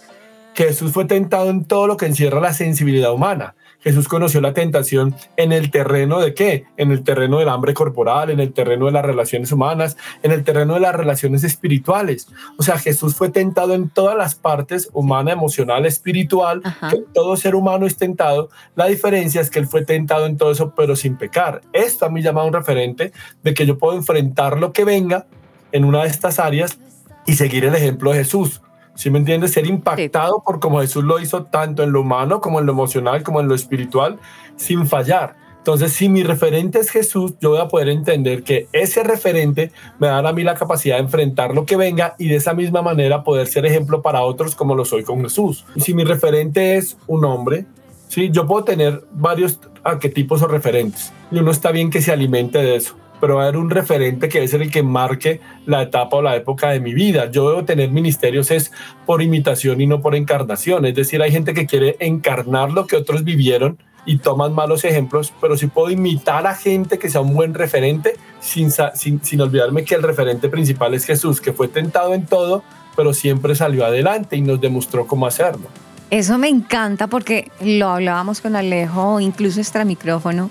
Que 0.57 0.65
Jesús 0.65 0.91
fue 0.91 1.05
tentado 1.05 1.51
en 1.51 1.65
todo 1.65 1.87
lo 1.87 1.97
que 1.97 2.07
encierra 2.07 2.41
la 2.41 2.55
sensibilidad 2.55 3.13
humana. 3.13 3.55
Jesús 3.81 4.09
conoció 4.09 4.41
la 4.41 4.55
tentación 4.55 5.15
en 5.37 5.53
el 5.53 5.71
terreno 5.71 6.19
de 6.19 6.35
qué? 6.35 6.65
En 6.77 6.91
el 6.91 7.05
terreno 7.05 7.39
del 7.39 7.51
hambre 7.51 7.75
corporal, 7.75 8.31
en 8.31 8.41
el 8.41 8.53
terreno 8.53 8.87
de 8.87 8.93
las 8.93 9.05
relaciones 9.05 9.53
humanas, 9.53 9.97
en 10.23 10.33
el 10.33 10.45
terreno 10.45 10.75
de 10.75 10.81
las 10.81 10.95
relaciones 10.95 11.45
espirituales. 11.45 12.27
O 12.57 12.63
sea, 12.63 12.79
Jesús 12.79 13.15
fue 13.15 13.29
tentado 13.29 13.75
en 13.75 13.91
todas 13.91 14.17
las 14.17 14.35
partes, 14.35 14.89
humana, 14.93 15.31
emocional, 15.31 15.87
espiritual, 15.87 16.63
Ajá. 16.65 16.91
que 16.91 17.05
todo 17.13 17.37
ser 17.37 17.55
humano 17.55 17.87
es 17.87 17.97
tentado. 17.97 18.49
La 18.75 18.87
diferencia 18.87 19.41
es 19.41 19.51
que 19.51 19.59
él 19.59 19.69
fue 19.69 19.85
tentado 19.85 20.27
en 20.27 20.37
todo 20.37 20.51
eso, 20.51 20.73
pero 20.75 20.97
sin 20.97 21.17
pecar. 21.17 21.61
Esto 21.73 22.07
a 22.07 22.09
mí 22.09 22.23
llama 22.23 22.45
un 22.45 22.55
referente 22.55 23.13
de 23.45 23.55
que 23.55 23.67
yo 23.67 23.79
puedo 23.79 23.95
enfrentar 23.95 24.59
lo 24.59 24.73
que 24.73 24.85
venga 24.85 25.27
en 25.71 25.85
una 25.85 26.03
de 26.03 26.09
estas 26.09 26.39
áreas 26.39 26.79
y 27.27 27.35
seguir 27.35 27.65
el 27.65 27.75
ejemplo 27.75 28.11
de 28.11 28.19
Jesús. 28.19 28.63
¿Sí 28.97 29.11
me 29.11 29.19
entiendes? 29.19 29.53
Ser 29.53 29.67
impactado 29.67 30.43
por 30.45 30.59
como 30.59 30.81
Jesús 30.81 31.05
lo 31.05 31.21
hizo 31.21 31.45
tanto 31.45 31.83
en 31.83 31.93
lo 31.93 32.01
humano 32.01 32.41
como 32.41 32.61
en 32.61 32.67
lo 32.67 32.73
emocional 32.73 33.23
como 33.23 33.41
en 33.41 33.49
lo 33.49 33.55
espiritual 33.55 34.19
sin 34.57 34.87
fallar. 34.87 35.37
Entonces, 35.59 35.93
si 35.93 36.09
mi 36.09 36.23
referente 36.23 36.79
es 36.79 36.91
Jesús, 36.91 37.35
yo 37.41 37.51
voy 37.51 37.59
a 37.59 37.67
poder 37.67 37.89
entender 37.89 38.45
que 38.45 38.69
ese 38.73 39.03
referente 39.03 39.73
me 39.99 40.07
da 40.07 40.19
a 40.19 40.33
mí 40.33 40.45
la 40.45 40.55
capacidad 40.55 40.97
de 40.97 41.03
enfrentar 41.03 41.55
lo 41.55 41.67
que 41.67 41.77
venga 41.77 42.15
y 42.19 42.29
de 42.29 42.37
esa 42.37 42.55
misma 42.55 42.83
manera 42.83 43.25
poder 43.25 43.49
ser 43.49 43.67
ejemplo 43.67 44.01
para 44.01 44.23
otros 44.23 44.55
como 44.55 44.77
lo 44.77 44.85
soy 44.85 45.03
con 45.03 45.23
Jesús. 45.23 45.67
Y 45.75 45.81
si 45.81 45.93
mi 45.93 46.05
referente 46.05 46.77
es 46.77 46.97
un 47.09 47.25
hombre, 47.25 47.67
¿sí? 48.09 48.31
yo 48.31 48.47
puedo 48.47 48.63
tener 48.63 49.05
varios 49.11 49.59
arquetipos 49.83 50.41
o 50.43 50.47
referentes 50.47 51.13
y 51.33 51.39
uno 51.39 51.51
está 51.51 51.73
bien 51.73 51.91
que 51.91 52.01
se 52.01 52.13
alimente 52.13 52.59
de 52.59 52.77
eso 52.77 52.95
pero 53.21 53.37
va 53.37 53.43
a 53.43 53.45
haber 53.45 53.57
un 53.57 53.71
referente 53.71 54.29
que 54.29 54.39
debe 54.39 54.49
ser 54.49 54.63
el 54.63 54.71
que 54.71 54.83
marque 54.83 55.41
la 55.65 55.83
etapa 55.83 56.17
o 56.17 56.23
la 56.23 56.37
época 56.37 56.71
de 56.71 56.81
mi 56.81 56.95
vida. 56.95 57.31
Yo 57.31 57.49
debo 57.49 57.65
tener 57.65 57.91
ministerios 57.91 58.51
es 58.51 58.73
por 59.05 59.23
imitación 59.23 59.81
y 59.81 59.87
no 59.87 60.01
por 60.01 60.15
encarnación. 60.15 60.85
Es 60.87 60.95
decir, 60.95 61.23
hay 61.23 61.33
gente 61.33 61.55
que 61.55 61.67
quiere 61.67 61.97
encarnar 62.01 62.71
lo 62.73 62.87
que 62.87 62.97
otros 62.97 63.25
vivieron 63.25 63.79
y 64.05 64.19
toman 64.19 64.55
malos 64.55 64.85
ejemplos, 64.85 65.33
pero 65.41 65.57
si 65.57 65.67
puedo 65.67 65.91
imitar 65.91 66.47
a 66.47 66.55
gente 66.55 66.99
que 66.99 67.11
sea 67.11 67.21
un 67.21 67.35
buen 67.35 67.55
referente 67.55 68.15
sin, 68.41 68.71
sin, 68.71 69.23
sin 69.23 69.41
olvidarme 69.41 69.85
que 69.85 69.97
el 69.97 70.03
referente 70.03 70.49
principal 70.49 70.95
es 70.95 71.05
Jesús, 71.05 71.41
que 71.41 71.53
fue 71.53 71.67
tentado 71.67 72.15
en 72.15 72.25
todo, 72.25 72.63
pero 72.95 73.13
siempre 73.13 73.57
salió 73.57 73.85
adelante 73.85 74.37
y 74.37 74.43
nos 74.43 74.61
demostró 74.61 75.07
cómo 75.07 75.27
hacerlo. 75.27 75.67
Eso 76.11 76.39
me 76.39 76.49
encanta 76.49 77.09
porque 77.09 77.51
lo 77.61 77.89
hablábamos 77.89 78.41
con 78.41 78.55
Alejo, 78.55 79.19
incluso 79.19 79.59
extra 79.59 79.85
micrófono, 79.85 80.51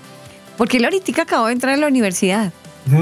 porque 0.56 0.76
él 0.78 0.84
ahorita 0.84 1.22
acabó 1.22 1.46
de 1.46 1.52
entrar 1.52 1.74
a 1.74 1.76
la 1.76 1.86
universidad 1.88 2.52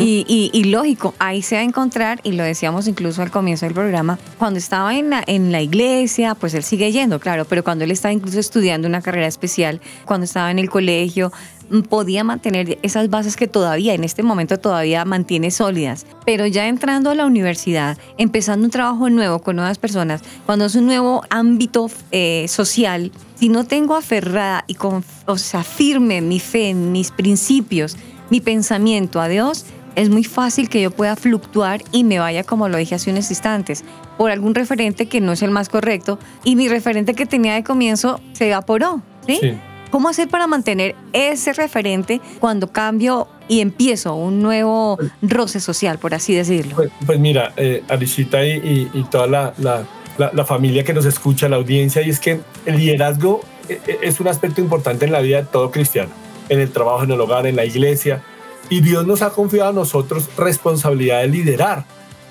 y, 0.01 0.25
y- 0.27 0.51
y 0.59 0.65
lógico, 0.65 1.13
ahí 1.19 1.43
se 1.43 1.57
va 1.57 1.61
a 1.61 1.65
encontrar, 1.65 2.19
y 2.25 2.33
lo 2.33 2.43
decíamos 2.43 2.89
incluso 2.89 3.21
al 3.21 3.31
comienzo 3.31 3.67
del 3.67 3.75
programa, 3.75 4.19
cuando 4.39 4.59
estaba 4.59 4.97
en 4.97 5.11
la, 5.11 5.23
en 5.27 5.53
la 5.53 5.61
iglesia, 5.61 6.35
pues 6.35 6.55
él 6.55 6.63
sigue 6.63 6.91
yendo, 6.91 7.21
claro, 7.21 7.45
pero 7.45 7.63
cuando 7.63 7.85
él 7.85 7.91
estaba 7.91 8.11
incluso 8.15 8.41
estudiando 8.41 8.89
una 8.89 9.03
carrera 9.03 9.27
especial, 9.27 9.83
cuando 10.07 10.25
estaba 10.25 10.51
en 10.51 10.59
el 10.59 10.71
colegio, 10.71 11.33
mm, 11.69 11.81
podía 11.83 12.25
mantener 12.25 12.79
esas 12.81 13.11
bases 13.11 13.37
que 13.37 13.47
todavía, 13.47 13.93
en 13.93 14.05
este 14.05 14.23
momento 14.23 14.59
todavía 14.59 15.05
mantiene 15.05 15.51
sólidas. 15.51 16.07
Pero 16.25 16.47
ya 16.47 16.67
entrando 16.67 17.11
a 17.11 17.15
la 17.15 17.27
universidad, 17.27 17.99
empezando 18.17 18.65
un 18.65 18.71
trabajo 18.71 19.11
nuevo 19.11 19.41
con 19.41 19.57
nuevas 19.57 19.77
personas, 19.77 20.23
cuando 20.47 20.65
es 20.65 20.75
un 20.77 20.87
nuevo 20.87 21.25
ámbito 21.29 21.91
eh, 22.11 22.47
social, 22.49 23.13
si 23.45 23.51
no 23.51 23.65
tengo 23.67 23.95
aferrada 23.95 24.65
y 24.67 24.73
con, 24.75 25.05
o 25.27 25.37
sea, 25.37 25.63
firme 25.65 26.23
mi 26.23 26.41
fe, 26.41 26.73
mis 26.73 27.11
principios, 27.11 27.95
mi 28.31 28.41
pensamiento 28.41 29.21
a 29.21 29.29
Dios, 29.29 29.67
es 29.97 30.09
muy 30.09 30.25
fácil 30.25 30.71
que 30.71 30.81
yo 30.81 30.91
pueda 30.91 31.15
fluctuar 31.15 31.83
y 31.93 32.05
me 32.05 32.19
vaya, 32.19 32.43
como 32.43 32.71
lo 32.71 32.79
dije 32.79 32.95
hace 32.95 33.11
unos 33.11 33.29
instantes, 33.29 33.85
por 34.17 34.31
algún 34.31 34.55
referente 34.55 35.09
que 35.09 35.21
no 35.21 35.33
es 35.33 35.43
el 35.43 35.51
más 35.51 35.69
correcto 35.69 36.19
y 36.43 36.57
mi 36.57 36.69
referente 36.71 37.13
que 37.13 37.27
tenía 37.27 37.53
de 37.53 37.63
comienzo 37.65 38.19
se 38.33 38.49
evaporó. 38.49 39.03
¿sí? 39.27 39.37
Sí. 39.39 39.53
¿Cómo 39.91 40.09
hacer 40.09 40.29
para 40.29 40.47
mantener 40.47 40.95
ese 41.13 41.53
referente 41.53 42.23
cuando 42.41 42.73
cambio 42.73 43.29
y 43.47 43.61
empiezo 43.61 44.15
un 44.15 44.41
nuevo 44.41 44.99
roce 45.21 45.61
social, 45.61 45.99
por 45.99 46.15
así 46.15 46.35
decirlo? 46.35 46.77
Pues, 46.77 46.91
pues 47.05 47.19
mira, 47.21 47.53
eh, 47.59 47.83
Arisita 47.91 48.43
y, 48.43 48.53
y- 48.53 48.91
y 48.95 49.05
toda 49.05 49.27
la, 49.27 49.53
la- 49.59 49.85
la- 50.19 50.45
familia 50.45 50.85
que 50.85 50.93
nos 50.95 51.05
escucha, 51.07 51.49
la 51.49 51.57
audiencia, 51.57 52.03
y 52.03 52.11
es 52.11 52.21
que 52.21 52.41
el 52.67 52.77
liderazgo 52.79 53.41
eh, 53.69 53.81
eh, 53.87 53.99
es 54.03 54.21
un 54.21 54.29
aspecto 54.29 54.61
importante 54.61 55.05
en 55.05 55.13
la 55.13 55.21
vida 55.21 55.39
de 55.39 55.47
todo 55.47 55.71
cristiano, 55.71 56.11
en 56.49 56.61
el 56.61 56.71
trabajo, 56.71 57.05
en 57.05 57.11
el 57.11 57.21
hogar, 57.21 57.47
en 57.47 57.57
la 57.57 57.65
iglesia, 57.65 58.23
y 58.71 58.81
Dios 58.81 59.07
nos 59.07 59.23
ha 59.23 59.31
confiado 59.31 59.71
a 59.71 59.73
nosotros 59.73 60.29
responsabilidad 60.37 61.21
de 61.23 61.29
liderar 61.29 61.85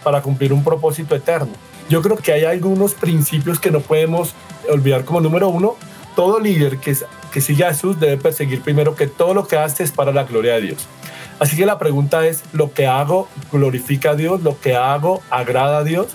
para 0.03 0.21
cumplir 0.21 0.53
un 0.53 0.63
propósito 0.63 1.15
eterno. 1.15 1.51
Yo 1.89 2.01
creo 2.01 2.17
que 2.17 2.31
hay 2.33 2.45
algunos 2.45 2.93
principios 2.93 3.59
que 3.59 3.69
no 3.71 3.79
podemos 3.81 4.33
olvidar 4.69 5.05
como 5.05 5.21
número 5.21 5.49
uno, 5.49 5.75
todo 6.15 6.39
líder 6.39 6.77
que, 6.77 6.95
que 7.31 7.41
sigue 7.41 7.65
a 7.65 7.69
Jesús 7.73 7.99
debe 7.99 8.17
perseguir 8.17 8.61
primero 8.61 8.95
que 8.95 9.07
todo 9.07 9.33
lo 9.33 9.47
que 9.47 9.57
hace 9.57 9.83
es 9.83 9.91
para 9.91 10.11
la 10.11 10.23
gloria 10.23 10.53
de 10.55 10.61
Dios. 10.61 10.87
Así 11.39 11.57
que 11.57 11.65
la 11.65 11.77
pregunta 11.79 12.25
es, 12.27 12.43
¿lo 12.53 12.71
que 12.73 12.85
hago 12.87 13.27
glorifica 13.51 14.11
a 14.11 14.15
Dios? 14.15 14.41
¿Lo 14.43 14.59
que 14.59 14.75
hago 14.75 15.21
agrada 15.29 15.79
a 15.79 15.83
Dios? 15.83 16.07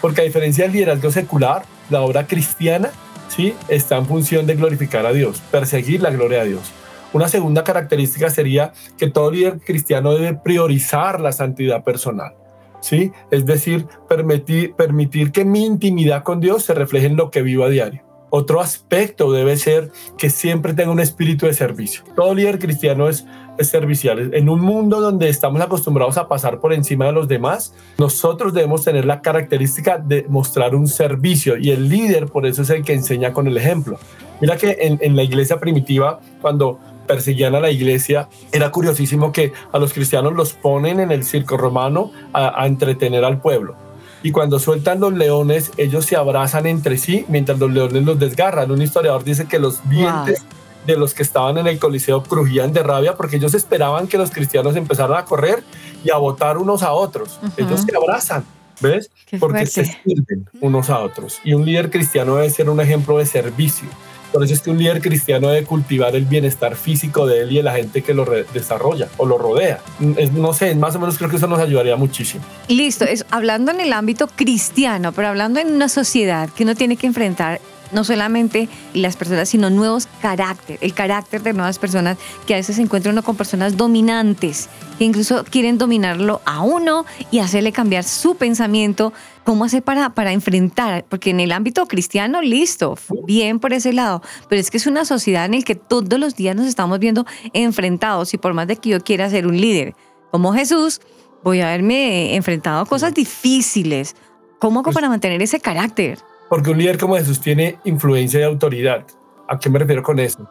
Porque 0.00 0.20
a 0.20 0.24
diferencia 0.24 0.64
del 0.64 0.72
liderazgo 0.72 1.10
secular, 1.10 1.64
la 1.90 2.02
obra 2.02 2.26
cristiana 2.26 2.90
¿sí? 3.28 3.54
está 3.68 3.96
en 3.96 4.06
función 4.06 4.46
de 4.46 4.54
glorificar 4.54 5.06
a 5.06 5.12
Dios, 5.12 5.42
perseguir 5.50 6.02
la 6.02 6.10
gloria 6.10 6.42
de 6.42 6.50
Dios. 6.50 6.72
Una 7.12 7.28
segunda 7.28 7.64
característica 7.64 8.30
sería 8.30 8.72
que 8.98 9.08
todo 9.08 9.30
líder 9.30 9.60
cristiano 9.60 10.12
debe 10.12 10.34
priorizar 10.34 11.20
la 11.20 11.32
santidad 11.32 11.82
personal. 11.82 12.34
¿sí? 12.80 13.12
Es 13.30 13.46
decir, 13.46 13.86
permitir, 14.08 14.74
permitir 14.74 15.32
que 15.32 15.44
mi 15.44 15.64
intimidad 15.64 16.22
con 16.22 16.40
Dios 16.40 16.64
se 16.64 16.74
refleje 16.74 17.06
en 17.06 17.16
lo 17.16 17.30
que 17.30 17.42
vivo 17.42 17.64
a 17.64 17.68
diario. 17.68 18.02
Otro 18.28 18.60
aspecto 18.60 19.32
debe 19.32 19.56
ser 19.56 19.92
que 20.18 20.30
siempre 20.30 20.74
tenga 20.74 20.90
un 20.90 21.00
espíritu 21.00 21.46
de 21.46 21.54
servicio. 21.54 22.02
Todo 22.16 22.34
líder 22.34 22.58
cristiano 22.58 23.08
es, 23.08 23.24
es 23.58 23.68
servicial. 23.68 24.34
En 24.34 24.48
un 24.48 24.60
mundo 24.60 25.00
donde 25.00 25.28
estamos 25.28 25.60
acostumbrados 25.60 26.16
a 26.16 26.28
pasar 26.28 26.60
por 26.60 26.72
encima 26.72 27.06
de 27.06 27.12
los 27.12 27.28
demás, 27.28 27.74
nosotros 27.98 28.54
debemos 28.54 28.84
tener 28.84 29.04
la 29.04 29.20
característica 29.20 29.98
de 29.98 30.26
mostrar 30.28 30.74
un 30.74 30.88
servicio 30.88 31.56
y 31.56 31.70
el 31.70 31.88
líder 31.88 32.26
por 32.26 32.46
eso 32.46 32.62
es 32.62 32.70
el 32.70 32.84
que 32.84 32.94
enseña 32.94 33.32
con 33.32 33.46
el 33.46 33.56
ejemplo. 33.56 33.98
Mira 34.40 34.56
que 34.56 34.76
en, 34.80 35.16
la 35.16 35.22
iglesia 35.22 35.58
primitiva, 35.58 36.20
cuando 36.42 36.78
perseguían 37.06 37.54
a 37.54 37.60
la 37.60 37.70
iglesia, 37.70 38.28
era 38.52 38.70
curiosísimo 38.70 39.32
que 39.32 39.52
a 39.72 39.78
los 39.78 39.92
cristianos 39.92 40.34
los 40.34 40.52
ponen 40.52 41.00
en 41.00 41.10
el 41.10 41.24
circo 41.24 41.56
romano 41.56 42.10
a 42.34 42.66
entretener 42.66 43.24
al 43.24 43.40
pueblo. 43.40 43.86
Y 44.22 44.32
cuando 44.32 44.58
sueltan 44.58 44.98
los 44.98 45.12
leones, 45.12 45.70
ellos 45.76 46.04
se 46.04 46.16
abrazan 46.16 46.66
entre 46.66 46.98
sí 46.98 47.24
mientras 47.28 47.60
los 47.60 47.70
leones 47.70 48.02
los 48.02 48.18
desgarran. 48.18 48.70
Un 48.72 48.82
historiador 48.82 49.22
dice 49.22 49.46
que 49.46 49.60
los 49.60 49.88
dientes 49.88 50.44
de 50.86 50.96
los 50.96 51.14
que 51.14 51.22
estaban 51.22 51.58
en 51.58 51.66
el 51.66 51.78
coliseo 51.78 52.22
crujían 52.22 52.72
de 52.72 52.82
rabia 52.82 53.14
porque 53.16 53.36
ellos 53.36 53.54
esperaban 53.54 54.06
que 54.06 54.18
los 54.18 54.30
cristianos 54.30 54.76
empezaran 54.76 55.16
a 55.16 55.24
correr 55.24 55.62
y 56.04 56.10
a 56.10 56.16
botar 56.16 56.58
unos 56.58 56.82
a 56.82 56.92
otros. 56.92 57.38
Ujú. 57.42 57.52
Ellos 57.56 57.80
se 57.82 57.96
abrazan, 57.96 58.44
¿ves? 58.80 59.10
Qué 59.26 59.38
Porque 59.38 59.66
se 59.66 59.84
sirven 59.84 60.48
unos 60.60 60.88
a 60.90 61.00
otros. 61.00 61.40
Y 61.44 61.54
un 61.54 61.64
líder 61.66 61.90
cristiano 61.90 62.36
debe 62.36 62.50
ser 62.50 62.70
un 62.70 62.80
ejemplo 62.80 63.18
de 63.18 63.26
servicio. 63.26 63.88
Por 64.32 64.44
eso 64.44 64.52
es 64.54 64.60
que 64.60 64.70
un 64.70 64.76
líder 64.78 65.00
cristiano 65.00 65.48
debe 65.48 65.64
cultivar 65.64 66.14
el 66.14 66.24
bienestar 66.26 66.74
físico 66.76 67.26
de 67.26 67.42
él 67.42 67.52
y 67.52 67.56
de 67.56 67.62
la 67.62 67.72
gente 67.72 68.02
que 68.02 68.12
lo 68.12 68.26
desarrolla 68.52 69.08
o 69.16 69.24
lo 69.24 69.38
rodea. 69.38 69.78
Es- 70.18 70.32
no 70.32 70.52
sé, 70.52 70.74
más 70.74 70.94
o 70.96 70.98
menos 70.98 71.16
creo 71.16 71.30
que 71.30 71.36
eso 71.36 71.46
nos 71.46 71.58
ayudaría 71.60 71.96
muchísimo. 71.96 72.44
Listo, 72.68 73.04
es, 73.04 73.24
hablando 73.30 73.70
en 73.70 73.80
el 73.80 73.92
ámbito 73.92 74.26
cristiano, 74.26 75.12
pero 75.12 75.28
hablando 75.28 75.60
en 75.60 75.72
una 75.72 75.88
sociedad 75.88 76.50
que 76.50 76.64
uno 76.64 76.74
tiene 76.74 76.96
que 76.96 77.06
enfrentar 77.06 77.60
no 77.92 78.04
solamente 78.04 78.68
las 78.94 79.16
personas, 79.16 79.48
sino 79.48 79.70
nuevos 79.70 80.08
carácter, 80.20 80.78
el 80.80 80.94
carácter 80.94 81.42
de 81.42 81.52
nuevas 81.52 81.78
personas 81.78 82.16
que 82.46 82.54
a 82.54 82.56
veces 82.56 82.76
se 82.76 82.82
encuentra 82.82 83.12
uno 83.12 83.22
con 83.22 83.36
personas 83.36 83.76
dominantes, 83.76 84.68
que 84.98 85.04
incluso 85.04 85.44
quieren 85.44 85.78
dominarlo 85.78 86.40
a 86.44 86.60
uno 86.62 87.04
y 87.30 87.40
hacerle 87.40 87.72
cambiar 87.72 88.04
su 88.04 88.36
pensamiento. 88.36 89.12
¿Cómo 89.44 89.64
hacer 89.64 89.82
para, 89.82 90.10
para 90.10 90.32
enfrentar? 90.32 91.04
Porque 91.08 91.30
en 91.30 91.38
el 91.38 91.52
ámbito 91.52 91.86
cristiano, 91.86 92.42
listo, 92.42 92.98
bien 93.26 93.60
por 93.60 93.72
ese 93.72 93.92
lado, 93.92 94.20
pero 94.48 94.60
es 94.60 94.70
que 94.70 94.76
es 94.76 94.86
una 94.88 95.04
sociedad 95.04 95.44
en 95.44 95.52
la 95.52 95.62
que 95.62 95.76
todos 95.76 96.18
los 96.18 96.34
días 96.34 96.56
nos 96.56 96.66
estamos 96.66 96.98
viendo 96.98 97.24
enfrentados 97.52 98.34
y 98.34 98.38
por 98.38 98.54
más 98.54 98.66
de 98.66 98.76
que 98.76 98.90
yo 98.90 99.00
quiera 99.00 99.30
ser 99.30 99.46
un 99.46 99.60
líder 99.60 99.94
como 100.30 100.52
Jesús, 100.52 101.00
voy 101.42 101.60
a 101.60 101.68
haberme 101.68 102.34
enfrentado 102.34 102.80
a 102.80 102.86
cosas 102.86 103.14
difíciles. 103.14 104.16
¿Cómo 104.58 104.80
hago 104.80 104.92
para 104.92 105.08
mantener 105.08 105.40
ese 105.40 105.60
carácter? 105.60 106.18
Porque 106.48 106.70
un 106.70 106.78
líder 106.78 106.98
como 106.98 107.16
Jesús 107.16 107.40
tiene 107.40 107.78
influencia 107.84 108.40
y 108.40 108.44
autoridad. 108.44 109.04
¿A 109.48 109.58
qué 109.58 109.70
me 109.70 109.78
refiero 109.78 110.02
con 110.02 110.18
eso? 110.18 110.48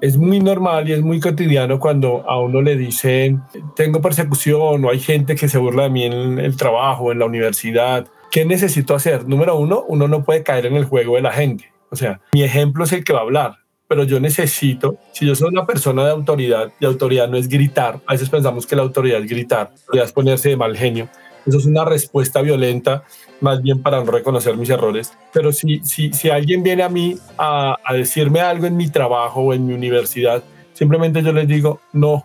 Es 0.00 0.16
muy 0.16 0.40
normal 0.40 0.88
y 0.88 0.92
es 0.92 1.02
muy 1.02 1.20
cotidiano 1.20 1.78
cuando 1.78 2.28
a 2.28 2.40
uno 2.40 2.60
le 2.62 2.76
dicen, 2.76 3.42
tengo 3.76 4.00
persecución 4.00 4.84
o 4.84 4.90
hay 4.90 4.98
gente 4.98 5.36
que 5.36 5.48
se 5.48 5.58
burla 5.58 5.84
de 5.84 5.90
mí 5.90 6.04
en 6.04 6.38
el 6.38 6.56
trabajo, 6.56 7.12
en 7.12 7.20
la 7.20 7.26
universidad. 7.26 8.06
¿Qué 8.30 8.44
necesito 8.44 8.94
hacer? 8.94 9.28
Número 9.28 9.56
uno, 9.56 9.84
uno 9.86 10.08
no 10.08 10.24
puede 10.24 10.42
caer 10.42 10.66
en 10.66 10.74
el 10.74 10.84
juego 10.84 11.16
de 11.16 11.22
la 11.22 11.32
gente. 11.32 11.72
O 11.90 11.96
sea, 11.96 12.20
mi 12.32 12.42
ejemplo 12.42 12.84
es 12.84 12.92
el 12.92 13.04
que 13.04 13.12
va 13.12 13.20
a 13.20 13.22
hablar, 13.22 13.58
pero 13.86 14.02
yo 14.02 14.18
necesito, 14.18 14.96
si 15.12 15.26
yo 15.26 15.36
soy 15.36 15.50
una 15.50 15.64
persona 15.64 16.04
de 16.04 16.10
autoridad, 16.10 16.72
y 16.80 16.86
autoridad 16.86 17.28
no 17.28 17.36
es 17.36 17.48
gritar, 17.48 18.00
a 18.06 18.14
veces 18.14 18.28
pensamos 18.28 18.66
que 18.66 18.74
la 18.74 18.82
autoridad 18.82 19.20
es 19.20 19.30
gritar, 19.30 19.70
autoridad 19.70 20.06
es 20.06 20.12
ponerse 20.12 20.48
de 20.48 20.56
mal 20.56 20.76
genio. 20.76 21.08
Eso 21.46 21.58
es 21.58 21.66
una 21.66 21.84
respuesta 21.84 22.40
violenta, 22.40 23.04
más 23.40 23.62
bien 23.62 23.82
para 23.82 24.02
no 24.02 24.10
reconocer 24.10 24.56
mis 24.56 24.70
errores. 24.70 25.12
Pero 25.32 25.52
si, 25.52 25.80
si, 25.84 26.12
si 26.12 26.30
alguien 26.30 26.62
viene 26.62 26.82
a 26.82 26.88
mí 26.88 27.16
a, 27.36 27.76
a 27.84 27.94
decirme 27.94 28.40
algo 28.40 28.66
en 28.66 28.76
mi 28.76 28.88
trabajo 28.88 29.40
o 29.40 29.54
en 29.54 29.66
mi 29.66 29.74
universidad, 29.74 30.42
simplemente 30.72 31.22
yo 31.22 31.32
les 31.32 31.46
digo, 31.46 31.80
no, 31.92 32.24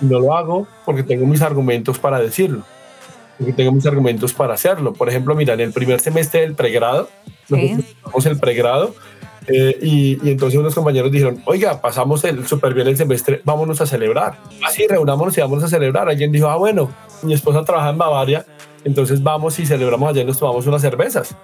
no 0.00 0.20
lo 0.20 0.34
hago 0.34 0.68
porque 0.84 1.02
tengo 1.02 1.26
mis 1.26 1.42
argumentos 1.42 1.98
para 1.98 2.20
decirlo, 2.20 2.62
porque 3.38 3.52
tengo 3.52 3.72
mis 3.72 3.86
argumentos 3.86 4.32
para 4.32 4.54
hacerlo. 4.54 4.92
Por 4.92 5.08
ejemplo, 5.08 5.34
mira, 5.34 5.54
en 5.54 5.60
el 5.60 5.72
primer 5.72 6.00
semestre 6.00 6.42
del 6.42 6.54
pregrado, 6.54 7.08
nosotros 7.48 7.86
pasamos 8.02 8.26
el 8.26 8.38
pregrado 8.38 8.94
eh, 9.46 9.78
y, 9.80 10.26
y 10.26 10.30
entonces 10.30 10.60
unos 10.60 10.74
compañeros 10.74 11.10
dijeron, 11.10 11.42
oiga, 11.46 11.80
pasamos 11.80 12.22
el 12.24 12.46
súper 12.46 12.74
bien 12.74 12.88
el 12.88 12.96
semestre, 12.96 13.40
vámonos 13.44 13.80
a 13.80 13.86
celebrar. 13.86 14.38
Así, 14.64 14.86
reunámonos 14.86 15.36
y 15.38 15.40
vamos 15.40 15.64
a 15.64 15.68
celebrar. 15.68 16.08
Alguien 16.08 16.30
dijo, 16.30 16.48
ah, 16.48 16.56
bueno, 16.56 16.90
mi 17.22 17.34
esposa 17.34 17.64
trabaja 17.64 17.90
en 17.90 17.98
Bavaria, 17.98 18.46
entonces 18.84 19.22
vamos 19.22 19.58
y 19.58 19.66
celebramos 19.66 20.10
allá 20.10 20.22
y 20.22 20.24
nos 20.24 20.38
tomamos 20.38 20.66
unas 20.66 20.80
cervezas. 20.82 21.34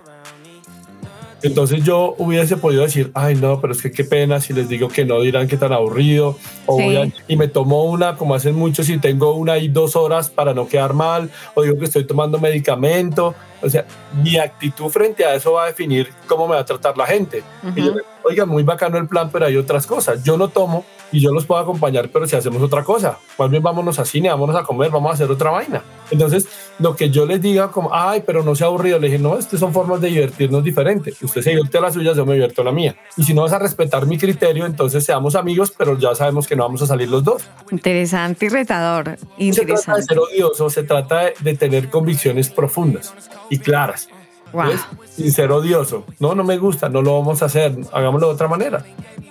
Entonces 1.42 1.84
yo 1.84 2.14
hubiese 2.16 2.56
podido 2.56 2.84
decir, 2.84 3.10
ay 3.12 3.34
no, 3.34 3.60
pero 3.60 3.74
es 3.74 3.82
que 3.82 3.92
qué 3.92 4.02
pena, 4.02 4.40
si 4.40 4.54
les 4.54 4.66
digo 4.66 4.88
que 4.88 5.04
no 5.04 5.20
dirán 5.20 5.46
que 5.46 5.58
tan 5.58 5.74
aburrido, 5.74 6.38
o 6.64 6.78
Sí. 6.78 6.84
voy 6.84 6.96
a- 6.96 7.12
y 7.28 7.36
me 7.36 7.48
tomo 7.48 7.84
una, 7.84 8.16
como 8.16 8.34
hacen 8.34 8.54
muchos, 8.54 8.88
y 8.88 8.96
tengo 8.98 9.34
una 9.34 9.58
y 9.58 9.68
dos 9.68 9.94
horas 9.94 10.30
para 10.30 10.54
no 10.54 10.66
quedar 10.66 10.94
mal, 10.94 11.28
o 11.52 11.62
digo 11.62 11.78
que 11.78 11.84
estoy 11.84 12.06
tomando 12.06 12.38
medicamento, 12.38 13.34
o 13.60 13.68
sea, 13.68 13.84
mi 14.22 14.38
actitud 14.38 14.88
frente 14.88 15.22
a 15.26 15.34
eso 15.34 15.52
va 15.52 15.64
a 15.64 15.66
definir 15.66 16.08
cómo 16.26 16.48
me 16.48 16.54
va 16.54 16.62
a 16.62 16.64
tratar 16.64 16.96
la 16.96 17.04
gente. 17.06 17.42
Y 17.76 17.84
yo, 17.84 17.92
Oiga, 18.24 18.46
muy 18.46 18.62
bacano 18.62 18.96
el 18.96 19.06
plan, 19.06 19.28
pero 19.30 19.44
hay 19.46 19.56
otras 19.56 19.86
cosas. 19.86 20.24
Yo 20.24 20.36
no 20.38 20.48
tomo 20.48 20.84
y 21.12 21.20
yo 21.20 21.30
los 21.30 21.44
puedo 21.44 21.60
acompañar, 21.60 22.08
pero 22.10 22.26
si 22.26 22.34
hacemos 22.34 22.62
otra 22.62 22.82
cosa, 22.82 23.18
más 23.38 23.50
bien 23.50 23.62
vámonos 23.62 23.98
a 23.98 24.04
cine, 24.04 24.30
vámonos 24.30 24.56
a 24.56 24.62
comer, 24.62 24.90
vamos 24.90 25.10
a 25.10 25.14
hacer 25.14 25.30
otra 25.30 25.50
vaina. 25.50 25.82
Entonces, 26.10 26.48
lo 26.78 26.96
que 26.96 27.10
yo 27.10 27.26
les 27.26 27.40
diga 27.42 27.70
como, 27.70 27.90
ay, 27.92 28.22
pero 28.26 28.42
no 28.42 28.54
sea 28.54 28.68
aburrido, 28.68 28.98
le 28.98 29.08
dije, 29.08 29.18
no, 29.18 29.38
estas 29.38 29.60
son 29.60 29.72
formas 29.72 30.00
de 30.00 30.08
divertirnos 30.08 30.64
diferentes. 30.64 31.22
Usted 31.22 31.42
se 31.42 31.50
divierte 31.50 31.78
a 31.78 31.82
la 31.82 31.92
suya, 31.92 32.14
yo 32.14 32.24
me 32.24 32.32
divierto 32.32 32.62
a 32.62 32.64
la 32.64 32.72
mía. 32.72 32.96
Y 33.16 33.24
si 33.24 33.34
no 33.34 33.42
vas 33.42 33.52
a 33.52 33.58
respetar 33.58 34.06
mi 34.06 34.16
criterio, 34.18 34.64
entonces 34.64 35.04
seamos 35.04 35.34
amigos, 35.34 35.72
pero 35.76 35.98
ya 35.98 36.14
sabemos 36.14 36.46
que 36.46 36.56
no 36.56 36.64
vamos 36.64 36.80
a 36.82 36.86
salir 36.86 37.08
los 37.08 37.22
dos. 37.22 37.42
Interesante 37.70 38.46
y 38.46 38.48
retador. 38.48 39.10
No 39.10 39.16
se 39.16 39.26
trata 39.26 39.36
de 39.36 39.44
Interesante. 39.44 40.02
ser 40.02 40.18
odioso, 40.18 40.70
se 40.70 40.82
trata 40.82 41.24
de, 41.24 41.34
de 41.40 41.56
tener 41.56 41.90
convicciones 41.90 42.48
profundas 42.50 43.14
y 43.50 43.58
claras. 43.58 44.08
Wow. 44.55 44.70
Sin 45.11 45.32
ser 45.32 45.50
odioso. 45.50 46.05
No, 46.20 46.34
no 46.34 46.44
me 46.44 46.57
gusta, 46.59 46.88
no 46.88 47.02
lo 47.02 47.18
vamos 47.18 47.42
a 47.42 47.46
hacer, 47.46 47.76
hagámoslo 47.92 48.28
de 48.28 48.34
otra 48.34 48.48
manera. 48.48 48.84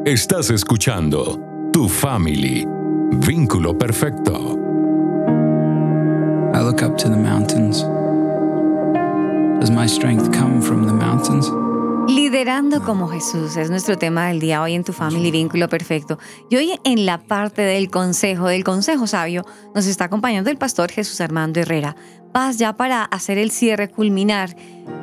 Estás 0.05 0.51
escuchando 0.51 1.39
Tu 1.71 1.89
Family. 1.89 2.67
Vínculo 3.25 3.75
perfecto. 3.75 4.59
I 6.53 6.61
look 6.61 6.83
up 6.83 6.95
to 6.97 7.09
the 7.09 7.17
mountains. 7.17 7.83
Does 9.59 9.71
my 9.71 9.87
strength 9.87 10.31
come 10.31 10.61
from 10.61 10.85
the 10.85 10.93
mountains? 10.93 11.49
Liderando 12.07 12.83
como 12.83 13.07
Jesús 13.07 13.55
es 13.55 13.69
nuestro 13.69 13.97
tema 13.97 14.27
del 14.27 14.41
día 14.41 14.61
hoy 14.61 14.73
en 14.73 14.83
tu 14.83 14.91
familia 14.91 15.31
vínculo 15.31 15.69
perfecto. 15.69 16.19
Y 16.49 16.57
hoy 16.57 16.79
en 16.83 17.05
la 17.05 17.17
parte 17.17 17.61
del 17.61 17.89
consejo, 17.89 18.47
del 18.47 18.65
consejo 18.65 19.07
sabio, 19.07 19.45
nos 19.73 19.85
está 19.85 20.05
acompañando 20.05 20.49
el 20.49 20.57
pastor 20.57 20.91
Jesús 20.91 21.21
Armando 21.21 21.61
Herrera. 21.61 21.95
Paz, 22.33 22.57
ya 22.57 22.75
para 22.75 23.03
hacer 23.05 23.37
el 23.37 23.51
cierre, 23.51 23.89
culminar, 23.89 24.55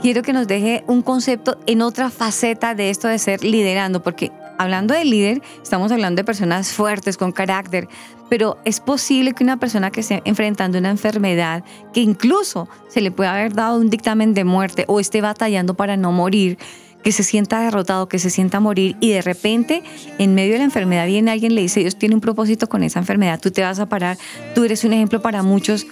quiero 0.03 0.23
que 0.23 0.33
nos 0.35 0.47
deje 0.47 0.85
un 0.89 1.01
concepto 1.01 1.59
en 1.67 1.81
otra 1.81 2.11
faceta 2.11 2.75
de 2.75 2.91
esto 2.91 3.09
de 3.09 3.19
ser 3.19 3.45
liderando, 3.45 4.03
porque 4.03 4.31
hablando 4.59 4.93
de 4.93 5.07
líder, 5.07 5.41
estamos 5.63 5.91
hablando 5.93 6.21
de 6.21 6.25
personas 6.25 6.73
fuertes, 6.73 7.17
con 7.17 7.33
carácter, 7.33 7.89
pero 8.29 8.59
es 8.67 8.79
posible 8.81 9.33
que 9.33 9.43
una 9.43 9.59
persona 9.59 9.91
que 9.91 10.01
esté 10.01 10.21
enfrentando 10.27 10.77
una 10.77 10.91
enfermedad, 10.91 11.65
que 11.95 12.01
incluso 12.01 12.69
se 12.89 13.01
le 13.01 13.11
pueda 13.11 13.33
haber 13.33 13.55
dado 13.55 13.79
un 13.79 13.89
dictamen 13.89 14.35
de 14.35 14.45
muerte 14.45 14.85
o 14.87 15.01
esté 15.01 15.23
batallando 15.23 15.75
para 15.75 15.97
no 15.97 16.13
morir, 16.13 16.59
que 17.03 17.13
se 17.13 17.23
sienta 17.23 17.61
derrotado, 17.61 18.09
que 18.09 18.19
se 18.19 18.31
sienta 18.31 18.61
morir 18.61 18.97
y 19.01 19.11
de 19.11 19.23
repente 19.23 19.83
en 20.19 20.35
medio 20.35 20.53
de 20.53 20.59
la 20.59 20.65
enfermedad 20.65 21.07
viene 21.07 21.31
alguien 21.31 21.55
le 21.55 21.63
dice, 21.63 21.81
Dios 21.81 21.97
tiene 21.97 22.15
un 22.15 22.21
propósito 22.21 22.69
con 22.69 22.83
esa 22.83 22.99
enfermedad, 22.99 23.41
tú 23.41 23.51
te 23.51 23.63
vas 23.63 23.79
a 23.79 23.87
parar, 23.87 24.19
tú 24.55 24.65
eres 24.65 24.85
un 24.85 24.93
ejemplo 24.93 25.23
para 25.23 25.43
muchos. 25.43 25.87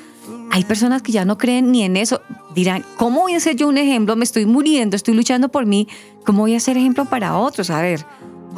Hay 0.50 0.64
personas 0.64 1.02
que 1.02 1.12
ya 1.12 1.24
no 1.24 1.36
creen 1.36 1.70
ni 1.72 1.82
en 1.82 1.96
eso. 1.96 2.22
Dirán, 2.54 2.82
¿cómo 2.96 3.20
voy 3.20 3.34
a 3.34 3.40
ser 3.40 3.56
yo 3.56 3.68
un 3.68 3.76
ejemplo? 3.76 4.16
Me 4.16 4.24
estoy 4.24 4.46
muriendo, 4.46 4.96
estoy 4.96 5.14
luchando 5.14 5.50
por 5.50 5.66
mí. 5.66 5.88
¿Cómo 6.24 6.40
voy 6.40 6.54
a 6.54 6.60
ser 6.60 6.78
ejemplo 6.78 7.04
para 7.04 7.36
otros? 7.36 7.68
A 7.70 7.82
ver, 7.82 8.04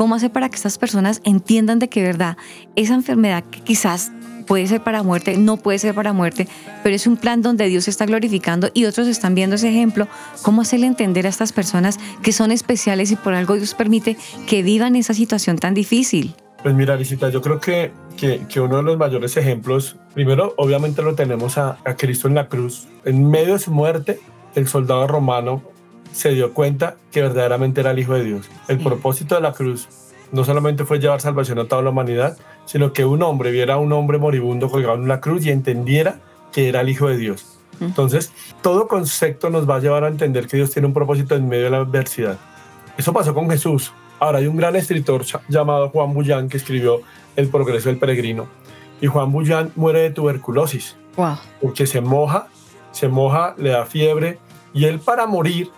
¿cómo 0.00 0.14
hacer 0.14 0.32
para 0.32 0.48
que 0.48 0.56
estas 0.56 0.78
personas 0.78 1.20
entiendan 1.24 1.78
de 1.78 1.90
que 1.90 2.02
verdad 2.02 2.38
esa 2.74 2.94
enfermedad 2.94 3.44
que 3.50 3.60
quizás 3.60 4.10
puede 4.46 4.66
ser 4.66 4.82
para 4.82 5.02
muerte, 5.02 5.36
no 5.36 5.58
puede 5.58 5.78
ser 5.78 5.94
para 5.94 6.14
muerte, 6.14 6.48
pero 6.82 6.96
es 6.96 7.06
un 7.06 7.18
plan 7.18 7.42
donde 7.42 7.66
Dios 7.66 7.84
se 7.84 7.90
está 7.90 8.06
glorificando 8.06 8.70
y 8.72 8.86
otros 8.86 9.08
están 9.08 9.34
viendo 9.34 9.56
ese 9.56 9.68
ejemplo. 9.68 10.08
¿Cómo 10.40 10.62
hacerle 10.62 10.86
entender 10.86 11.26
a 11.26 11.28
estas 11.28 11.52
personas 11.52 12.00
que 12.22 12.32
son 12.32 12.50
especiales 12.50 13.10
y 13.10 13.16
por 13.16 13.34
algo 13.34 13.56
Dios 13.56 13.74
permite 13.74 14.16
que 14.48 14.62
vivan 14.62 14.96
esa 14.96 15.12
situación 15.12 15.58
tan 15.58 15.74
difícil? 15.74 16.34
Pues 16.62 16.74
mira, 16.74 16.96
Lisita, 16.96 17.28
yo 17.28 17.42
creo 17.42 17.60
que, 17.60 17.92
que, 18.16 18.46
que, 18.48 18.58
uno 18.58 18.78
de 18.78 18.82
los 18.82 18.96
mayores 18.96 19.36
ejemplos, 19.36 19.96
primero, 20.14 20.54
obviamente 20.56 21.02
lo 21.02 21.14
tenemos 21.14 21.58
a, 21.58 21.76
a 21.84 21.96
Cristo 21.96 22.26
en 22.26 22.36
la 22.36 22.48
cruz. 22.48 22.88
En 23.04 23.28
medio 23.28 23.52
de 23.52 23.58
su 23.58 23.70
muerte, 23.70 24.18
el 24.54 24.66
soldado 24.66 25.06
romano 25.06 25.60
se 26.12 26.30
dio 26.30 26.52
cuenta 26.52 26.96
que 27.10 27.22
verdaderamente 27.22 27.80
era 27.80 27.90
el 27.92 27.98
Hijo 27.98 28.14
de 28.14 28.24
Dios. 28.24 28.48
El 28.68 28.78
propósito 28.78 29.34
de 29.34 29.40
la 29.40 29.52
cruz 29.52 29.88
no 30.32 30.44
solamente 30.44 30.84
fue 30.84 30.98
llevar 30.98 31.20
salvación 31.20 31.58
a 31.58 31.64
toda 31.66 31.82
la 31.82 31.90
humanidad, 31.90 32.36
sino 32.64 32.92
que 32.92 33.04
un 33.04 33.22
hombre 33.22 33.50
viera 33.50 33.74
a 33.74 33.78
un 33.78 33.92
hombre 33.92 34.18
moribundo 34.18 34.70
colgado 34.70 34.94
en 34.94 35.08
la 35.08 35.20
cruz 35.20 35.44
y 35.44 35.50
entendiera 35.50 36.20
que 36.52 36.68
era 36.68 36.80
el 36.80 36.88
Hijo 36.88 37.08
de 37.08 37.16
Dios. 37.16 37.58
Entonces, 37.80 38.32
todo 38.62 38.88
concepto 38.88 39.48
nos 39.48 39.68
va 39.68 39.76
a 39.76 39.80
llevar 39.80 40.04
a 40.04 40.08
entender 40.08 40.46
que 40.46 40.58
Dios 40.58 40.70
tiene 40.70 40.86
un 40.86 40.94
propósito 40.94 41.34
en 41.34 41.48
medio 41.48 41.64
de 41.64 41.70
la 41.70 41.78
adversidad. 41.78 42.38
Eso 42.98 43.12
pasó 43.12 43.34
con 43.34 43.48
Jesús. 43.48 43.92
Ahora 44.18 44.38
hay 44.38 44.46
un 44.46 44.56
gran 44.56 44.76
escritor 44.76 45.24
llamado 45.48 45.88
Juan 45.88 46.12
Bullán 46.12 46.48
que 46.50 46.58
escribió 46.58 47.00
El 47.36 47.48
progreso 47.48 47.88
del 47.88 47.98
peregrino. 47.98 48.48
Y 49.00 49.06
Juan 49.06 49.32
Bullán 49.32 49.72
muere 49.76 50.00
de 50.00 50.10
tuberculosis. 50.10 50.96
Wow. 51.16 51.38
Porque 51.62 51.86
se 51.86 52.02
moja, 52.02 52.48
se 52.92 53.08
moja, 53.08 53.54
le 53.56 53.70
da 53.70 53.86
fiebre 53.86 54.38
y 54.74 54.84
él 54.84 55.00
para 55.00 55.26
morir 55.26 55.70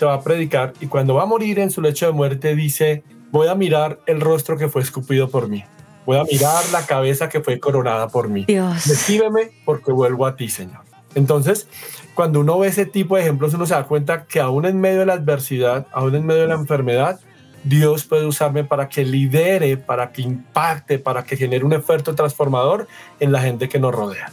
se 0.00 0.06
va 0.06 0.14
a 0.14 0.22
predicar 0.22 0.72
y 0.80 0.86
cuando 0.86 1.16
va 1.16 1.24
a 1.24 1.26
morir 1.26 1.58
en 1.58 1.70
su 1.70 1.82
lecho 1.82 2.06
de 2.06 2.12
muerte 2.12 2.56
dice, 2.56 3.04
voy 3.30 3.48
a 3.48 3.54
mirar 3.54 4.00
el 4.06 4.22
rostro 4.22 4.56
que 4.56 4.66
fue 4.66 4.80
escupido 4.80 5.28
por 5.28 5.46
mí. 5.46 5.62
Voy 6.06 6.16
a 6.16 6.24
mirar 6.24 6.64
la 6.72 6.86
cabeza 6.86 7.28
que 7.28 7.42
fue 7.42 7.60
coronada 7.60 8.08
por 8.08 8.30
mí. 8.30 8.46
Dios. 8.46 8.86
Recíbeme 8.86 9.50
porque 9.66 9.92
vuelvo 9.92 10.24
a 10.24 10.36
ti, 10.36 10.48
Señor. 10.48 10.80
Entonces, 11.14 11.68
cuando 12.14 12.40
uno 12.40 12.58
ve 12.58 12.68
ese 12.68 12.86
tipo 12.86 13.16
de 13.16 13.22
ejemplos, 13.24 13.52
uno 13.52 13.66
se 13.66 13.74
da 13.74 13.84
cuenta 13.84 14.24
que 14.24 14.40
aún 14.40 14.64
en 14.64 14.80
medio 14.80 15.00
de 15.00 15.06
la 15.06 15.12
adversidad, 15.12 15.86
aún 15.92 16.14
en 16.14 16.24
medio 16.24 16.40
de 16.40 16.48
la 16.48 16.54
enfermedad, 16.54 17.20
Dios 17.62 18.04
puede 18.06 18.24
usarme 18.24 18.64
para 18.64 18.88
que 18.88 19.04
lidere, 19.04 19.76
para 19.76 20.12
que 20.12 20.22
impacte, 20.22 20.98
para 20.98 21.24
que 21.24 21.36
genere 21.36 21.62
un 21.62 21.74
efecto 21.74 22.14
transformador 22.14 22.88
en 23.18 23.32
la 23.32 23.42
gente 23.42 23.68
que 23.68 23.78
nos 23.78 23.94
rodea. 23.94 24.32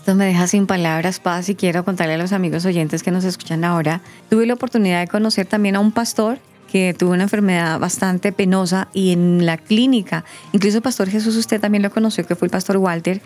Esto 0.00 0.14
me 0.14 0.24
deja 0.24 0.46
sin 0.46 0.66
palabras, 0.66 1.20
Paz, 1.20 1.50
y 1.50 1.54
quiero 1.54 1.84
contarle 1.84 2.14
a 2.14 2.16
los 2.16 2.32
amigos 2.32 2.64
oyentes 2.64 3.02
que 3.02 3.10
nos 3.10 3.22
escuchan 3.24 3.64
ahora. 3.64 4.00
Tuve 4.30 4.46
la 4.46 4.54
oportunidad 4.54 5.00
de 5.00 5.08
conocer 5.08 5.44
también 5.44 5.76
a 5.76 5.80
un 5.80 5.92
pastor 5.92 6.38
que 6.70 6.94
tuvo 6.94 7.12
una 7.12 7.24
enfermedad 7.24 7.78
bastante 7.78 8.32
penosa 8.32 8.88
y 8.92 9.12
en 9.12 9.44
la 9.44 9.58
clínica, 9.58 10.24
incluso 10.52 10.78
el 10.78 10.82
pastor 10.82 11.08
Jesús, 11.08 11.36
usted 11.36 11.60
también 11.60 11.82
lo 11.82 11.90
conoció, 11.90 12.24
que 12.26 12.36
fue 12.36 12.46
el 12.46 12.52
pastor 12.52 12.76
Walter, 12.76 13.20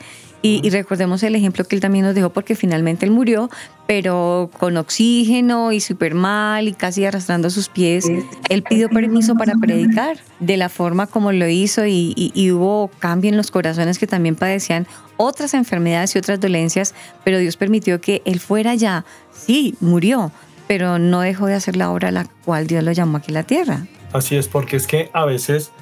y, 0.47 0.68
recordemos 0.68 1.22
el 1.22 1.34
ejemplo 1.36 1.64
que 1.64 1.74
él 1.74 1.80
también 1.80 2.05
nos 2.05 2.14
dejó 2.14 2.28
porque 2.28 2.55
finalmente 2.55 3.07
él 3.07 3.12
murió, 3.12 3.49
pero 3.86 4.51
con 4.59 4.76
oxígeno 4.76 5.72
y 5.72 5.80
súper 5.80 6.14
mal 6.14 6.68
y 6.68 6.74
casi 6.74 7.03
arrastrando 7.07 7.49
sus 7.49 7.70
pies. 7.70 8.05
Él 8.51 8.62
pidió 8.62 8.90
permiso 8.90 9.36
para 9.36 9.55
predicar 9.55 10.18
de 10.40 10.59
la 10.59 10.68
forma 10.68 11.07
como 11.07 11.32
lo 11.32 11.49
hizo 11.49 11.86
y, 11.86 12.12
y, 12.14 12.30
y 12.34 12.51
hubo 12.51 12.90
cambio 12.99 13.30
en 13.30 13.38
los 13.38 13.51
corazones 13.51 13.99
que 13.99 14.07
también 14.07 14.36
padecían 14.36 14.86
otras 15.16 15.55
enfermedades 15.55 16.14
y 16.14 16.18
otras 16.18 16.38
dolencias, 16.40 16.95
pero 17.24 17.38
Dios 17.38 17.57
permitió 17.57 18.03
que 18.03 18.20
él 18.26 18.38
fuera 18.38 18.72
allá. 18.72 19.07
Sí, 19.32 19.76
murió, 19.80 20.30
pero 20.67 20.99
no 20.99 21.21
dejó 21.21 21.47
de 21.47 21.55
hacer 21.55 21.77
la 21.77 21.91
obra 21.91 22.09
a 22.09 22.12
la 22.12 22.27
cual 22.45 22.67
Dios 22.67 22.83
lo 22.85 22.93
llamó 22.93 23.19
aquí 23.19 23.33
a 23.33 23.35
la 23.35 23.43
tierra. 23.43 23.87
Así 24.12 24.37
es, 24.37 24.49
porque 24.49 24.77
es 24.77 24.87
que 24.87 25.11
a 25.12 25.25
veces, 25.25 25.73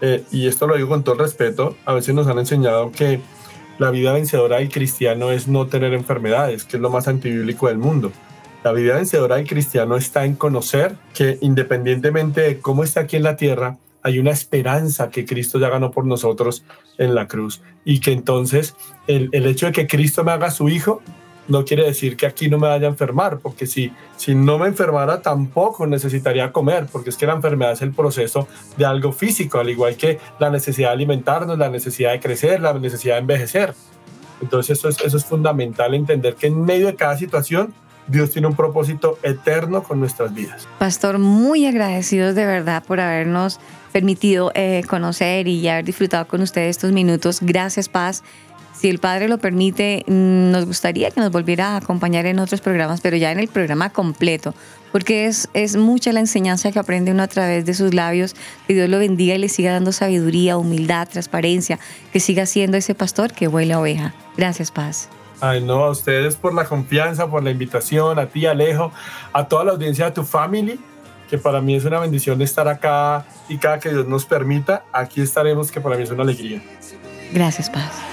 eh, 0.00 0.24
y 0.30 0.46
esto 0.46 0.66
lo 0.66 0.76
digo 0.76 0.88
con 0.88 1.04
todo 1.04 1.16
respeto, 1.16 1.76
a 1.84 1.92
veces 1.92 2.14
nos 2.14 2.26
han 2.26 2.38
enseñado 2.38 2.90
que 2.90 3.20
la 3.78 3.90
vida 3.90 4.12
vencedora 4.12 4.56
del 4.56 4.70
cristiano 4.70 5.30
es 5.30 5.48
no 5.48 5.66
tener 5.66 5.92
enfermedades, 5.94 6.64
que 6.64 6.76
es 6.76 6.82
lo 6.82 6.90
más 6.90 7.08
antibíblico 7.08 7.68
del 7.68 7.78
mundo. 7.78 8.12
La 8.64 8.72
vida 8.72 8.96
vencedora 8.96 9.36
del 9.36 9.48
cristiano 9.48 9.96
está 9.96 10.24
en 10.24 10.36
conocer 10.36 10.96
que 11.14 11.38
independientemente 11.40 12.42
de 12.42 12.58
cómo 12.60 12.84
está 12.84 13.00
aquí 13.00 13.16
en 13.16 13.24
la 13.24 13.36
tierra, 13.36 13.78
hay 14.04 14.18
una 14.18 14.30
esperanza 14.30 15.10
que 15.10 15.24
Cristo 15.24 15.58
ya 15.58 15.68
ganó 15.68 15.90
por 15.90 16.04
nosotros 16.04 16.64
en 16.98 17.14
la 17.14 17.28
cruz 17.28 17.62
y 17.84 18.00
que 18.00 18.12
entonces 18.12 18.74
el, 19.06 19.28
el 19.32 19.46
hecho 19.46 19.66
de 19.66 19.72
que 19.72 19.86
Cristo 19.86 20.24
me 20.24 20.32
haga 20.32 20.50
su 20.50 20.68
hijo 20.68 21.02
no 21.48 21.64
quiere 21.64 21.84
decir 21.84 22.16
que 22.16 22.26
aquí 22.26 22.48
no 22.48 22.58
me 22.58 22.68
vaya 22.68 22.86
a 22.86 22.90
enfermar, 22.90 23.38
porque 23.38 23.66
si, 23.66 23.92
si 24.16 24.34
no 24.34 24.58
me 24.58 24.68
enfermara 24.68 25.22
tampoco 25.22 25.86
necesitaría 25.86 26.52
comer, 26.52 26.86
porque 26.90 27.10
es 27.10 27.16
que 27.16 27.26
la 27.26 27.34
enfermedad 27.34 27.72
es 27.72 27.82
el 27.82 27.92
proceso 27.92 28.48
de 28.76 28.84
algo 28.84 29.12
físico, 29.12 29.58
al 29.58 29.70
igual 29.70 29.96
que 29.96 30.18
la 30.38 30.50
necesidad 30.50 30.88
de 30.88 30.94
alimentarnos, 30.94 31.58
la 31.58 31.68
necesidad 31.68 32.12
de 32.12 32.20
crecer, 32.20 32.60
la 32.60 32.72
necesidad 32.74 33.16
de 33.16 33.20
envejecer. 33.20 33.74
Entonces 34.40 34.78
eso 34.78 34.88
es, 34.88 35.00
eso 35.00 35.16
es 35.16 35.24
fundamental 35.24 35.94
entender 35.94 36.34
que 36.34 36.48
en 36.48 36.64
medio 36.64 36.86
de 36.86 36.96
cada 36.96 37.16
situación 37.16 37.74
Dios 38.08 38.30
tiene 38.30 38.48
un 38.48 38.56
propósito 38.56 39.18
eterno 39.22 39.82
con 39.82 40.00
nuestras 40.00 40.34
vidas. 40.34 40.66
Pastor, 40.78 41.18
muy 41.18 41.66
agradecidos 41.66 42.34
de 42.34 42.44
verdad 42.46 42.82
por 42.84 43.00
habernos 43.00 43.60
permitido 43.92 44.50
eh, 44.54 44.82
conocer 44.88 45.46
y 45.46 45.68
haber 45.68 45.84
disfrutado 45.84 46.26
con 46.26 46.40
ustedes 46.40 46.76
estos 46.76 46.92
minutos. 46.92 47.38
Gracias, 47.42 47.88
Paz. 47.88 48.24
Si 48.82 48.88
el 48.88 48.98
Padre 48.98 49.28
lo 49.28 49.38
permite, 49.38 50.02
nos 50.08 50.66
gustaría 50.66 51.12
que 51.12 51.20
nos 51.20 51.30
volviera 51.30 51.68
a 51.68 51.76
acompañar 51.76 52.26
en 52.26 52.40
otros 52.40 52.60
programas, 52.60 53.00
pero 53.00 53.16
ya 53.16 53.30
en 53.30 53.38
el 53.38 53.46
programa 53.46 53.90
completo, 53.90 54.56
porque 54.90 55.26
es, 55.26 55.48
es 55.54 55.76
mucha 55.76 56.12
la 56.12 56.18
enseñanza 56.18 56.72
que 56.72 56.80
aprende 56.80 57.12
uno 57.12 57.22
a 57.22 57.28
través 57.28 57.64
de 57.64 57.74
sus 57.74 57.94
labios. 57.94 58.34
Que 58.66 58.74
Dios 58.74 58.88
lo 58.88 58.98
bendiga 58.98 59.36
y 59.36 59.38
le 59.38 59.48
siga 59.48 59.70
dando 59.70 59.92
sabiduría, 59.92 60.56
humildad, 60.56 61.08
transparencia, 61.08 61.78
que 62.12 62.18
siga 62.18 62.44
siendo 62.44 62.76
ese 62.76 62.96
pastor 62.96 63.32
que 63.32 63.46
huele 63.46 63.74
a 63.74 63.78
oveja. 63.78 64.14
Gracias, 64.36 64.72
Paz. 64.72 65.08
Ay, 65.40 65.62
no, 65.62 65.84
a 65.84 65.90
ustedes 65.90 66.34
por 66.34 66.52
la 66.52 66.64
confianza, 66.64 67.30
por 67.30 67.44
la 67.44 67.52
invitación, 67.52 68.18
a 68.18 68.26
ti, 68.26 68.46
Alejo, 68.46 68.90
a 69.32 69.46
toda 69.46 69.62
la 69.62 69.70
audiencia 69.70 70.06
de 70.06 70.10
tu 70.10 70.24
family, 70.24 70.80
que 71.30 71.38
para 71.38 71.60
mí 71.60 71.76
es 71.76 71.84
una 71.84 72.00
bendición 72.00 72.42
estar 72.42 72.66
acá 72.66 73.26
y 73.48 73.58
cada 73.58 73.78
que 73.78 73.90
Dios 73.90 74.08
nos 74.08 74.26
permita, 74.26 74.82
aquí 74.92 75.20
estaremos, 75.20 75.70
que 75.70 75.80
para 75.80 75.96
mí 75.96 76.02
es 76.02 76.10
una 76.10 76.24
alegría. 76.24 76.60
Gracias, 77.32 77.70
Paz. 77.70 78.11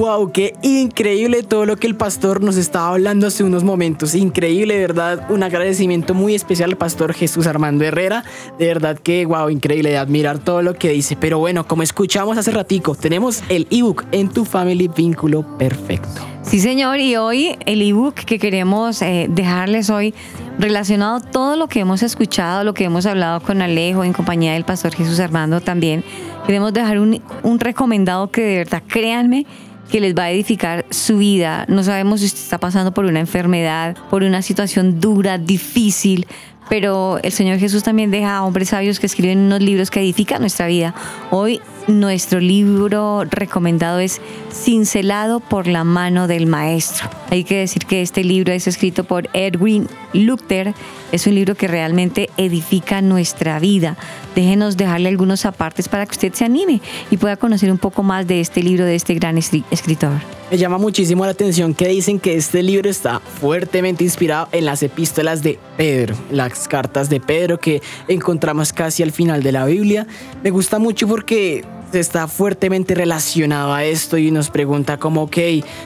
Wow, 0.04 0.32
qué 0.32 0.52
increíble 0.60 1.42
todo 1.42 1.64
lo 1.64 1.78
que 1.78 1.86
el 1.86 1.96
pastor 1.96 2.42
nos 2.42 2.58
estaba 2.58 2.88
hablando 2.88 3.26
hace 3.26 3.42
unos 3.42 3.64
momentos. 3.64 4.14
Increíble, 4.14 4.78
verdad. 4.78 5.30
Un 5.30 5.42
agradecimiento 5.42 6.12
muy 6.12 6.34
especial 6.34 6.72
al 6.72 6.76
pastor 6.76 7.14
Jesús 7.14 7.46
Armando 7.46 7.86
Herrera. 7.86 8.22
De 8.58 8.66
verdad 8.66 8.98
que, 8.98 9.24
wow, 9.24 9.48
increíble 9.48 9.88
de 9.88 9.96
admirar 9.96 10.40
todo 10.40 10.60
lo 10.60 10.74
que 10.74 10.90
dice. 10.90 11.16
Pero 11.16 11.38
bueno, 11.38 11.66
como 11.66 11.82
escuchamos 11.82 12.36
hace 12.36 12.50
ratico, 12.50 12.94
tenemos 12.94 13.42
el 13.48 13.66
ebook 13.70 14.04
en 14.12 14.28
tu 14.28 14.44
family 14.44 14.88
vínculo 14.88 15.56
perfecto. 15.56 16.20
Sí, 16.42 16.60
señor, 16.60 17.00
y 17.00 17.16
hoy 17.16 17.56
el 17.64 17.80
ebook 17.80 18.14
que 18.14 18.38
queremos 18.38 19.00
eh, 19.00 19.28
dejarles 19.30 19.88
hoy, 19.88 20.12
relacionado 20.58 21.16
a 21.16 21.20
todo 21.20 21.56
lo 21.56 21.66
que 21.66 21.80
hemos 21.80 22.02
escuchado, 22.02 22.62
lo 22.62 22.74
que 22.74 22.84
hemos 22.84 23.06
hablado 23.06 23.40
con 23.40 23.62
Alejo 23.62 24.04
en 24.04 24.12
compañía 24.12 24.52
del 24.52 24.64
pastor 24.64 24.94
Jesús 24.94 25.18
Armando 25.18 25.62
también, 25.62 26.04
queremos 26.44 26.74
dejar 26.74 26.98
un 26.98 27.58
recomendado 27.58 28.30
que 28.30 28.42
de 28.42 28.56
verdad, 28.58 28.82
créanme, 28.86 29.46
que 29.90 30.00
les 30.00 30.14
va 30.14 30.24
a 30.24 30.30
edificar 30.30 30.84
su 30.90 31.18
vida. 31.18 31.64
No 31.68 31.82
sabemos 31.82 32.20
si 32.20 32.26
usted 32.26 32.40
está 32.40 32.58
pasando 32.58 32.92
por 32.92 33.04
una 33.04 33.20
enfermedad, 33.20 33.96
por 34.10 34.22
una 34.22 34.42
situación 34.42 35.00
dura, 35.00 35.38
difícil, 35.38 36.26
pero 36.68 37.18
el 37.22 37.32
Señor 37.32 37.58
Jesús 37.58 37.82
también 37.82 38.10
deja 38.10 38.36
a 38.36 38.44
hombres 38.44 38.70
sabios 38.70 38.98
que 38.98 39.06
escriben 39.06 39.38
unos 39.38 39.60
libros 39.60 39.90
que 39.90 40.00
edifican 40.00 40.40
nuestra 40.40 40.66
vida. 40.66 40.94
Hoy 41.30 41.60
nuestro 41.86 42.40
libro 42.40 43.24
recomendado 43.24 43.98
es 43.98 44.20
Cincelado 44.52 45.40
por 45.40 45.66
la 45.66 45.84
mano 45.84 46.26
del 46.28 46.46
Maestro. 46.46 47.10
Hay 47.30 47.44
que 47.44 47.58
decir 47.58 47.86
que 47.86 48.02
este 48.02 48.24
libro 48.24 48.52
es 48.52 48.66
escrito 48.66 49.04
por 49.04 49.28
Edwin 49.32 49.88
Luther. 50.12 50.74
Es 51.12 51.26
un 51.26 51.34
libro 51.34 51.54
que 51.54 51.68
realmente 51.68 52.30
edifica 52.36 53.02
nuestra 53.02 53.58
vida. 53.58 53.96
Déjenos 54.34 54.76
dejarle 54.76 55.08
algunos 55.08 55.44
apartes 55.44 55.88
para 55.88 56.06
que 56.06 56.12
usted 56.12 56.32
se 56.32 56.44
anime 56.44 56.80
y 57.10 57.16
pueda 57.16 57.36
conocer 57.36 57.70
un 57.70 57.78
poco 57.78 58.02
más 58.02 58.26
de 58.26 58.40
este 58.40 58.62
libro 58.62 58.84
de 58.84 58.94
este 58.94 59.14
gran 59.14 59.36
escri- 59.36 59.64
escritor. 59.70 60.12
Me 60.50 60.58
llama 60.58 60.78
muchísimo 60.78 61.24
la 61.24 61.32
atención 61.32 61.74
que 61.74 61.88
dicen 61.88 62.20
que 62.20 62.36
este 62.36 62.62
libro 62.62 62.88
está 62.88 63.18
fuertemente 63.20 64.04
inspirado 64.04 64.48
en 64.52 64.66
las 64.66 64.82
epístolas 64.82 65.42
de 65.42 65.58
Pedro, 65.76 66.14
las 66.30 66.68
cartas 66.68 67.08
de 67.08 67.18
Pedro 67.18 67.58
que 67.58 67.82
encontramos 68.08 68.72
casi 68.72 69.02
al 69.02 69.10
final 69.10 69.42
de 69.42 69.52
la 69.52 69.64
Biblia. 69.64 70.06
Me 70.42 70.50
gusta 70.50 70.78
mucho 70.78 71.08
porque 71.08 71.64
está 71.92 72.26
fuertemente 72.28 72.94
relacionado 72.94 73.72
a 73.72 73.84
esto 73.84 74.18
y 74.18 74.30
nos 74.30 74.50
pregunta 74.50 74.98
como, 74.98 75.22
ok, 75.22 75.38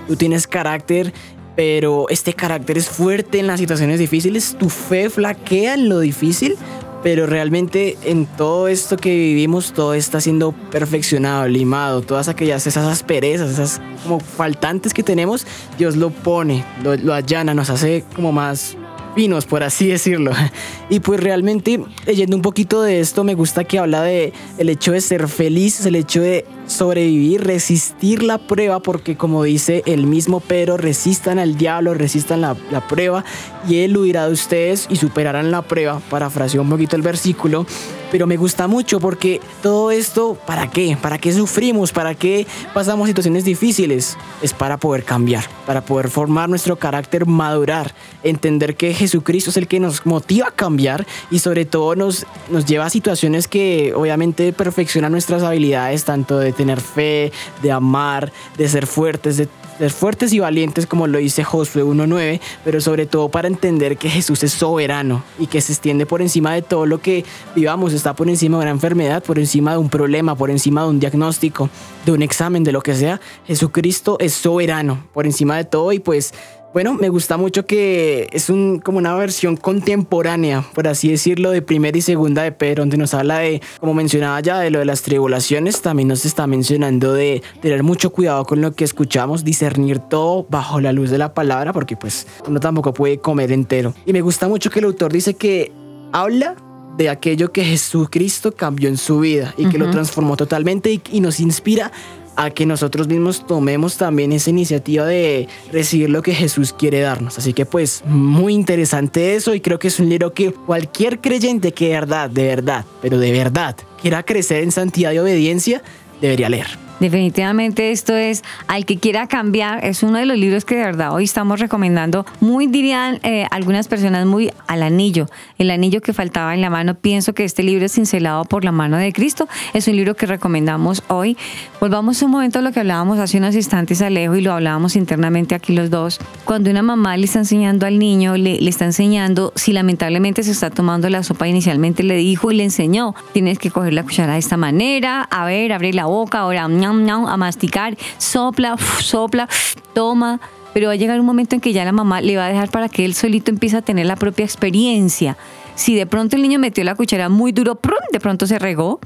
tú 0.06 0.16
tienes 0.16 0.46
carácter, 0.46 1.12
pero 1.56 2.08
este 2.08 2.34
carácter 2.34 2.78
es 2.78 2.88
fuerte 2.88 3.38
en 3.38 3.46
las 3.46 3.60
situaciones 3.60 3.98
difíciles, 3.98 4.56
tu 4.58 4.70
fe 4.70 5.10
flaquea 5.10 5.74
en 5.74 5.88
lo 5.88 6.00
difícil, 6.00 6.56
pero 7.02 7.26
realmente 7.26 7.96
en 8.04 8.26
todo 8.26 8.68
esto 8.68 8.96
que 8.96 9.14
vivimos 9.14 9.72
todo 9.72 9.94
está 9.94 10.20
siendo 10.20 10.52
perfeccionado, 10.52 11.46
limado, 11.46 12.02
todas 12.02 12.28
aquellas 12.28 12.66
esas 12.66 12.86
asperezas, 12.86 13.50
esas 13.50 13.80
como 14.02 14.20
faltantes 14.20 14.94
que 14.94 15.02
tenemos, 15.02 15.46
Dios 15.78 15.96
lo 15.96 16.10
pone, 16.10 16.64
lo, 16.82 16.96
lo 16.96 17.14
allana, 17.14 17.54
nos 17.54 17.70
hace 17.70 18.04
como 18.14 18.32
más 18.32 18.76
finos, 19.18 19.46
por 19.46 19.64
así 19.64 19.88
decirlo. 19.88 20.30
Y 20.90 21.00
pues 21.00 21.18
realmente 21.20 21.82
leyendo 22.06 22.36
un 22.36 22.40
poquito 22.40 22.82
de 22.82 23.00
esto 23.00 23.24
me 23.24 23.34
gusta 23.34 23.64
que 23.64 23.80
habla 23.80 24.02
de 24.02 24.32
el 24.58 24.68
hecho 24.68 24.92
de 24.92 25.00
ser 25.00 25.28
feliz, 25.28 25.84
el 25.84 25.96
hecho 25.96 26.22
de 26.22 26.46
sobrevivir, 26.68 27.44
resistir 27.44 28.22
la 28.22 28.38
prueba, 28.38 28.80
porque 28.80 29.16
como 29.16 29.42
dice 29.42 29.82
el 29.86 30.06
mismo 30.06 30.40
Pedro, 30.40 30.76
resistan 30.76 31.38
al 31.38 31.56
diablo, 31.56 31.94
resistan 31.94 32.40
la, 32.40 32.56
la 32.70 32.86
prueba 32.86 33.24
y 33.68 33.78
él 33.78 33.96
huirá 33.96 34.26
de 34.26 34.32
ustedes 34.32 34.86
y 34.88 34.96
superarán 34.96 35.50
la 35.50 35.62
prueba. 35.62 36.00
Parafraseo 36.10 36.62
un 36.62 36.70
poquito 36.70 36.96
el 36.96 37.02
versículo, 37.02 37.66
pero 38.10 38.26
me 38.26 38.36
gusta 38.36 38.68
mucho 38.68 39.00
porque 39.00 39.40
todo 39.62 39.90
esto, 39.90 40.38
¿para 40.46 40.70
qué? 40.70 40.96
¿Para 41.00 41.18
qué 41.18 41.32
sufrimos? 41.32 41.92
¿Para 41.92 42.14
qué 42.14 42.46
pasamos 42.72 43.08
situaciones 43.08 43.44
difíciles? 43.44 44.16
Es 44.42 44.52
para 44.52 44.76
poder 44.76 45.04
cambiar, 45.04 45.44
para 45.66 45.82
poder 45.82 46.08
formar 46.08 46.48
nuestro 46.48 46.76
carácter, 46.76 47.26
madurar, 47.26 47.94
entender 48.22 48.76
que 48.76 48.94
Jesucristo 48.94 49.50
es 49.50 49.56
el 49.56 49.68
que 49.68 49.80
nos 49.80 50.06
motiva 50.06 50.48
a 50.48 50.50
cambiar 50.50 51.06
y 51.30 51.40
sobre 51.40 51.64
todo 51.64 51.94
nos, 51.96 52.26
nos 52.50 52.64
lleva 52.64 52.86
a 52.86 52.90
situaciones 52.90 53.48
que 53.48 53.92
obviamente 53.94 54.52
perfeccionan 54.52 55.12
nuestras 55.12 55.42
habilidades, 55.42 56.04
tanto 56.04 56.38
de 56.38 56.52
tener 56.58 56.80
fe, 56.80 57.32
de 57.62 57.70
amar, 57.70 58.32
de 58.56 58.68
ser 58.68 58.88
fuertes, 58.88 59.36
de 59.36 59.48
ser 59.78 59.92
fuertes 59.92 60.32
y 60.32 60.40
valientes 60.40 60.86
como 60.86 61.06
lo 61.06 61.18
dice 61.18 61.44
Josué 61.44 61.84
1.9, 61.84 62.40
pero 62.64 62.80
sobre 62.80 63.06
todo 63.06 63.28
para 63.28 63.46
entender 63.46 63.96
que 63.96 64.10
Jesús 64.10 64.42
es 64.42 64.52
soberano 64.52 65.22
y 65.38 65.46
que 65.46 65.60
se 65.60 65.72
extiende 65.72 66.04
por 66.04 66.20
encima 66.20 66.52
de 66.52 66.62
todo 66.62 66.84
lo 66.84 67.00
que 67.00 67.24
vivamos, 67.54 67.92
está 67.92 68.16
por 68.16 68.28
encima 68.28 68.58
de 68.58 68.64
una 68.64 68.72
enfermedad, 68.72 69.22
por 69.22 69.38
encima 69.38 69.70
de 69.70 69.78
un 69.78 69.88
problema, 69.88 70.34
por 70.34 70.50
encima 70.50 70.82
de 70.82 70.88
un 70.88 70.98
diagnóstico, 70.98 71.70
de 72.04 72.10
un 72.10 72.22
examen, 72.22 72.64
de 72.64 72.72
lo 72.72 72.82
que 72.82 72.96
sea. 72.96 73.20
Jesucristo 73.46 74.16
es 74.18 74.34
soberano 74.34 75.04
por 75.14 75.26
encima 75.26 75.56
de 75.56 75.64
todo 75.64 75.92
y 75.92 76.00
pues 76.00 76.34
bueno, 76.78 76.94
me 76.94 77.08
gusta 77.08 77.36
mucho 77.36 77.66
que 77.66 78.28
es 78.30 78.50
un, 78.50 78.78
como 78.78 78.98
una 78.98 79.12
versión 79.16 79.56
contemporánea, 79.56 80.64
por 80.74 80.86
así 80.86 81.10
decirlo, 81.10 81.50
de 81.50 81.60
primera 81.60 81.98
y 81.98 82.02
segunda 82.02 82.44
de 82.44 82.52
Pedro, 82.52 82.82
donde 82.82 82.96
nos 82.96 83.14
habla 83.14 83.38
de, 83.38 83.60
como 83.80 83.94
mencionaba 83.94 84.38
ya, 84.38 84.60
de 84.60 84.70
lo 84.70 84.78
de 84.78 84.84
las 84.84 85.02
tribulaciones, 85.02 85.82
también 85.82 86.06
nos 86.06 86.24
está 86.24 86.46
mencionando 86.46 87.14
de 87.14 87.42
tener 87.60 87.82
mucho 87.82 88.10
cuidado 88.10 88.44
con 88.44 88.60
lo 88.60 88.74
que 88.74 88.84
escuchamos, 88.84 89.42
discernir 89.42 89.98
todo 89.98 90.46
bajo 90.48 90.80
la 90.80 90.92
luz 90.92 91.10
de 91.10 91.18
la 91.18 91.34
palabra, 91.34 91.72
porque 91.72 91.96
pues 91.96 92.28
uno 92.46 92.60
tampoco 92.60 92.94
puede 92.94 93.18
comer 93.18 93.50
entero. 93.50 93.92
Y 94.06 94.12
me 94.12 94.20
gusta 94.20 94.46
mucho 94.46 94.70
que 94.70 94.78
el 94.78 94.84
autor 94.84 95.12
dice 95.12 95.34
que 95.34 95.72
habla 96.12 96.54
de 96.96 97.08
aquello 97.08 97.50
que 97.50 97.64
Jesucristo 97.64 98.52
cambió 98.52 98.88
en 98.88 98.98
su 98.98 99.18
vida 99.18 99.52
y 99.58 99.68
que 99.68 99.78
lo 99.78 99.90
transformó 99.90 100.36
totalmente 100.36 100.92
y, 100.92 101.02
y 101.10 101.20
nos 101.20 101.40
inspira 101.40 101.90
a 102.38 102.50
que 102.50 102.66
nosotros 102.66 103.08
mismos 103.08 103.44
tomemos 103.44 103.96
también 103.96 104.30
esa 104.30 104.50
iniciativa 104.50 105.04
de 105.04 105.48
recibir 105.72 106.08
lo 106.08 106.22
que 106.22 106.32
Jesús 106.32 106.72
quiere 106.72 107.00
darnos. 107.00 107.36
Así 107.36 107.52
que 107.52 107.66
pues 107.66 108.04
muy 108.06 108.54
interesante 108.54 109.34
eso 109.34 109.54
y 109.54 109.60
creo 109.60 109.80
que 109.80 109.88
es 109.88 109.98
un 109.98 110.08
libro 110.08 110.32
que 110.32 110.52
cualquier 110.52 111.20
creyente 111.20 111.72
que 111.72 111.88
de 111.88 111.94
verdad, 111.94 112.30
de 112.30 112.44
verdad, 112.44 112.84
pero 113.02 113.18
de 113.18 113.32
verdad 113.32 113.76
quiera 114.00 114.22
crecer 114.22 114.62
en 114.62 114.70
santidad 114.70 115.12
y 115.12 115.18
obediencia, 115.18 115.82
debería 116.20 116.48
leer. 116.48 116.87
Definitivamente 117.00 117.92
esto 117.92 118.14
es, 118.16 118.42
al 118.66 118.84
que 118.84 118.98
quiera 118.98 119.28
cambiar, 119.28 119.84
es 119.84 120.02
uno 120.02 120.18
de 120.18 120.26
los 120.26 120.36
libros 120.36 120.64
que 120.64 120.76
de 120.76 120.84
verdad 120.84 121.14
hoy 121.14 121.24
estamos 121.24 121.60
recomendando, 121.60 122.26
muy 122.40 122.66
dirían 122.66 123.20
eh, 123.22 123.46
algunas 123.50 123.86
personas, 123.86 124.26
muy 124.26 124.50
al 124.66 124.82
anillo, 124.82 125.26
el 125.58 125.70
anillo 125.70 126.00
que 126.00 126.12
faltaba 126.12 126.54
en 126.54 126.60
la 126.60 126.70
mano. 126.70 126.96
Pienso 126.96 127.34
que 127.34 127.44
este 127.44 127.62
libro 127.62 127.86
es 127.86 127.92
cincelado 127.92 128.44
por 128.44 128.64
la 128.64 128.72
mano 128.72 128.96
de 128.96 129.12
Cristo, 129.12 129.48
es 129.74 129.86
un 129.86 129.96
libro 129.96 130.16
que 130.16 130.26
recomendamos 130.26 131.04
hoy. 131.08 131.36
Volvamos 131.80 132.20
un 132.22 132.32
momento 132.32 132.58
a 132.58 132.62
lo 132.62 132.72
que 132.72 132.80
hablábamos 132.80 133.18
hace 133.18 133.38
unos 133.38 133.54
instantes, 133.54 134.02
Alejo, 134.02 134.34
y 134.34 134.40
lo 134.40 134.52
hablábamos 134.52 134.96
internamente 134.96 135.54
aquí 135.54 135.74
los 135.74 135.90
dos. 135.90 136.18
Cuando 136.44 136.70
una 136.70 136.82
mamá 136.82 137.16
le 137.16 137.26
está 137.26 137.38
enseñando 137.38 137.86
al 137.86 137.98
niño, 137.98 138.36
le, 138.36 138.60
le 138.60 138.70
está 138.70 138.84
enseñando, 138.84 139.52
si 139.54 139.72
lamentablemente 139.72 140.42
se 140.42 140.50
está 140.50 140.70
tomando 140.70 141.08
la 141.08 141.22
sopa, 141.22 141.46
inicialmente 141.46 142.02
le 142.02 142.16
dijo 142.16 142.50
y 142.50 142.56
le 142.56 142.64
enseñó, 142.64 143.14
tienes 143.32 143.58
que 143.58 143.70
coger 143.70 143.92
la 143.92 144.02
cuchara 144.02 144.32
de 144.32 144.40
esta 144.40 144.56
manera, 144.56 145.22
a 145.22 145.44
ver, 145.44 145.72
abre 145.72 145.92
la 145.92 146.06
boca, 146.06 146.40
ahora 146.40 146.66
a 146.88 147.36
masticar, 147.36 147.96
sopla, 148.18 148.76
sopla, 149.00 149.48
toma. 149.94 150.40
Pero 150.74 150.88
va 150.88 150.92
a 150.92 150.96
llegar 150.96 151.18
un 151.18 151.26
momento 151.26 151.54
en 151.54 151.60
que 151.60 151.72
ya 151.72 151.84
la 151.84 151.92
mamá 151.92 152.20
le 152.20 152.36
va 152.36 152.46
a 152.46 152.48
dejar 152.48 152.70
para 152.70 152.88
que 152.88 153.04
él 153.04 153.14
solito 153.14 153.50
empiece 153.50 153.76
a 153.76 153.82
tener 153.82 154.06
la 154.06 154.16
propia 154.16 154.44
experiencia. 154.44 155.36
Si 155.74 155.94
de 155.94 156.06
pronto 156.06 156.36
el 156.36 156.42
niño 156.42 156.58
metió 156.58 156.84
la 156.84 156.94
cuchara 156.94 157.28
muy 157.28 157.52
duro, 157.52 157.80
de 158.12 158.20
pronto 158.20 158.46
se 158.46 158.58
regó, 158.58 159.00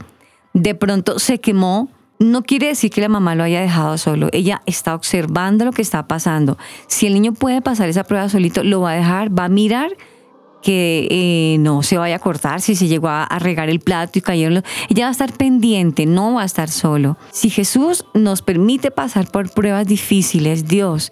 de 0.53 0.75
pronto 0.75 1.19
se 1.19 1.39
quemó, 1.39 1.89
no 2.19 2.43
quiere 2.43 2.69
decir 2.69 2.91
que 2.91 3.01
la 3.01 3.09
mamá 3.09 3.35
lo 3.35 3.43
haya 3.43 3.61
dejado 3.61 3.99
solo. 3.99 4.29
Ella 4.33 4.63
está 4.67 4.95
observando 4.95 5.65
lo 5.65 5.73
que 5.73 5.83
está 5.83 6.07
pasando. 6.07 6.59
Si 6.87 7.07
el 7.07 7.15
niño 7.15 7.33
puede 7.33 7.61
pasar 7.63 7.89
esa 7.89 8.05
prueba 8.05 8.29
solito, 8.29 8.65
lo 8.65 8.81
va 8.81 8.93
a 8.93 8.95
dejar, 8.95 9.37
va 9.37 9.45
a 9.45 9.49
mirar 9.49 9.91
que 10.63 11.09
eh, 11.11 11.59
no 11.59 11.83
se 11.83 11.99
vaya 11.99 12.17
a 12.17 12.19
cortar 12.21 12.61
si 12.61 12.77
se 12.77 12.87
llegó 12.89 13.09
a, 13.09 13.27
regar 13.39 13.69
el 13.69 13.81
plato 13.81 14.19
y 14.19 14.23
cayeron. 14.23 14.63
Ella 14.89 15.05
va 15.05 15.09
a 15.09 15.13
estar 15.13 15.33
pendiente, 15.33 16.07
no 16.07 16.35
va 16.35 16.43
a 16.43 16.47
estar 16.47 16.71
solo. 16.71 17.19
Si 17.33 17.51
Jesús 17.51 18.05
nos 18.15 18.43
permite 18.43 18.91
pasar 18.91 19.31
por 19.31 19.51
pruebas 19.51 19.87
difíciles, 19.87 20.67
Dios, 20.67 21.11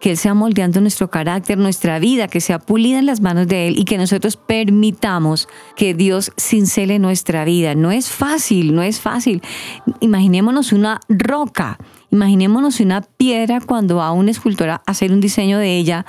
que 0.00 0.10
Él 0.10 0.16
sea 0.16 0.34
moldeando 0.34 0.80
nuestro 0.80 1.10
carácter, 1.10 1.58
nuestra 1.58 1.98
vida, 1.98 2.26
que 2.26 2.40
sea 2.40 2.58
pulida 2.58 2.98
en 2.98 3.06
las 3.06 3.20
manos 3.20 3.46
de 3.46 3.68
Él 3.68 3.78
y 3.78 3.84
que 3.84 3.98
nosotros 3.98 4.36
permitamos 4.36 5.48
que 5.76 5.94
Dios 5.94 6.32
cincele 6.36 6.98
nuestra 6.98 7.44
vida. 7.44 7.74
No 7.74 7.92
es 7.92 8.08
fácil, 8.08 8.74
no 8.74 8.82
es 8.82 9.00
fácil. 9.00 9.42
Imaginémonos 10.00 10.72
una 10.72 11.00
roca, 11.08 11.78
imaginémonos 12.10 12.80
una 12.80 13.02
piedra 13.02 13.60
cuando 13.60 13.96
va 13.96 14.12
un 14.12 14.28
escultor 14.28 14.70
a 14.70 14.82
hacer 14.86 15.12
un 15.12 15.20
diseño 15.20 15.58
de 15.58 15.76
ella 15.76 16.04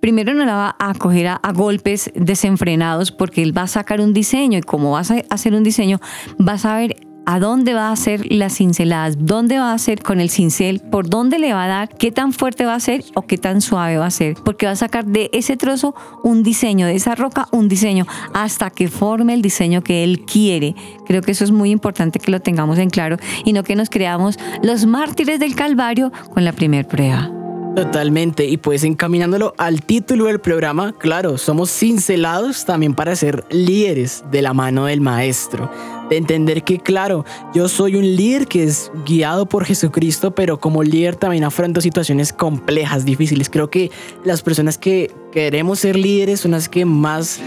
primero 0.00 0.34
no 0.34 0.44
la 0.44 0.54
va 0.54 0.76
a 0.78 0.94
coger 0.94 1.28
a, 1.28 1.40
golpes 1.52 2.10
desenfrenados 2.14 3.12
porque 3.12 3.42
él 3.42 3.56
va 3.56 3.62
a 3.62 3.66
sacar 3.66 4.00
un 4.00 4.12
diseño 4.12 4.58
y 4.58 4.62
como 4.62 4.92
vas 4.92 5.10
a 5.10 5.16
hacer 5.30 5.54
un 5.54 5.62
diseño, 5.62 6.00
vas 6.38 6.64
a 6.64 6.76
ver 6.76 6.96
a 7.26 7.38
dónde 7.38 7.74
va 7.74 7.88
a 7.88 7.92
hacer 7.92 8.24
las 8.32 8.54
cinceladas, 8.56 9.16
dónde 9.18 9.58
va 9.58 9.70
a 9.70 9.74
hacer 9.74 10.02
con 10.02 10.20
el 10.20 10.30
cincel, 10.30 10.80
por 10.80 11.08
dónde 11.08 11.38
le 11.38 11.52
va 11.52 11.64
a 11.64 11.68
dar, 11.68 11.88
qué 11.88 12.10
tan 12.10 12.32
fuerte 12.32 12.64
va 12.64 12.74
a 12.74 12.80
ser 12.80 13.04
o 13.14 13.22
qué 13.22 13.38
tan 13.38 13.60
suave 13.60 13.98
va 13.98 14.06
a 14.06 14.10
ser, 14.10 14.34
porque 14.44 14.66
va 14.66 14.72
a 14.72 14.76
sacar 14.76 15.04
de 15.04 15.30
ese 15.32 15.56
trozo 15.56 15.94
un 16.24 16.42
diseño, 16.42 16.86
de 16.86 16.94
esa 16.94 17.14
roca 17.14 17.46
un 17.52 17.68
diseño, 17.68 18.06
hasta 18.34 18.70
que 18.70 18.88
forme 18.88 19.34
el 19.34 19.42
diseño 19.42 19.82
que 19.82 20.02
él 20.02 20.24
quiere. 20.24 20.74
Creo 21.06 21.22
que 21.22 21.32
eso 21.32 21.44
es 21.44 21.52
muy 21.52 21.70
importante 21.70 22.18
que 22.18 22.30
lo 22.30 22.40
tengamos 22.40 22.78
en 22.78 22.90
claro 22.90 23.16
y 23.44 23.52
no 23.52 23.62
que 23.62 23.76
nos 23.76 23.90
creamos 23.90 24.38
los 24.62 24.86
mártires 24.86 25.38
del 25.38 25.54
Calvario 25.54 26.10
con 26.32 26.44
la 26.44 26.52
primera 26.52 26.88
prueba. 26.88 27.39
Totalmente, 27.74 28.46
y 28.46 28.56
pues 28.56 28.82
encaminándolo 28.82 29.54
al 29.56 29.82
título 29.82 30.26
del 30.26 30.40
programa, 30.40 30.92
claro, 30.98 31.38
somos 31.38 31.70
cincelados 31.70 32.64
también 32.64 32.94
para 32.94 33.14
ser 33.14 33.44
líderes 33.50 34.24
de 34.30 34.42
la 34.42 34.52
mano 34.52 34.86
del 34.86 35.00
maestro. 35.00 35.70
De 36.10 36.16
entender 36.16 36.64
que, 36.64 36.80
claro, 36.80 37.24
yo 37.54 37.68
soy 37.68 37.94
un 37.94 38.16
líder 38.16 38.48
que 38.48 38.64
es 38.64 38.90
guiado 39.06 39.46
por 39.46 39.64
Jesucristo, 39.64 40.32
pero 40.32 40.58
como 40.58 40.82
líder 40.82 41.14
también 41.14 41.44
afronto 41.44 41.80
situaciones 41.80 42.32
complejas, 42.32 43.04
difíciles. 43.04 43.48
Creo 43.48 43.70
que 43.70 43.92
las 44.24 44.42
personas 44.42 44.76
que 44.76 45.12
queremos 45.30 45.78
ser 45.78 45.94
líderes 45.94 46.40
son 46.40 46.50
las 46.50 46.68
que 46.68 46.84
más 46.84 47.40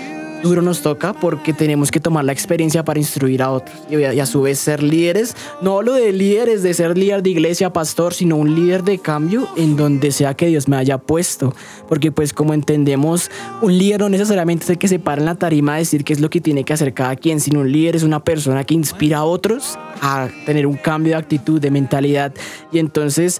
duro 0.43 0.61
nos 0.61 0.81
toca 0.81 1.13
porque 1.13 1.53
tenemos 1.53 1.89
que 1.89 1.99
tomar 1.99 2.25
la 2.25 2.33
experiencia 2.33 2.85
para 2.85 2.99
instruir 2.99 3.41
a 3.41 3.49
otros 3.49 3.75
y 3.89 4.19
a, 4.19 4.25
su 4.25 4.43
vez 4.43 4.59
ser 4.59 4.83
líderes. 4.83 5.35
No 5.61 5.81
lo 5.81 5.93
de 5.93 6.11
líderes, 6.11 6.61
de 6.61 6.73
ser 6.73 6.97
líder 6.97 7.23
de 7.23 7.31
iglesia, 7.31 7.73
pastor, 7.73 8.13
sino 8.13 8.35
un 8.35 8.53
líder 8.53 8.83
de 8.83 8.99
cambio 8.99 9.47
en 9.57 9.75
donde 9.75 10.11
sea 10.11 10.35
que 10.35 10.47
Dios 10.47 10.67
me 10.67 10.75
haya 10.75 10.97
puesto. 10.97 11.55
Porque 11.87 12.11
pues 12.11 12.33
como 12.33 12.53
entendemos, 12.53 13.31
un 13.61 13.77
líder 13.77 14.01
no 14.01 14.09
necesariamente 14.09 14.65
es 14.65 14.69
el 14.69 14.77
que 14.77 14.87
se 14.87 14.99
para 14.99 15.21
en 15.21 15.25
la 15.25 15.35
tarima 15.35 15.75
a 15.75 15.77
decir 15.77 16.03
qué 16.03 16.13
es 16.13 16.19
lo 16.19 16.29
que 16.29 16.41
tiene 16.41 16.63
que 16.63 16.73
hacer 16.73 16.93
cada 16.93 17.15
quien, 17.15 17.39
sino 17.39 17.61
un 17.61 17.71
líder 17.71 17.95
es 17.95 18.03
una 18.03 18.23
persona 18.23 18.63
que 18.63 18.73
inspira 18.73 19.19
a 19.19 19.23
otros 19.23 19.79
a 20.01 20.27
tener 20.45 20.67
un 20.67 20.75
cambio 20.75 21.13
de 21.13 21.19
actitud, 21.19 21.59
de 21.59 21.71
mentalidad. 21.71 22.33
Y 22.71 22.79
entonces 22.79 23.39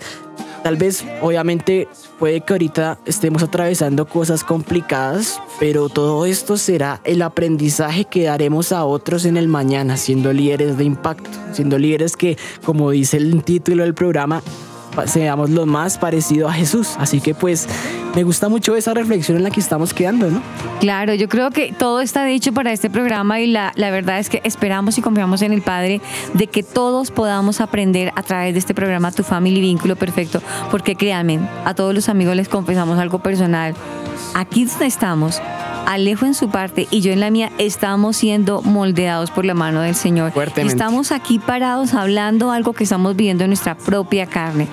Tal 0.64 0.78
vez, 0.78 1.04
obviamente, 1.22 1.90
puede 2.24 2.40
que 2.40 2.54
ahorita 2.54 3.00
estemos 3.06 3.44
atravesando 3.44 4.08
cosas 4.08 4.46
complicadas, 4.46 5.42
pero 5.60 5.90
todo 5.90 6.26
esto 6.26 6.56
será 6.56 7.02
el 7.04 7.22
aprendizaje 7.22 8.06
que 8.06 8.24
daremos 8.24 8.72
a 8.72 8.86
otros 8.86 9.26
en 9.26 9.36
el 9.36 9.50
mañana, 9.50 9.98
siendo 9.98 10.32
líderes 10.32 10.78
de 10.78 10.86
impacto, 10.86 11.30
siendo 11.52 11.78
líderes 11.78 12.16
que, 12.16 12.38
como 12.64 12.92
dice 12.92 13.18
el 13.18 13.44
título 13.44 13.84
del 13.84 13.94
programa, 13.94 14.42
seamos 15.06 15.50
lo 15.50 15.66
más 15.66 15.98
parecido 15.98 16.48
a 16.48 16.54
Jesús. 16.54 16.92
Así 16.98 17.20
que 17.20 17.36
pues 17.36 17.68
me 18.16 18.24
gusta 18.24 18.50
mucho 18.50 18.76
esa 18.76 18.94
reflexión 18.94 19.38
en 19.38 19.44
la 19.44 19.50
que 19.50 19.60
estamos 19.60 19.94
quedando, 19.94 20.30
¿no? 20.30 20.42
Claro, 20.80 21.14
yo 21.14 21.28
creo 21.28 21.52
que 21.52 21.74
todo 21.74 22.02
está 22.02 22.26
dicho 22.26 22.54
para 22.54 22.72
este 22.72 22.90
programa 22.90 23.40
y 23.40 23.48
la, 23.48 23.72
la 23.76 23.92
verdad 23.92 24.20
es 24.20 24.30
que 24.30 24.42
esperamos 24.44 24.98
y 24.98 25.02
confiamos 25.02 25.42
en 25.42 25.54
el 25.54 25.62
Padre 25.62 26.02
de 26.34 26.48
que 26.48 26.64
todos 26.64 27.12
podamos 27.12 27.62
aprender 27.62 28.12
a 28.16 28.24
través 28.24 28.54
de 28.54 28.60
este 28.60 28.74
programa 28.74 29.12
Tu 29.12 29.24
Family 29.24 29.62
Vínculo 29.62 29.96
Perfecto, 29.96 30.42
porque 30.72 30.96
créanme, 30.96 31.40
a 31.66 31.74
todos 31.74 31.94
los 31.94 32.10
amigos 32.10 32.36
les 32.36 32.50
confesamos 32.50 33.00
algo 33.00 33.20
personal. 33.20 33.74
Aquí 34.36 34.68
estamos 34.82 35.42
Alejo 35.86 36.26
en 36.26 36.34
su 36.34 36.50
parte 36.50 36.88
y 36.92 37.02
yo 37.02 37.12
en 37.12 37.20
la 37.20 37.30
mía 37.30 37.52
estamos 37.58 38.16
siendo 38.16 38.62
moldeados 38.62 39.32
por 39.32 39.46
la 39.46 39.54
mano 39.54 39.82
del 39.82 39.96
Señor. 39.96 40.32
Estamos 40.56 41.12
aquí 41.12 41.40
parados 41.40 41.94
hablando 41.94 42.52
algo 42.52 42.74
que 42.74 42.86
estamos 42.86 43.16
viviendo 43.16 43.44
en 43.44 43.50
nuestra 43.50 43.76
propia 43.76 44.26
carne. 44.26 44.68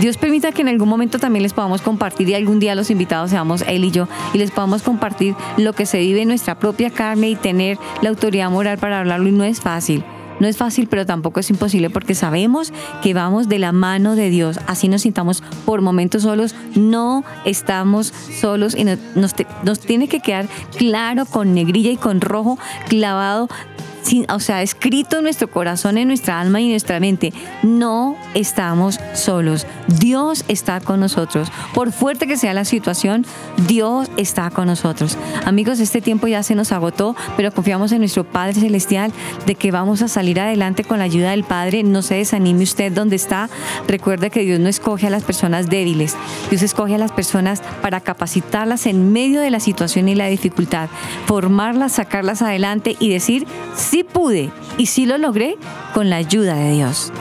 Dios 0.00 0.16
permita 0.16 0.52
que 0.52 0.62
en 0.62 0.68
algún 0.68 0.88
momento 0.88 1.18
también 1.18 1.42
les 1.42 1.52
podamos 1.52 1.82
compartir 1.82 2.28
y 2.28 2.34
algún 2.34 2.58
día 2.58 2.74
los 2.74 2.85
invitados 2.90 3.30
seamos 3.30 3.62
él 3.62 3.84
y 3.84 3.90
yo 3.90 4.08
y 4.32 4.38
les 4.38 4.50
podamos 4.50 4.82
compartir 4.82 5.34
lo 5.56 5.72
que 5.72 5.86
se 5.86 5.98
vive 5.98 6.22
en 6.22 6.28
nuestra 6.28 6.58
propia 6.58 6.90
carne 6.90 7.30
y 7.30 7.36
tener 7.36 7.78
la 8.02 8.10
autoridad 8.10 8.50
moral 8.50 8.78
para 8.78 9.00
hablarlo 9.00 9.28
y 9.28 9.32
no 9.32 9.44
es 9.44 9.60
fácil. 9.60 10.04
No 10.38 10.46
es 10.46 10.58
fácil, 10.58 10.86
pero 10.86 11.06
tampoco 11.06 11.40
es 11.40 11.48
imposible 11.48 11.88
porque 11.88 12.14
sabemos 12.14 12.72
que 13.02 13.14
vamos 13.14 13.48
de 13.48 13.58
la 13.58 13.72
mano 13.72 14.16
de 14.16 14.28
Dios. 14.28 14.60
Así 14.66 14.88
nos 14.88 15.02
sintamos 15.02 15.42
por 15.64 15.80
momentos 15.80 16.22
solos, 16.22 16.54
no 16.74 17.24
estamos 17.44 18.12
solos 18.38 18.74
y 18.74 18.84
nos, 18.84 18.98
nos 19.14 19.80
tiene 19.80 20.08
que 20.08 20.20
quedar 20.20 20.46
claro 20.76 21.24
con 21.24 21.54
negrilla 21.54 21.90
y 21.90 21.96
con 21.96 22.20
rojo 22.20 22.58
clavado 22.88 23.48
o 24.28 24.40
sea, 24.40 24.62
escrito 24.62 25.18
en 25.18 25.24
nuestro 25.24 25.48
corazón, 25.48 25.98
en 25.98 26.08
nuestra 26.08 26.40
alma 26.40 26.60
y 26.60 26.64
en 26.64 26.70
nuestra 26.70 27.00
mente, 27.00 27.32
no 27.62 28.16
estamos 28.34 29.00
solos. 29.14 29.66
Dios 29.86 30.44
está 30.48 30.80
con 30.80 31.00
nosotros. 31.00 31.48
Por 31.74 31.92
fuerte 31.92 32.26
que 32.26 32.36
sea 32.36 32.54
la 32.54 32.64
situación, 32.64 33.24
Dios 33.66 34.10
está 34.16 34.50
con 34.50 34.66
nosotros. 34.66 35.16
Amigos, 35.44 35.80
este 35.80 36.00
tiempo 36.00 36.26
ya 36.26 36.42
se 36.42 36.54
nos 36.54 36.72
agotó, 36.72 37.16
pero 37.36 37.52
confiamos 37.52 37.92
en 37.92 37.98
nuestro 37.98 38.24
Padre 38.24 38.54
Celestial 38.54 39.12
de 39.46 39.54
que 39.54 39.70
vamos 39.70 40.02
a 40.02 40.08
salir 40.08 40.40
adelante 40.40 40.84
con 40.84 40.98
la 40.98 41.04
ayuda 41.04 41.30
del 41.30 41.44
Padre. 41.44 41.82
No 41.82 42.02
se 42.02 42.16
desanime 42.16 42.62
usted 42.62 42.92
donde 42.92 43.16
está. 43.16 43.48
Recuerde 43.88 44.30
que 44.30 44.40
Dios 44.40 44.60
no 44.60 44.68
escoge 44.68 45.06
a 45.06 45.10
las 45.10 45.24
personas 45.24 45.68
débiles. 45.68 46.16
Dios 46.50 46.62
escoge 46.62 46.94
a 46.94 46.98
las 46.98 47.12
personas 47.12 47.62
para 47.82 48.00
capacitarlas 48.00 48.86
en 48.86 49.12
medio 49.12 49.40
de 49.40 49.50
la 49.50 49.60
situación 49.60 50.08
y 50.08 50.14
la 50.14 50.26
dificultad, 50.26 50.88
formarlas, 51.26 51.92
sacarlas 51.92 52.42
adelante 52.42 52.96
y 52.98 53.10
decir, 53.10 53.46
sí 53.74 53.95
pude 54.04 54.50
y 54.78 54.86
sí 54.86 55.06
lo 55.06 55.18
logré 55.18 55.56
con 55.94 56.10
la 56.10 56.16
ayuda 56.16 56.54
de 56.54 56.72
Dios. 56.72 57.12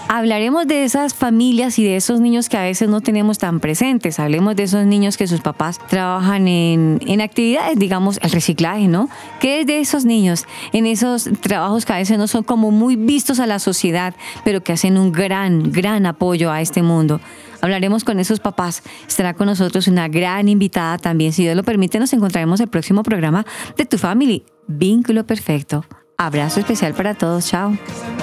Hablaremos 0.07 0.67
de 0.67 0.85
esas 0.85 1.13
familias 1.13 1.77
y 1.79 1.83
de 1.83 1.97
esos 1.97 2.21
niños 2.21 2.47
que 2.47 2.55
a 2.55 2.61
veces 2.61 2.87
no 2.87 3.01
tenemos 3.01 3.39
tan 3.39 3.59
presentes. 3.59 4.19
Hablemos 4.19 4.55
de 4.55 4.63
esos 4.63 4.85
niños 4.85 5.17
que 5.17 5.27
sus 5.27 5.41
papás 5.41 5.79
trabajan 5.89 6.47
en, 6.47 7.01
en 7.05 7.19
actividades, 7.19 7.77
digamos, 7.77 8.19
el 8.21 8.31
reciclaje, 8.31 8.87
¿no? 8.87 9.09
¿Qué 9.41 9.61
es 9.61 9.67
de 9.67 9.79
esos 9.79 10.05
niños? 10.05 10.45
En 10.71 10.85
esos 10.85 11.27
trabajos 11.41 11.85
que 11.85 11.91
a 11.91 11.97
veces 11.97 12.17
no 12.17 12.27
son 12.27 12.43
como 12.43 12.71
muy 12.71 12.95
vistos 12.95 13.41
a 13.41 13.47
la 13.47 13.59
sociedad, 13.59 14.13
pero 14.45 14.63
que 14.63 14.71
hacen 14.71 14.97
un 14.97 15.11
gran, 15.11 15.71
gran 15.73 16.05
apoyo 16.05 16.51
a 16.51 16.61
este 16.61 16.83
mundo. 16.83 17.19
Hablaremos 17.65 18.03
con 18.03 18.19
esos 18.19 18.39
papás. 18.39 18.83
Estará 19.07 19.33
con 19.33 19.47
nosotros 19.47 19.87
una 19.87 20.07
gran 20.07 20.49
invitada 20.49 20.99
también. 20.99 21.33
Si 21.33 21.41
Dios 21.41 21.55
lo 21.55 21.63
permite, 21.63 21.97
nos 21.97 22.13
encontraremos 22.13 22.59
el 22.59 22.67
próximo 22.67 23.01
programa 23.01 23.43
de 23.75 23.85
Tu 23.85 23.97
Family, 23.97 24.45
Vínculo 24.67 25.25
Perfecto. 25.25 25.83
Abrazo 26.15 26.59
especial 26.59 26.93
para 26.93 27.15
todos. 27.15 27.47
Chao. 27.47 27.75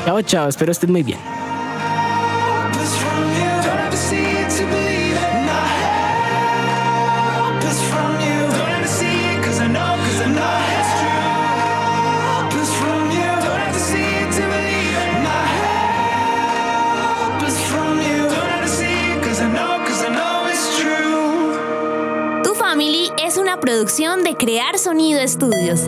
Chao, 0.04 0.22
chao. 0.22 0.48
Espero 0.48 0.70
estén 0.70 0.92
muy 0.92 1.02
bien. 1.02 1.18
Producción 23.60 24.22
de 24.22 24.36
Crear 24.36 24.78
Sonido 24.78 25.20
Estudios. 25.20 25.80